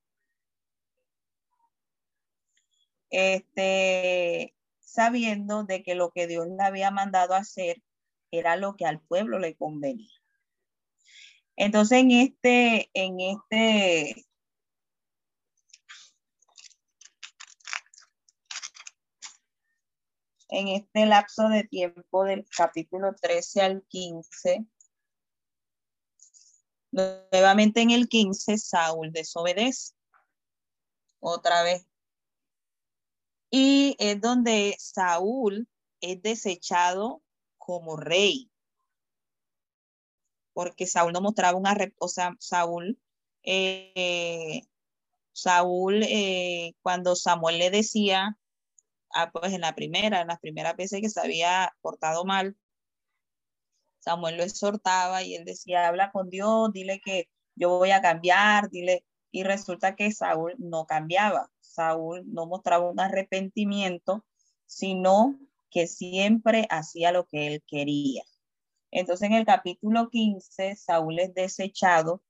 Este, 3.11 4.56
sabiendo 4.87 5.65
de 5.65 5.83
que 5.83 5.95
lo 5.95 6.11
que 6.13 6.27
Dios 6.27 6.47
le 6.47 6.65
había 6.65 6.91
mandado 6.91 7.35
hacer 7.35 7.83
era 8.31 8.57
lo 8.57 8.77
que 8.77 8.87
al 8.87 9.01
pueblo 9.01 9.39
le 9.39 9.57
convenía. 9.57 10.15
Entonces, 11.57 11.99
en 11.99 12.11
este, 12.13 12.91
en 12.95 13.21
este, 13.21 14.27
en 20.49 20.69
este 20.69 21.07
lapso 21.07 21.49
de 21.49 21.65
tiempo 21.65 22.25
del 22.25 22.47
capítulo 22.57 23.15
13 23.15 23.63
al 23.63 23.85
15, 23.89 24.67
nuevamente 26.93 27.81
en 27.81 27.91
el 27.91 28.09
15, 28.09 28.59
Saúl 28.59 29.13
desobedece. 29.13 29.95
Otra 31.21 31.63
vez. 31.63 31.87
Y 33.51 33.97
es 33.99 34.21
donde 34.21 34.77
Saúl 34.79 35.69
es 36.01 36.23
desechado 36.23 37.23
como 37.59 37.97
rey. 37.97 38.51
Porque 40.53 40.87
Saúl 40.87 41.13
no 41.13 41.21
mostraba 41.21 41.59
una, 41.59 41.77
o 41.99 42.09
sea, 42.09 42.35
Saúl, 42.39 42.99
eh, 43.43 44.63
Saúl, 45.33 46.03
eh, 46.05 46.75
cuando 46.83 47.15
Samuel 47.15 47.59
le 47.59 47.71
decía, 47.71 48.39
ah, 49.15 49.31
pues 49.33 49.53
en 49.53 49.63
la 49.63 49.75
primera, 49.75 50.23
en 50.23 50.29
las 50.29 50.41
primeras 50.41 50.77
veces 50.77 51.01
que 51.03 51.11
se 51.11 51.21
había 51.21 51.75
portado 51.83 52.25
mal, 52.25 52.57
Samuel 54.01 54.37
lo 54.37 54.45
exhortaba 54.45 55.23
y 55.23 55.35
él 55.35 55.45
decía, 55.45 55.89
habla 55.89 56.13
con 56.13 56.31
Dios, 56.31 56.73
dile 56.73 57.01
que 57.05 57.29
yo 57.57 57.71
voy 57.71 57.91
a 57.91 58.01
cambiar, 58.01 58.71
dile, 58.71 59.05
y 59.37 59.43
resulta 59.43 59.97
que 59.97 60.13
Saúl 60.13 60.55
no 60.57 60.87
cambiaba, 60.87 61.51
Saúl 61.61 62.25
no 62.33 62.47
mostraba 62.47 62.89
un 62.91 62.99
arrepentimiento, 62.99 64.25
sino 64.65 65.39
que 65.71 65.87
siempre 65.87 66.67
hacía 66.71 67.13
lo 67.13 67.27
que 67.27 67.47
él 67.47 67.63
quería. 67.67 68.23
Entonces 68.91 69.27
en 69.27 69.35
el 69.35 69.45
capítulo 69.45 70.09
15, 70.09 70.75
Saúl 70.77 71.19
es 71.19 71.35
desechado 71.35 72.23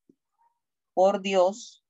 por 0.94 1.22
Dios. 1.22 1.84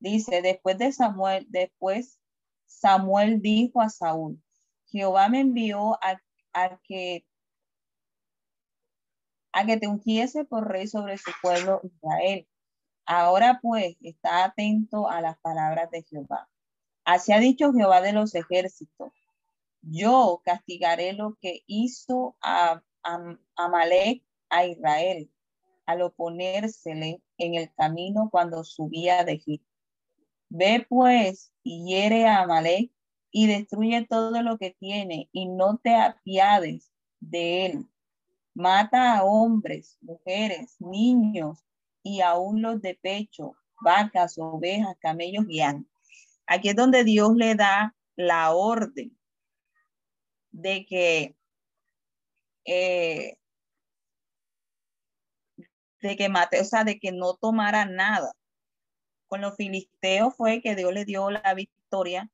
Dice, 0.00 0.42
después 0.42 0.78
de 0.78 0.90
Samuel, 0.90 1.46
después 1.48 2.18
Samuel 2.64 3.40
dijo 3.40 3.80
a 3.80 3.88
Saúl, 3.88 4.42
Jehová 4.86 5.28
me 5.28 5.38
envió 5.42 5.96
a, 6.02 6.20
que 6.82 7.24
a 9.52 9.64
que 9.64 9.76
te 9.76 9.86
ungiese 9.86 10.44
por 10.44 10.66
rey 10.66 10.88
sobre 10.88 11.18
su 11.18 11.30
pueblo 11.40 11.82
Israel. 11.84 12.48
Ahora 13.06 13.60
pues 13.62 13.96
está 14.02 14.44
atento 14.44 15.08
a 15.08 15.20
las 15.20 15.38
palabras 15.38 15.90
de 15.90 16.02
Jehová. 16.02 16.48
Así 17.04 17.32
ha 17.32 17.38
dicho 17.38 17.72
Jehová 17.72 18.00
de 18.00 18.12
los 18.12 18.34
ejércitos. 18.34 19.12
Yo 19.82 20.42
castigaré 20.44 21.12
lo 21.12 21.38
que 21.40 21.62
hizo 21.66 22.36
a 22.42 22.82
Amalek 23.56 24.24
a 24.50 24.66
Israel 24.66 25.30
al 25.86 26.02
oponérsele 26.02 27.22
en 27.38 27.54
el 27.54 27.72
camino 27.74 28.28
cuando 28.30 28.64
subía 28.64 29.24
de 29.24 29.34
Egipto. 29.34 29.70
Ve 30.48 30.84
pues 30.88 31.52
y 31.62 31.84
hiere 31.86 32.26
a 32.26 32.42
Amalek 32.42 32.90
y 33.30 33.46
destruye 33.46 34.04
todo 34.08 34.42
lo 34.42 34.58
que 34.58 34.72
tiene 34.72 35.28
y 35.32 35.46
no 35.46 35.78
te 35.78 35.94
apiades 35.94 36.92
de 37.20 37.66
él. 37.66 37.86
Mata 38.54 39.16
a 39.16 39.24
hombres, 39.24 39.98
mujeres, 40.00 40.76
niños 40.80 41.64
y 42.06 42.20
aún 42.20 42.62
los 42.62 42.80
de 42.80 42.94
pecho, 42.94 43.56
vacas, 43.82 44.38
ovejas, 44.38 44.96
camellos 45.00 45.44
y 45.48 45.60
Aquí 46.46 46.68
es 46.68 46.76
donde 46.76 47.02
Dios 47.02 47.34
le 47.34 47.56
da 47.56 47.96
la 48.14 48.52
orden 48.52 49.18
de 50.52 50.86
que 50.86 51.36
eh, 52.64 53.36
de 56.00 56.16
que 56.16 56.28
mate, 56.28 56.60
o 56.60 56.64
sea, 56.64 56.84
de 56.84 57.00
que 57.00 57.10
no 57.10 57.34
tomara 57.34 57.84
nada. 57.86 58.32
Con 59.26 59.40
los 59.40 59.56
filisteos 59.56 60.32
fue 60.36 60.62
que 60.62 60.76
Dios 60.76 60.92
le 60.92 61.04
dio 61.04 61.28
la 61.30 61.54
victoria 61.54 62.30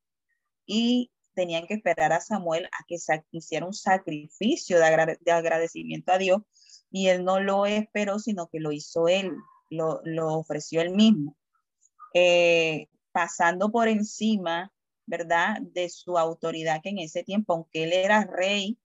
y 0.66 1.10
tenían 1.34 1.66
que 1.66 1.74
esperar 1.74 2.12
a 2.12 2.20
Samuel 2.20 2.66
a 2.66 2.84
que 2.86 2.96
hiciera 3.30 3.64
un 3.64 3.72
sacrificio 3.72 4.78
de, 4.78 5.32
agradecimiento 5.32 6.12
a 6.12 6.18
Dios 6.18 6.42
y 6.90 7.08
él 7.08 7.24
no 7.24 7.40
lo 7.40 7.64
esperó, 7.64 8.18
sino 8.18 8.48
que 8.48 8.60
lo 8.60 8.70
hizo 8.70 9.08
él, 9.08 9.32
lo, 9.72 10.38
ofreció 10.38 10.80
él 10.80 10.90
mismo, 10.90 11.36
eh, 12.14 12.88
pasando 13.12 13.70
por 13.70 13.88
encima, 13.88 14.72
¿verdad?, 15.06 15.60
de 15.60 15.88
su 15.88 16.18
autoridad 16.18 16.80
que 16.82 16.90
en 16.90 16.98
ese 16.98 17.24
tiempo, 17.24 17.54
aunque 17.54 17.84
él 17.84 17.92
era 17.92 18.24
rey, 18.24 18.78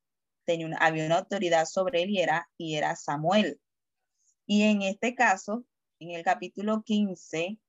tenía 0.45 0.75
había 0.79 1.05
una 1.05 1.17
autoridad 1.17 1.65
sobre 1.65 2.03
él 2.03 2.09
y 2.09 2.19
era, 2.19 2.49
y 2.57 2.75
era 2.75 2.95
Samuel. 2.95 3.59
Y 4.45 4.63
en 4.63 4.81
este 4.81 5.13
caso, 5.13 5.65
en 5.99 6.11
el 6.11 6.23
capítulo 6.23 6.83
15, 6.83 7.59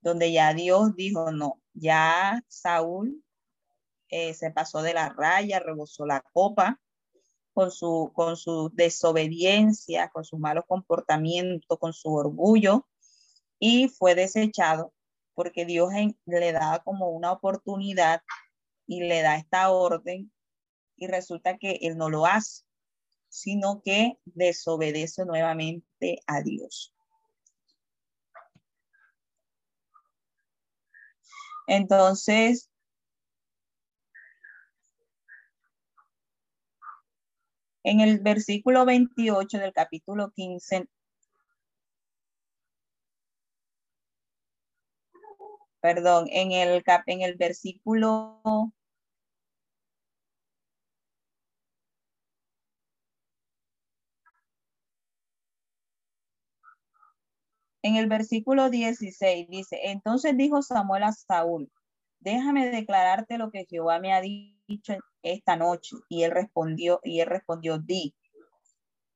donde 0.00 0.32
ya 0.32 0.54
Dios 0.54 0.96
dijo, 0.96 1.30
no, 1.30 1.60
ya 1.74 2.42
Saúl 2.48 3.22
eh, 4.08 4.34
se 4.34 4.50
pasó 4.50 4.82
de 4.82 4.94
la 4.94 5.10
raya, 5.10 5.60
rebosó 5.60 6.06
la 6.06 6.22
copa 6.32 6.80
con 7.54 7.70
su, 7.70 8.10
con 8.14 8.36
su 8.36 8.70
desobediencia, 8.72 10.08
con 10.10 10.24
su 10.24 10.38
malos 10.38 10.64
comportamientos, 10.66 11.78
con 11.78 11.92
su 11.92 12.12
orgullo, 12.12 12.86
y 13.58 13.88
fue 13.88 14.14
desechado 14.14 14.92
porque 15.34 15.64
Dios 15.64 15.90
le 16.26 16.52
da 16.52 16.82
como 16.84 17.10
una 17.10 17.32
oportunidad 17.32 18.22
y 18.86 19.00
le 19.00 19.22
da 19.22 19.36
esta 19.36 19.70
orden 19.70 20.32
y 20.96 21.06
resulta 21.06 21.58
que 21.58 21.78
él 21.82 21.96
no 21.96 22.10
lo 22.10 22.26
hace, 22.26 22.64
sino 23.28 23.80
que 23.82 24.18
desobedece 24.24 25.24
nuevamente 25.24 26.20
a 26.26 26.42
Dios. 26.42 26.94
Entonces, 31.66 32.71
en 37.84 38.00
el 38.00 38.20
versículo 38.20 38.84
28 38.84 39.58
del 39.58 39.72
capítulo 39.72 40.30
15, 40.32 40.86
perdón, 45.80 46.26
en 46.30 46.52
el, 46.52 46.82
en 47.06 47.22
el 47.22 47.36
versículo 47.36 48.40
En 57.84 57.96
el 57.96 58.06
versículo 58.08 58.70
16 58.70 59.48
dice, 59.48 59.78
entonces 59.90 60.36
dijo 60.36 60.62
Samuel 60.62 61.02
a 61.02 61.12
Saúl, 61.12 61.70
déjame 62.20 62.70
declararte 62.70 63.38
lo 63.38 63.50
que 63.50 63.66
Jehová 63.68 63.98
me 63.98 64.12
ha 64.12 64.20
dicho 64.20 64.51
esta 65.22 65.56
noche. 65.56 65.96
Y 66.08 66.22
él 66.22 66.30
respondió, 66.30 67.00
y 67.04 67.20
él 67.20 67.26
respondió, 67.26 67.78
di. 67.78 68.14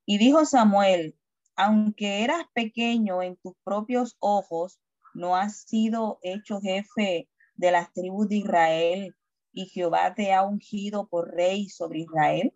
Y 0.05 0.19
dijo 0.19 0.45
Samuel, 0.45 1.17
aunque 1.57 2.23
eras 2.23 2.45
pequeño 2.53 3.23
en 3.23 3.37
tus 3.37 3.55
propios 3.65 4.17
ojos, 4.21 4.81
no 5.15 5.37
has 5.37 5.63
sido 5.63 6.19
hecho 6.23 6.61
jefe 6.61 7.29
de 7.55 7.71
las 7.71 7.93
tribus 7.93 8.29
de 8.29 8.37
Israel, 8.37 9.17
y 9.53 9.67
Jehová 9.67 10.15
te 10.15 10.35
ha 10.35 10.43
ungido 10.43 11.09
por 11.09 11.35
rey 11.35 11.71
sobre 11.71 12.01
Israel. 12.01 12.53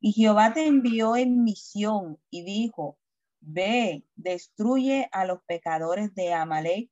Y 0.00 0.12
Jehová 0.12 0.52
te 0.52 0.66
envió 0.66 1.16
en 1.16 1.42
misión 1.44 2.18
y 2.28 2.44
dijo, 2.44 2.98
ve, 3.40 4.04
destruye 4.16 5.08
a 5.12 5.24
los 5.24 5.42
pecadores 5.46 6.14
de 6.14 6.34
Amalek 6.34 6.90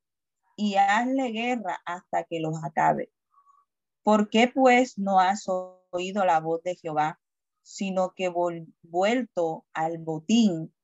y 0.57 0.77
hazle 0.77 1.31
guerra 1.31 1.79
hasta 1.85 2.25
que 2.25 2.41
los 2.41 2.55
acabe. 2.65 3.11
¿Por 4.03 4.31
qué 4.31 4.49
pues 4.49 4.99
no 4.99 5.21
has 5.21 5.45
oído 5.91 6.25
la 6.25 6.41
voz 6.41 6.63
de 6.63 6.77
Jehová, 6.77 7.21
sino 7.63 8.15
que 8.15 8.31
vuelto 8.83 9.67
al 9.73 9.99
botín, 9.99 10.75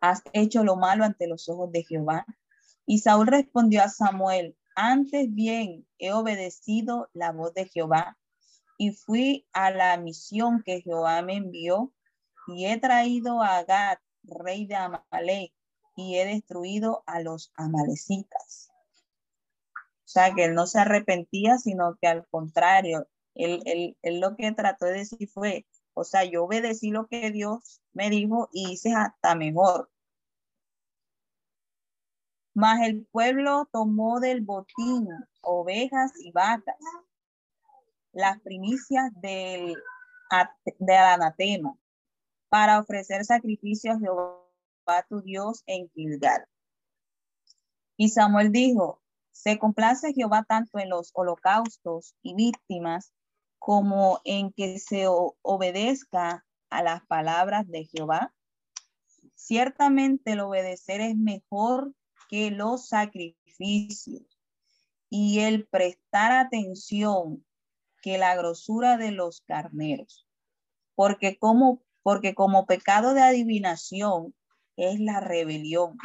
has 0.00 0.22
hecho 0.32 0.64
lo 0.64 0.76
malo 0.76 1.04
ante 1.04 1.26
los 1.26 1.48
ojos 1.48 1.72
de 1.72 1.84
Jehová? 1.84 2.26
Y 2.84 2.98
Saúl 2.98 3.28
respondió 3.28 3.82
a 3.82 3.88
Samuel, 3.88 4.56
antes 4.74 5.32
bien 5.32 5.86
he 5.98 6.12
obedecido 6.12 7.08
la 7.12 7.32
voz 7.32 7.54
de 7.54 7.66
Jehová 7.68 8.18
y 8.78 8.90
fui 8.90 9.46
a 9.52 9.70
la 9.70 9.96
misión 9.96 10.62
que 10.64 10.80
Jehová 10.80 11.22
me 11.22 11.36
envió 11.36 11.92
y 12.48 12.66
he 12.66 12.78
traído 12.78 13.40
a 13.40 13.62
Gad, 13.62 13.98
rey 14.24 14.66
de 14.66 14.74
Amalek, 14.74 15.52
y 15.94 16.16
he 16.16 16.24
destruido 16.24 17.04
a 17.06 17.20
los 17.20 17.52
amalecitas. 17.54 18.71
Sea, 20.12 20.34
que 20.34 20.44
él 20.44 20.54
no 20.54 20.66
se 20.66 20.78
arrepentía, 20.78 21.56
sino 21.56 21.96
que 21.98 22.06
al 22.06 22.26
contrario, 22.28 23.08
él, 23.34 23.62
él, 24.02 24.20
lo 24.20 24.36
que 24.36 24.52
trató 24.52 24.84
de 24.84 24.98
decir 24.98 25.26
fue, 25.26 25.66
o 25.94 26.04
sea, 26.04 26.24
yo 26.24 26.44
obedecí 26.44 26.90
lo 26.90 27.06
que 27.06 27.30
Dios 27.30 27.80
me 27.94 28.10
dijo 28.10 28.50
y 28.52 28.72
hice 28.72 28.92
hasta 28.92 29.34
mejor. 29.34 29.90
Mas 32.52 32.86
el 32.86 33.06
pueblo 33.06 33.66
tomó 33.72 34.20
del 34.20 34.42
botín 34.42 35.08
ovejas 35.40 36.12
y 36.22 36.30
vacas, 36.30 36.76
las 38.12 38.38
primicias 38.42 39.10
del, 39.22 39.74
del 40.78 40.96
anatema, 40.96 41.74
para 42.50 42.78
ofrecer 42.78 43.24
sacrificios 43.24 43.96
a 43.96 43.98
Jehová 43.98 45.06
tu 45.08 45.22
Dios 45.22 45.62
en 45.64 45.88
Gilgal. 45.94 46.44
Y 47.96 48.10
Samuel 48.10 48.52
dijo, 48.52 49.01
se 49.32 49.58
complace 49.58 50.12
Jehová 50.12 50.44
tanto 50.48 50.78
en 50.78 50.90
los 50.90 51.10
holocaustos 51.14 52.14
y 52.22 52.34
víctimas 52.34 53.12
como 53.58 54.20
en 54.24 54.52
que 54.52 54.78
se 54.78 55.06
obedezca 55.08 56.44
a 56.70 56.82
las 56.82 57.04
palabras 57.06 57.68
de 57.68 57.84
Jehová. 57.84 58.34
Ciertamente 59.34 60.32
el 60.32 60.40
obedecer 60.40 61.00
es 61.00 61.16
mejor 61.16 61.92
que 62.28 62.50
los 62.50 62.88
sacrificios 62.88 64.22
y 65.10 65.40
el 65.40 65.66
prestar 65.66 66.32
atención 66.32 67.44
que 68.00 68.18
la 68.18 68.34
grosura 68.36 68.96
de 68.96 69.10
los 69.12 69.40
carneros. 69.42 70.26
Porque 70.94 71.38
como 71.38 71.82
porque 72.02 72.34
como 72.34 72.66
pecado 72.66 73.14
de 73.14 73.22
adivinación 73.22 74.34
es 74.76 74.98
la 74.98 75.20
rebelión 75.20 75.96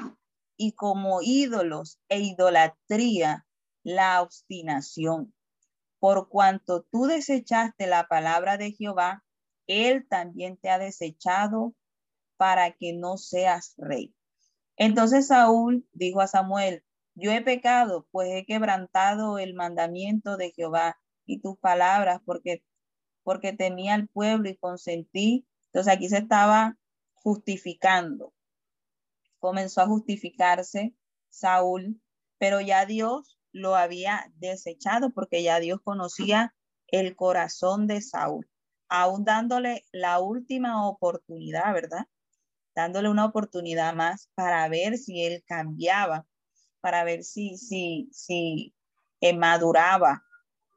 y 0.58 0.74
como 0.74 1.20
ídolos 1.22 2.00
e 2.10 2.20
idolatría 2.20 3.46
la 3.84 4.22
obstinación. 4.22 5.34
Por 6.00 6.30
cuanto 6.30 6.84
tú 6.84 7.06
desechaste 7.06 7.88
la 7.88 8.08
palabra 8.08 8.58
de 8.58 8.72
Jehová, 8.72 9.24
él 9.68 10.08
también 10.10 10.58
te 10.58 10.70
ha 10.70 10.80
desechado 10.80 11.74
para 12.38 12.72
que 12.72 12.94
no 12.94 13.18
seas 13.18 13.74
rey. 13.78 14.14
Entonces 14.76 15.28
Saúl 15.28 15.88
dijo 15.94 16.22
a 16.22 16.28
Samuel, 16.28 16.84
yo 17.16 17.32
he 17.32 17.42
pecado, 17.42 18.08
pues 18.12 18.30
he 18.32 18.46
quebrantado 18.46 19.40
el 19.40 19.54
mandamiento 19.56 20.38
de 20.38 20.52
Jehová 20.52 21.00
y 21.26 21.42
tus 21.42 21.58
palabras, 21.58 22.22
porque, 22.26 22.64
porque 23.24 23.54
temía 23.54 23.96
al 23.96 24.08
pueblo 24.08 24.50
y 24.50 24.58
consentí 24.58 25.48
entonces 25.78 25.94
aquí 25.94 26.10
se 26.10 26.18
estaba 26.18 26.76
justificando. 27.14 28.34
Comenzó 29.48 29.80
a 29.80 29.88
justificarse 29.88 30.94
Saúl, 31.30 32.02
pero 32.38 32.60
ya 32.60 32.86
Dios 32.86 33.40
lo 33.54 33.78
había 33.78 34.30
desechado 34.36 35.12
porque 35.12 35.42
ya 35.42 35.62
Dios 35.62 35.80
conocía 35.82 36.54
el 36.88 37.16
corazón 37.16 37.88
de 37.88 38.02
Saúl, 38.02 38.46
aún 38.90 39.24
dándole 39.24 39.86
la 39.94 40.20
última 40.20 40.86
oportunidad, 40.86 41.74
¿verdad? 41.74 42.08
Dándole 42.76 43.08
una 43.08 43.24
oportunidad 43.24 43.94
más 43.94 44.30
para 44.36 44.68
ver 44.68 44.98
si 44.98 45.24
él 45.24 45.42
cambiaba, 45.48 46.28
para 46.82 47.06
ver 47.06 47.24
si, 47.24 47.56
si, 47.56 48.10
si 48.12 48.76
maduraba. 49.38 50.26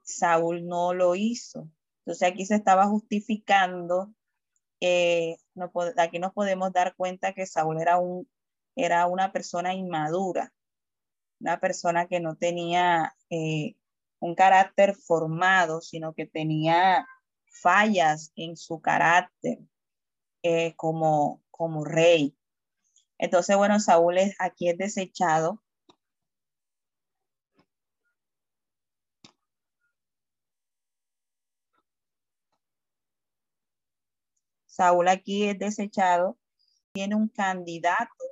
Saúl 0.05 0.65
no 0.65 0.95
lo 0.95 1.17
hizo. 1.17 1.69
Entonces 2.05 2.29
aquí 2.29 2.47
se 2.47 2.55
estaba 2.55 2.87
justificando 2.87 4.15
eh, 4.81 5.37
no, 5.55 5.71
aquí 5.99 6.19
nos 6.21 6.33
podemos 6.33 6.73
dar 6.73 6.95
cuenta 6.97 7.35
que 7.35 7.47
Saúl 7.47 7.81
era, 7.81 7.99
un, 7.99 8.29
era 8.77 9.07
una 9.07 9.33
persona 9.33 9.75
inmadura, 9.75 10.53
una 11.41 11.61
persona 11.61 12.07
que 12.07 12.21
no 12.21 12.37
tenía 12.37 13.15
eh, 13.31 13.77
un 14.21 14.35
carácter 14.35 14.95
formado, 14.95 15.81
sino 15.81 16.15
que 16.15 16.27
tenía 16.27 17.07
fallas 17.63 18.33
en 18.37 18.57
su 18.57 18.81
carácter 18.81 19.59
eh, 20.43 20.75
como, 20.77 21.43
como 21.51 21.85
rey. 21.85 22.37
Entonces, 23.19 23.57
bueno, 23.57 23.81
Saúl 23.81 24.19
es, 24.19 24.35
aquí 24.39 24.69
es 24.69 24.79
desechado 24.79 25.63
Saúl 34.81 35.09
aquí 35.09 35.45
es 35.45 35.59
desechado, 35.59 36.39
tiene 36.95 37.15
un 37.15 37.29
candidato. 37.29 38.25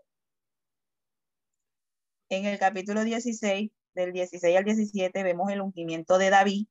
En 2.30 2.44
el 2.44 2.58
capítulo 2.58 3.04
16, 3.04 3.70
del 3.94 4.12
16 4.12 4.56
al 4.56 4.64
17, 4.64 5.22
vemos 5.22 5.50
el 5.50 5.62
ungimiento 5.62 6.18
de 6.18 6.28
David 6.30 6.66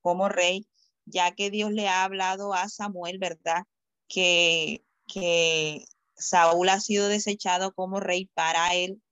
como 0.00 0.28
rey, 0.30 0.66
ya 1.04 1.32
que 1.32 1.50
Dios 1.50 1.72
le 1.72 1.88
ha 1.88 2.04
hablado 2.04 2.54
a 2.54 2.68
Samuel, 2.68 3.18
¿verdad? 3.18 3.64
Que, 4.08 4.82
que 5.06 5.84
Saúl 6.16 6.70
ha 6.70 6.80
sido 6.80 7.08
desechado 7.08 7.74
como 7.74 8.00
rey 8.00 8.30
para 8.34 8.74
él, 8.74 9.02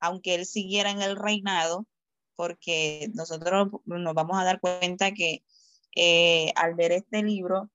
aunque 0.00 0.34
él 0.34 0.44
siguiera 0.44 0.90
en 0.90 1.02
el 1.02 1.16
reinado, 1.16 1.86
porque 2.34 3.10
nosotros 3.14 3.68
nos 3.84 4.14
vamos 4.14 4.40
a 4.40 4.44
dar 4.44 4.60
cuenta 4.60 5.12
que 5.12 5.44
eh, 5.94 6.52
al 6.56 6.74
ver 6.74 6.90
este 6.92 7.22
libro, 7.22 7.70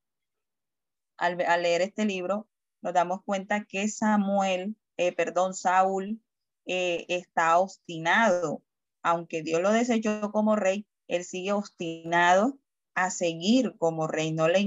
al, 1.17 1.37
leer 1.37 1.81
este 1.81 2.03
libro, 2.05 2.49
nos 2.81 2.93
damos 2.93 3.23
cuenta 3.23 3.63
que 3.63 3.87
Samuel, 3.87 4.75
eh, 4.97 5.13
perdón, 5.13 5.53
Saúl, 5.53 6.19
eh, 6.65 7.05
está 7.09 7.57
obstinado. 7.59 8.63
Aunque 9.03 9.43
Dios 9.43 9.61
lo 9.61 9.71
desechó 9.71 10.31
como 10.31 10.55
rey, 10.55 10.87
él 11.07 11.23
sigue 11.23 11.53
obstinado 11.53 12.57
a 12.95 13.11
seguir 13.11 13.75
como 13.77 14.07
rey. 14.07 14.31
No 14.31 14.47
le, 14.47 14.59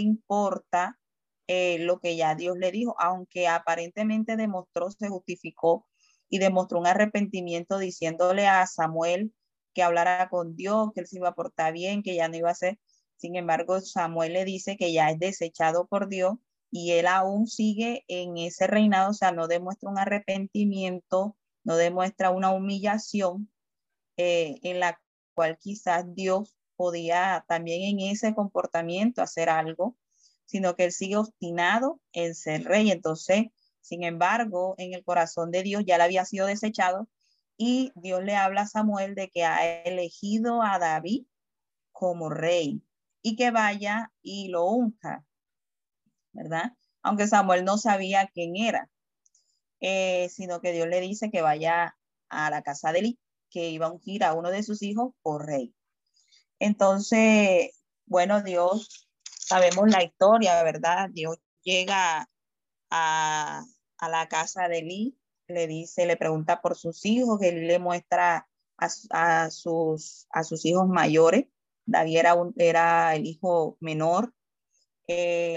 importa 0.00 0.98
eh, 1.46 1.78
lo 1.80 2.00
que 2.00 2.16
ya 2.16 2.34
Dios 2.34 2.56
le 2.58 2.70
dijo, 2.70 2.94
aunque 2.98 3.48
aparentemente 3.48 4.36
demostró, 4.36 4.90
se 4.90 5.08
justificó 5.08 5.86
y 6.28 6.38
demostró 6.38 6.78
un 6.78 6.86
arrepentimiento 6.86 7.78
diciéndole 7.78 8.46
a 8.46 8.66
Samuel 8.66 9.34
que 9.74 9.82
hablara 9.82 10.28
con 10.28 10.56
Dios, 10.56 10.90
que 10.94 11.00
él 11.00 11.06
se 11.06 11.16
iba 11.16 11.28
a 11.28 11.34
portar 11.34 11.72
bien, 11.72 12.02
que 12.02 12.14
ya 12.14 12.28
no 12.28 12.36
iba 12.36 12.50
a 12.50 12.54
ser 12.54 12.78
sin 13.20 13.36
embargo, 13.36 13.82
Samuel 13.82 14.32
le 14.32 14.46
dice 14.46 14.78
que 14.78 14.94
ya 14.94 15.10
es 15.10 15.18
desechado 15.18 15.86
por 15.86 16.08
Dios 16.08 16.36
y 16.70 16.92
él 16.92 17.06
aún 17.06 17.46
sigue 17.46 18.04
en 18.08 18.36
ese 18.38 18.66
reinado, 18.66 19.10
o 19.10 19.14
sea, 19.14 19.32
no 19.32 19.48
demuestra 19.48 19.90
un 19.90 19.98
arrepentimiento, 19.98 21.36
no 21.64 21.76
demuestra 21.76 22.30
una 22.30 22.50
humillación 22.50 23.50
eh, 24.16 24.58
en 24.62 24.80
la 24.80 25.00
cual 25.34 25.58
quizás 25.58 26.04
Dios 26.14 26.56
podía 26.76 27.44
también 27.48 27.98
en 27.98 28.10
ese 28.10 28.34
comportamiento 28.34 29.22
hacer 29.22 29.48
algo, 29.50 29.96
sino 30.46 30.76
que 30.76 30.84
él 30.84 30.92
sigue 30.92 31.16
obstinado 31.16 32.00
en 32.12 32.34
ser 32.34 32.64
rey. 32.64 32.90
Entonces, 32.90 33.46
sin 33.80 34.04
embargo, 34.04 34.74
en 34.78 34.94
el 34.94 35.04
corazón 35.04 35.50
de 35.50 35.62
Dios 35.62 35.84
ya 35.86 35.98
le 35.98 36.04
había 36.04 36.24
sido 36.24 36.46
desechado 36.46 37.08
y 37.56 37.92
Dios 37.94 38.22
le 38.24 38.36
habla 38.36 38.62
a 38.62 38.66
Samuel 38.66 39.14
de 39.14 39.28
que 39.28 39.44
ha 39.44 39.82
elegido 39.82 40.62
a 40.62 40.78
David 40.78 41.26
como 41.92 42.30
rey 42.30 42.82
y 43.22 43.36
que 43.36 43.50
vaya 43.50 44.12
y 44.22 44.48
lo 44.48 44.64
unja, 44.64 45.24
¿verdad? 46.32 46.72
Aunque 47.02 47.26
Samuel 47.26 47.64
no 47.64 47.78
sabía 47.78 48.30
quién 48.32 48.56
era, 48.56 48.90
eh, 49.80 50.28
sino 50.30 50.60
que 50.60 50.72
Dios 50.72 50.88
le 50.88 51.00
dice 51.00 51.30
que 51.30 51.42
vaya 51.42 51.96
a 52.28 52.50
la 52.50 52.62
casa 52.62 52.92
de 52.92 53.00
él, 53.00 53.18
que 53.50 53.70
iba 53.70 53.86
a 53.86 53.92
ungir 53.92 54.24
a 54.24 54.34
uno 54.34 54.50
de 54.50 54.62
sus 54.62 54.82
hijos 54.82 55.14
por 55.22 55.46
rey. 55.46 55.74
Entonces, 56.58 57.70
bueno, 58.06 58.42
Dios, 58.42 59.08
sabemos 59.22 59.90
la 59.90 60.02
historia, 60.02 60.62
¿verdad? 60.62 61.08
Dios 61.10 61.38
llega 61.62 62.28
a, 62.90 63.64
la 64.00 64.28
casa 64.28 64.68
de 64.68 64.78
Eli, 64.78 65.18
le 65.48 65.66
dice, 65.66 66.06
le 66.06 66.16
pregunta 66.16 66.60
por 66.60 66.76
sus 66.76 67.04
hijos, 67.04 67.40
él 67.42 67.66
le 67.66 67.78
muestra 67.78 68.48
a, 68.76 69.50
sus, 69.50 70.26
a 70.30 70.44
sus 70.44 70.64
hijos 70.64 70.88
mayores, 70.88 71.46
David 71.84 72.16
era, 72.16 72.36
era 72.56 73.14
el 73.14 73.26
hijo 73.26 73.76
menor, 73.80 74.32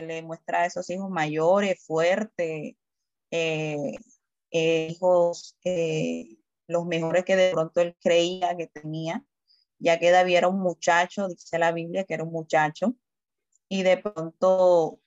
le 0.05 0.21
muestra 0.23 0.61
a 0.61 0.65
esos 0.65 0.89
hijos 0.89 1.09
mayores, 1.09 1.83
fuertes, 1.85 2.75
eh, 3.31 3.95
hijos, 4.51 5.57
los 6.67 6.85
mejores 6.85 7.25
que 7.25 7.35
de 7.35 7.51
pronto 7.51 7.81
él 7.81 7.95
creía 7.99 8.55
que 8.57 8.67
tenía, 8.67 9.25
ya 9.79 9.99
que 9.99 10.11
David 10.11 10.37
era 10.37 10.47
un 10.47 10.59
muchacho, 10.59 11.27
dice 11.27 11.59
la 11.59 11.71
Biblia 11.71 12.03
que 12.05 12.13
era 12.13 12.23
un 12.23 12.31
muchacho, 12.31 12.95
y 13.69 13.83
de 13.83 13.97
pronto 13.97 14.99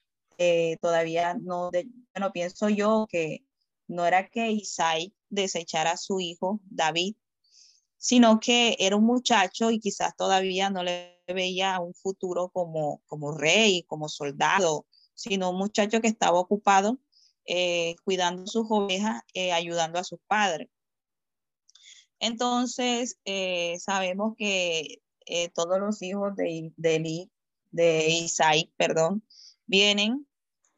todavía 0.81 1.33
no, 1.33 1.71
bueno, 2.13 2.31
pienso 2.31 2.69
yo 2.69 3.07
que 3.09 3.45
no 3.87 4.05
era 4.05 4.27
que 4.29 4.51
Isaí 4.51 5.13
desechara 5.29 5.91
a 5.91 5.97
su 5.97 6.19
hijo 6.19 6.59
David, 6.65 7.15
sino 7.97 8.39
que 8.39 8.75
era 8.79 8.95
un 8.95 9.05
muchacho 9.05 9.71
y 9.71 9.79
quizás 9.79 10.15
todavía 10.15 10.69
no 10.69 10.83
le 10.83 11.16
veía 11.33 11.79
un 11.79 11.93
futuro 11.93 12.49
como, 12.49 13.01
como 13.07 13.31
rey, 13.37 13.83
como 13.83 14.09
soldado, 14.09 14.85
sino 15.13 15.51
un 15.51 15.57
muchacho 15.57 16.01
que 16.01 16.07
estaba 16.07 16.39
ocupado 16.39 16.99
eh, 17.45 17.95
cuidando 18.03 18.45
sus 18.47 18.67
ovejas, 18.69 19.21
eh, 19.33 19.51
ayudando 19.51 19.99
a 19.99 20.03
sus 20.03 20.19
padres. 20.27 20.69
Entonces, 22.19 23.19
eh, 23.25 23.77
sabemos 23.79 24.35
que 24.37 25.01
todos 25.53 25.79
los 25.79 26.01
hijos 26.01 26.35
de, 26.37 26.71
de, 26.77 27.29
de 27.71 28.07
Isaí, 28.07 28.71
perdón, 28.77 29.23
vienen 29.65 30.25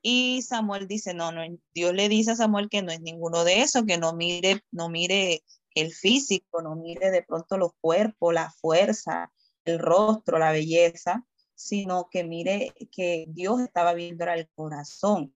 y 0.01 0.41
Samuel 0.41 0.87
dice, 0.87 1.13
no, 1.13 1.31
no, 1.31 1.41
Dios 1.73 1.93
le 1.93 2.07
dice 2.07 2.31
a 2.31 2.35
Samuel 2.35 2.69
que 2.69 2.81
no 2.81 2.91
es 2.91 3.01
ninguno 3.01 3.43
de 3.43 3.61
esos, 3.61 3.83
que 3.85 3.97
no 3.97 4.13
mire, 4.13 4.63
no 4.71 4.89
mire 4.89 5.43
el 5.75 5.93
físico, 5.93 6.61
no 6.61 6.75
mire 6.75 7.11
de 7.11 7.23
pronto 7.23 7.57
los 7.57 7.73
cuerpos, 7.81 8.33
la 8.33 8.49
fuerza, 8.49 9.31
el 9.69 9.79
rostro, 9.79 10.39
la 10.39 10.51
belleza, 10.51 11.25
sino 11.55 12.09
que 12.09 12.23
mire 12.23 12.73
que 12.91 13.25
Dios 13.29 13.61
estaba 13.61 13.93
viendo 13.93 14.25
el 14.25 14.49
corazón, 14.49 15.35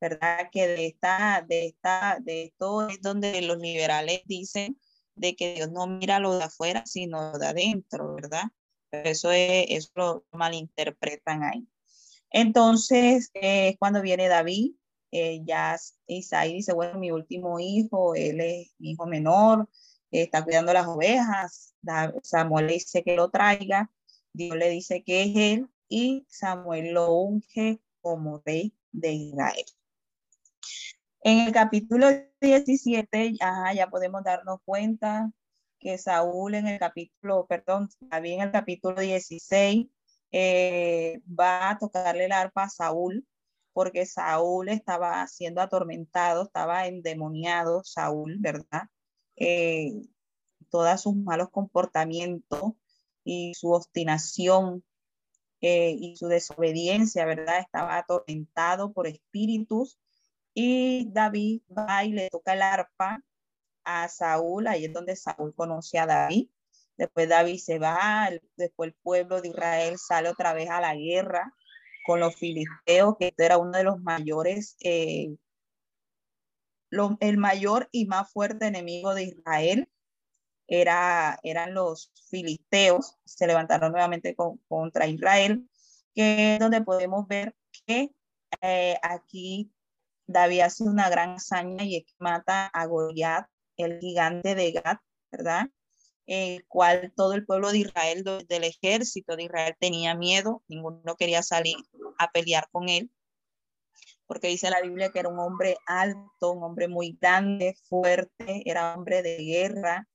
¿verdad? 0.00 0.48
Que 0.50 0.66
de 0.68 0.86
esta, 0.86 1.44
de 1.46 1.66
esta, 1.66 2.18
de 2.20 2.44
esto 2.44 2.88
es 2.88 3.00
donde 3.02 3.40
los 3.42 3.58
liberales 3.58 4.22
dicen 4.26 4.80
de 5.14 5.36
que 5.36 5.54
Dios 5.54 5.70
no 5.70 5.86
mira 5.86 6.18
lo 6.18 6.36
de 6.36 6.44
afuera, 6.44 6.84
sino 6.86 7.38
de 7.38 7.46
adentro, 7.46 8.14
¿verdad? 8.14 8.44
eso 8.92 9.30
es, 9.30 9.66
eso 9.68 9.90
lo 9.94 10.24
malinterpretan 10.32 11.42
ahí. 11.44 11.68
Entonces, 12.30 13.30
eh, 13.34 13.76
cuando 13.78 14.02
viene 14.02 14.28
David, 14.28 14.72
eh, 15.12 15.42
ya 15.44 15.76
Isaí 16.06 16.54
dice, 16.54 16.72
bueno, 16.72 16.98
mi 16.98 17.10
último 17.10 17.58
hijo, 17.58 18.14
él 18.14 18.40
es 18.40 18.72
hijo 18.78 19.06
menor, 19.06 19.68
está 20.10 20.44
cuidando 20.44 20.72
las 20.72 20.86
ovejas, 20.86 21.74
Samuel 22.22 22.66
le 22.66 22.72
dice 22.74 23.02
que 23.02 23.16
lo 23.16 23.30
traiga, 23.30 23.90
Dios 24.32 24.56
le 24.56 24.68
dice 24.70 25.02
que 25.02 25.22
es 25.22 25.36
él 25.36 25.68
y 25.88 26.26
Samuel 26.28 26.92
lo 26.92 27.12
unge 27.12 27.80
como 28.00 28.42
rey 28.44 28.74
de 28.92 29.12
Israel. 29.12 29.64
En 31.22 31.46
el 31.46 31.52
capítulo 31.52 32.08
17 32.40 33.34
ya, 33.38 33.72
ya 33.74 33.90
podemos 33.90 34.24
darnos 34.24 34.60
cuenta 34.64 35.30
que 35.78 35.98
Saúl 35.98 36.54
en 36.54 36.66
el 36.66 36.78
capítulo, 36.78 37.46
perdón, 37.46 37.88
David 38.00 38.34
en 38.34 38.40
el 38.42 38.52
capítulo 38.52 39.00
16 39.00 39.86
eh, 40.32 41.20
va 41.26 41.70
a 41.70 41.78
tocarle 41.78 42.26
el 42.26 42.32
arpa 42.32 42.64
a 42.64 42.68
Saúl, 42.68 43.26
porque 43.72 44.06
Saúl 44.06 44.68
estaba 44.68 45.26
siendo 45.26 45.60
atormentado, 45.60 46.44
estaba 46.44 46.86
endemoniado, 46.86 47.82
Saúl, 47.84 48.36
¿verdad? 48.38 48.88
Eh, 49.40 49.92
todos 50.70 51.00
sus 51.02 51.16
malos 51.16 51.50
comportamientos 51.50 52.74
y 53.24 53.54
su 53.54 53.72
obstinación 53.72 54.84
eh, 55.60 55.96
y 55.98 56.16
su 56.16 56.28
desobediencia, 56.28 57.26
¿verdad? 57.26 57.58
Estaba 57.58 57.96
atormentado 57.98 58.92
por 58.92 59.08
espíritus 59.08 59.98
y 60.54 61.10
David 61.10 61.62
va 61.76 62.04
y 62.04 62.12
le 62.12 62.30
toca 62.30 62.52
el 62.52 62.62
arpa 62.62 63.24
a 63.84 64.08
Saúl, 64.08 64.68
ahí 64.68 64.84
es 64.84 64.92
donde 64.92 65.16
Saúl 65.16 65.52
conoce 65.54 65.98
a 65.98 66.06
David 66.06 66.48
Después 67.00 67.30
David 67.30 67.56
se 67.56 67.78
va, 67.78 68.28
después 68.58 68.88
el 68.88 68.94
pueblo 69.02 69.40
de 69.40 69.48
Israel 69.48 69.96
sale 69.96 70.28
otra 70.28 70.52
vez 70.52 70.68
a 70.68 70.82
la 70.82 70.94
guerra 70.94 71.54
con 72.04 72.20
los 72.20 72.36
filisteos, 72.36 73.16
que 73.18 73.28
este 73.28 73.46
era 73.46 73.56
uno 73.56 73.70
de 73.70 73.84
los 73.84 74.02
mayores, 74.02 74.76
eh, 74.80 75.34
el 77.20 77.38
mayor 77.38 77.88
y 77.92 78.06
más 78.06 78.30
fuerte 78.32 78.66
enemigo 78.66 79.14
de 79.14 79.24
Israel. 79.24 79.88
Era, 80.66 81.38
eran 81.42 81.74
los 81.74 82.12
filisteos, 82.30 83.16
se 83.24 83.46
levantaron 83.46 83.90
nuevamente 83.90 84.36
contra 84.68 85.08
Israel, 85.08 85.68
que 86.14 86.54
es 86.54 86.60
donde 86.60 86.82
podemos 86.82 87.26
ver 87.26 87.56
que 87.86 88.14
eh, 88.60 88.96
aquí 89.02 89.72
David 90.26 90.60
hace 90.60 90.84
una 90.84 91.10
gran 91.10 91.30
hazaña 91.36 91.84
y 91.84 92.06
mata 92.18 92.66
a 92.66 92.86
Goliat, 92.86 93.48
el 93.76 93.98
gigante 93.98 94.54
de 94.54 94.72
Gat, 94.72 95.00
¿verdad? 95.32 95.70
el 96.30 96.64
cual 96.68 97.12
todo 97.16 97.34
el 97.34 97.44
pueblo 97.44 97.72
de 97.72 97.78
Israel, 97.78 98.22
del 98.22 98.62
ejército 98.62 99.34
de 99.34 99.44
Israel, 99.44 99.74
tenía 99.80 100.14
miedo, 100.14 100.62
ninguno 100.68 101.16
quería 101.16 101.42
salir 101.42 101.76
a 102.18 102.30
pelear 102.30 102.68
con 102.70 102.88
él, 102.88 103.10
porque 104.30 104.46
dice 104.46 104.70
la 104.70 104.80
Biblia 104.80 105.10
que 105.10 105.18
era 105.18 105.28
un 105.28 105.40
hombre 105.40 105.76
alto, 105.86 106.52
un 106.52 106.62
hombre 106.62 106.86
muy 106.86 107.18
grande, 107.20 107.74
fuerte, 107.88 108.62
era 108.64 108.94
hombre 108.94 109.22
de 109.22 109.38
guerra. 109.38 110.06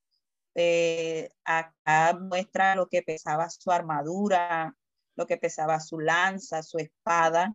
Eh, 0.54 1.28
acá 1.44 2.18
muestra 2.18 2.76
lo 2.76 2.88
que 2.88 3.02
pesaba 3.02 3.50
su 3.50 3.70
armadura, 3.70 4.74
lo 5.16 5.26
que 5.26 5.36
pesaba 5.36 5.80
su 5.80 6.00
lanza, 6.00 6.62
su 6.62 6.78
espada, 6.78 7.54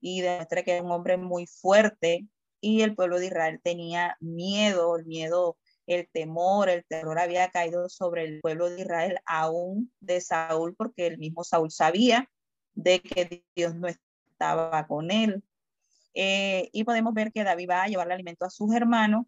y 0.00 0.20
demuestra 0.22 0.64
que 0.64 0.72
era 0.72 0.82
un 0.82 0.90
hombre 0.90 1.16
muy 1.16 1.46
fuerte, 1.46 2.26
y 2.60 2.82
el 2.82 2.96
pueblo 2.96 3.20
de 3.20 3.26
Israel 3.26 3.60
tenía 3.62 4.16
miedo, 4.18 4.96
el 4.96 5.06
miedo 5.06 5.58
el 5.86 6.08
temor, 6.12 6.70
el 6.70 6.84
terror 6.86 7.20
había 7.20 7.50
caído 7.50 7.88
sobre 7.88 8.24
el 8.24 8.40
pueblo 8.40 8.68
de 8.68 8.80
Israel, 8.80 9.20
aún 9.26 9.92
de 10.00 10.20
Saúl, 10.20 10.74
porque 10.74 11.06
el 11.06 11.18
mismo 11.18 11.44
Saúl 11.44 11.70
sabía 11.70 12.28
de 12.74 13.00
que 13.00 13.44
Dios 13.54 13.76
no 13.76 13.86
estaba 13.86 14.88
con 14.88 15.12
él. 15.12 15.44
Eh, 16.14 16.68
y 16.72 16.84
podemos 16.84 17.14
ver 17.14 17.32
que 17.32 17.44
David 17.44 17.70
va 17.70 17.82
a 17.84 17.88
llevarle 17.88 18.14
alimento 18.14 18.44
a 18.44 18.50
sus 18.50 18.74
hermanos 18.74 19.26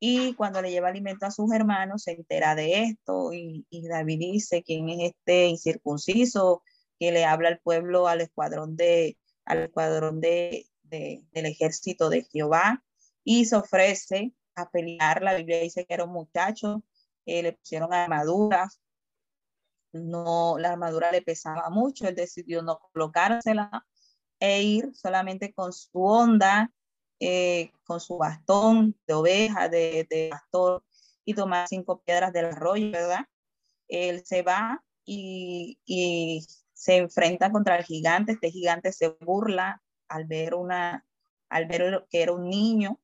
y 0.00 0.34
cuando 0.34 0.62
le 0.62 0.70
lleva 0.70 0.88
alimento 0.88 1.26
a 1.26 1.30
sus 1.30 1.52
hermanos 1.52 2.02
se 2.04 2.12
entera 2.12 2.54
de 2.54 2.82
esto 2.84 3.32
y, 3.32 3.66
David 3.70 4.18
dice 4.18 4.62
quién 4.62 4.88
es 4.88 5.12
este 5.12 5.46
incircunciso 5.46 6.62
que 6.98 7.12
le 7.12 7.24
habla 7.24 7.50
al 7.50 7.60
pueblo, 7.60 8.08
al 8.08 8.20
escuadrón 8.20 8.76
de, 8.76 9.16
al 9.44 9.58
escuadrón 9.58 10.20
de, 10.20 10.66
del 10.82 11.46
ejército 11.46 12.08
de 12.08 12.24
Jehová 12.24 12.82
y 13.24 13.44
se 13.44 13.56
ofrece 13.56 14.32
a 14.54 14.70
pelear. 14.70 15.22
La 15.22 15.34
Biblia 15.34 15.60
dice 15.60 15.84
que 15.86 15.94
era 15.94 16.04
un 16.04 16.12
muchacho, 16.12 16.82
eh, 17.26 17.42
le 17.42 17.52
pusieron 17.52 17.92
armadura, 17.92 18.68
no, 19.92 20.58
la 20.58 20.72
armadura 20.72 21.12
le 21.12 21.22
pesaba 21.22 21.70
mucho, 21.70 22.08
él 22.08 22.14
decidió 22.14 22.62
no 22.62 22.80
colocársela 22.92 23.86
e 24.42 24.60
ir 24.60 24.90
solamente 24.92 25.54
con 25.54 25.72
su 25.72 26.04
onda, 26.04 26.72
eh, 27.20 27.70
con 27.84 28.00
su 28.00 28.18
bastón 28.18 28.98
de 29.06 29.14
oveja, 29.14 29.68
de, 29.68 30.04
de 30.10 30.30
pastor, 30.32 30.84
y 31.24 31.34
tomar 31.34 31.68
cinco 31.68 32.02
piedras 32.02 32.32
del 32.32 32.46
arroyo, 32.46 32.90
¿verdad? 32.90 33.24
Él 33.86 34.24
se 34.26 34.42
va 34.42 34.84
y, 35.04 35.78
y 35.84 36.44
se 36.72 36.96
enfrenta 36.96 37.52
contra 37.52 37.76
el 37.76 37.84
gigante, 37.84 38.32
este 38.32 38.50
gigante 38.50 38.90
se 38.90 39.10
burla 39.20 39.80
al 40.08 40.24
ver 40.24 40.56
una, 40.56 41.06
al 41.48 41.66
ver 41.66 42.04
que 42.10 42.22
era 42.22 42.32
un 42.32 42.48
niño, 42.48 43.00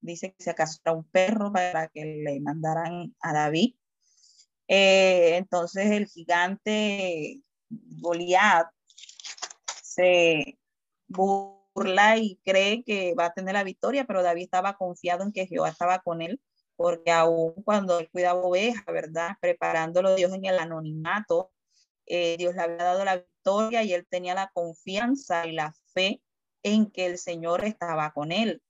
dice 0.00 0.36
que 0.38 0.44
se 0.44 0.50
era 0.50 0.92
un 0.92 1.02
perro 1.02 1.52
para 1.52 1.88
que 1.88 2.04
le 2.04 2.38
mandaran 2.38 3.12
a 3.20 3.32
David. 3.32 3.74
Eh, 4.68 5.34
entonces 5.34 5.90
el 5.90 6.06
gigante 6.06 7.40
Goliat 7.68 8.68
se 9.98 10.56
burla 11.08 12.18
y 12.18 12.40
cree 12.44 12.84
que 12.84 13.14
va 13.14 13.26
a 13.26 13.34
tener 13.34 13.54
la 13.54 13.64
victoria, 13.64 14.04
pero 14.04 14.22
David 14.22 14.44
estaba 14.44 14.76
confiado 14.76 15.24
en 15.24 15.32
que 15.32 15.46
Jehová 15.46 15.70
estaba 15.70 15.98
con 16.00 16.22
él, 16.22 16.40
porque 16.76 17.10
aún 17.10 17.54
cuando 17.64 17.98
él 17.98 18.08
cuidaba 18.10 18.40
ovejas, 18.40 18.84
¿verdad? 18.86 19.32
Preparándolo 19.40 20.14
Dios 20.14 20.32
en 20.32 20.44
el 20.44 20.58
anonimato, 20.60 21.50
eh, 22.06 22.36
Dios 22.38 22.54
le 22.54 22.62
había 22.62 22.76
dado 22.76 23.04
la 23.04 23.16
victoria 23.16 23.82
y 23.82 23.92
él 23.92 24.06
tenía 24.08 24.34
la 24.34 24.50
confianza 24.54 25.46
y 25.46 25.52
la 25.52 25.74
fe 25.92 26.22
en 26.62 26.90
que 26.90 27.06
el 27.06 27.18
Señor 27.18 27.64
estaba 27.64 28.12
con 28.12 28.30
él. 28.30 28.62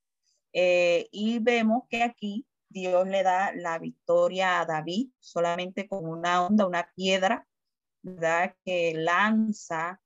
Eh, 0.55 1.09
y 1.13 1.41
vemos 1.41 1.83
que 1.91 2.03
aquí 2.03 2.47
Dios 2.71 3.07
le 3.07 3.23
da 3.23 3.53
la 3.55 3.79
victoria 3.79 4.61
a 4.61 4.65
David 4.65 5.11
solamente 5.19 5.87
con 5.87 6.07
una 6.07 6.47
onda, 6.47 6.67
una 6.67 6.91
piedra, 6.97 7.47
¿verdad? 8.03 8.55
Que 8.65 8.95
lanza 8.95 10.01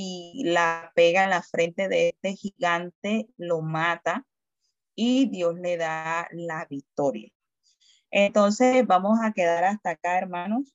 y 0.00 0.44
la 0.44 0.92
pega 0.94 1.24
en 1.24 1.30
la 1.30 1.42
frente 1.42 1.88
de 1.88 2.10
este 2.10 2.36
gigante, 2.36 3.26
lo 3.36 3.62
mata 3.62 4.24
y 4.94 5.28
Dios 5.28 5.56
le 5.58 5.76
da 5.76 6.28
la 6.30 6.66
victoria. 6.66 7.32
Entonces 8.12 8.86
vamos 8.86 9.18
a 9.20 9.32
quedar 9.32 9.64
hasta 9.64 9.90
acá, 9.90 10.16
hermanos. 10.16 10.72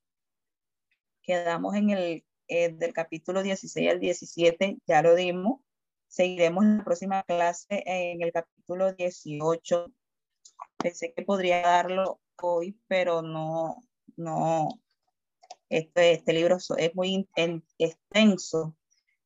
Quedamos 1.22 1.74
en 1.76 1.92
el 1.92 2.26
eh, 2.50 2.74
del 2.74 2.92
capítulo 2.92 3.44
16 3.44 3.92
al 3.92 4.02
17, 4.02 4.80
ya 4.86 5.02
lo 5.02 5.16
dimos. 5.16 5.62
Seguiremos 6.10 6.66
la 6.66 6.84
próxima 6.84 7.24
clase 7.24 7.82
en 7.86 8.22
el 8.22 8.34
capítulo 8.34 8.92
18. 8.92 9.88
Pensé 10.80 11.14
que 11.14 11.24
podría 11.24 11.62
darlo 11.62 12.20
hoy, 12.42 12.78
pero 12.90 13.22
no, 13.22 13.78
no, 14.18 14.82
este, 15.70 16.12
este 16.12 16.34
libro 16.34 16.58
es 16.58 16.94
muy 16.94 17.26
extenso. 17.78 18.76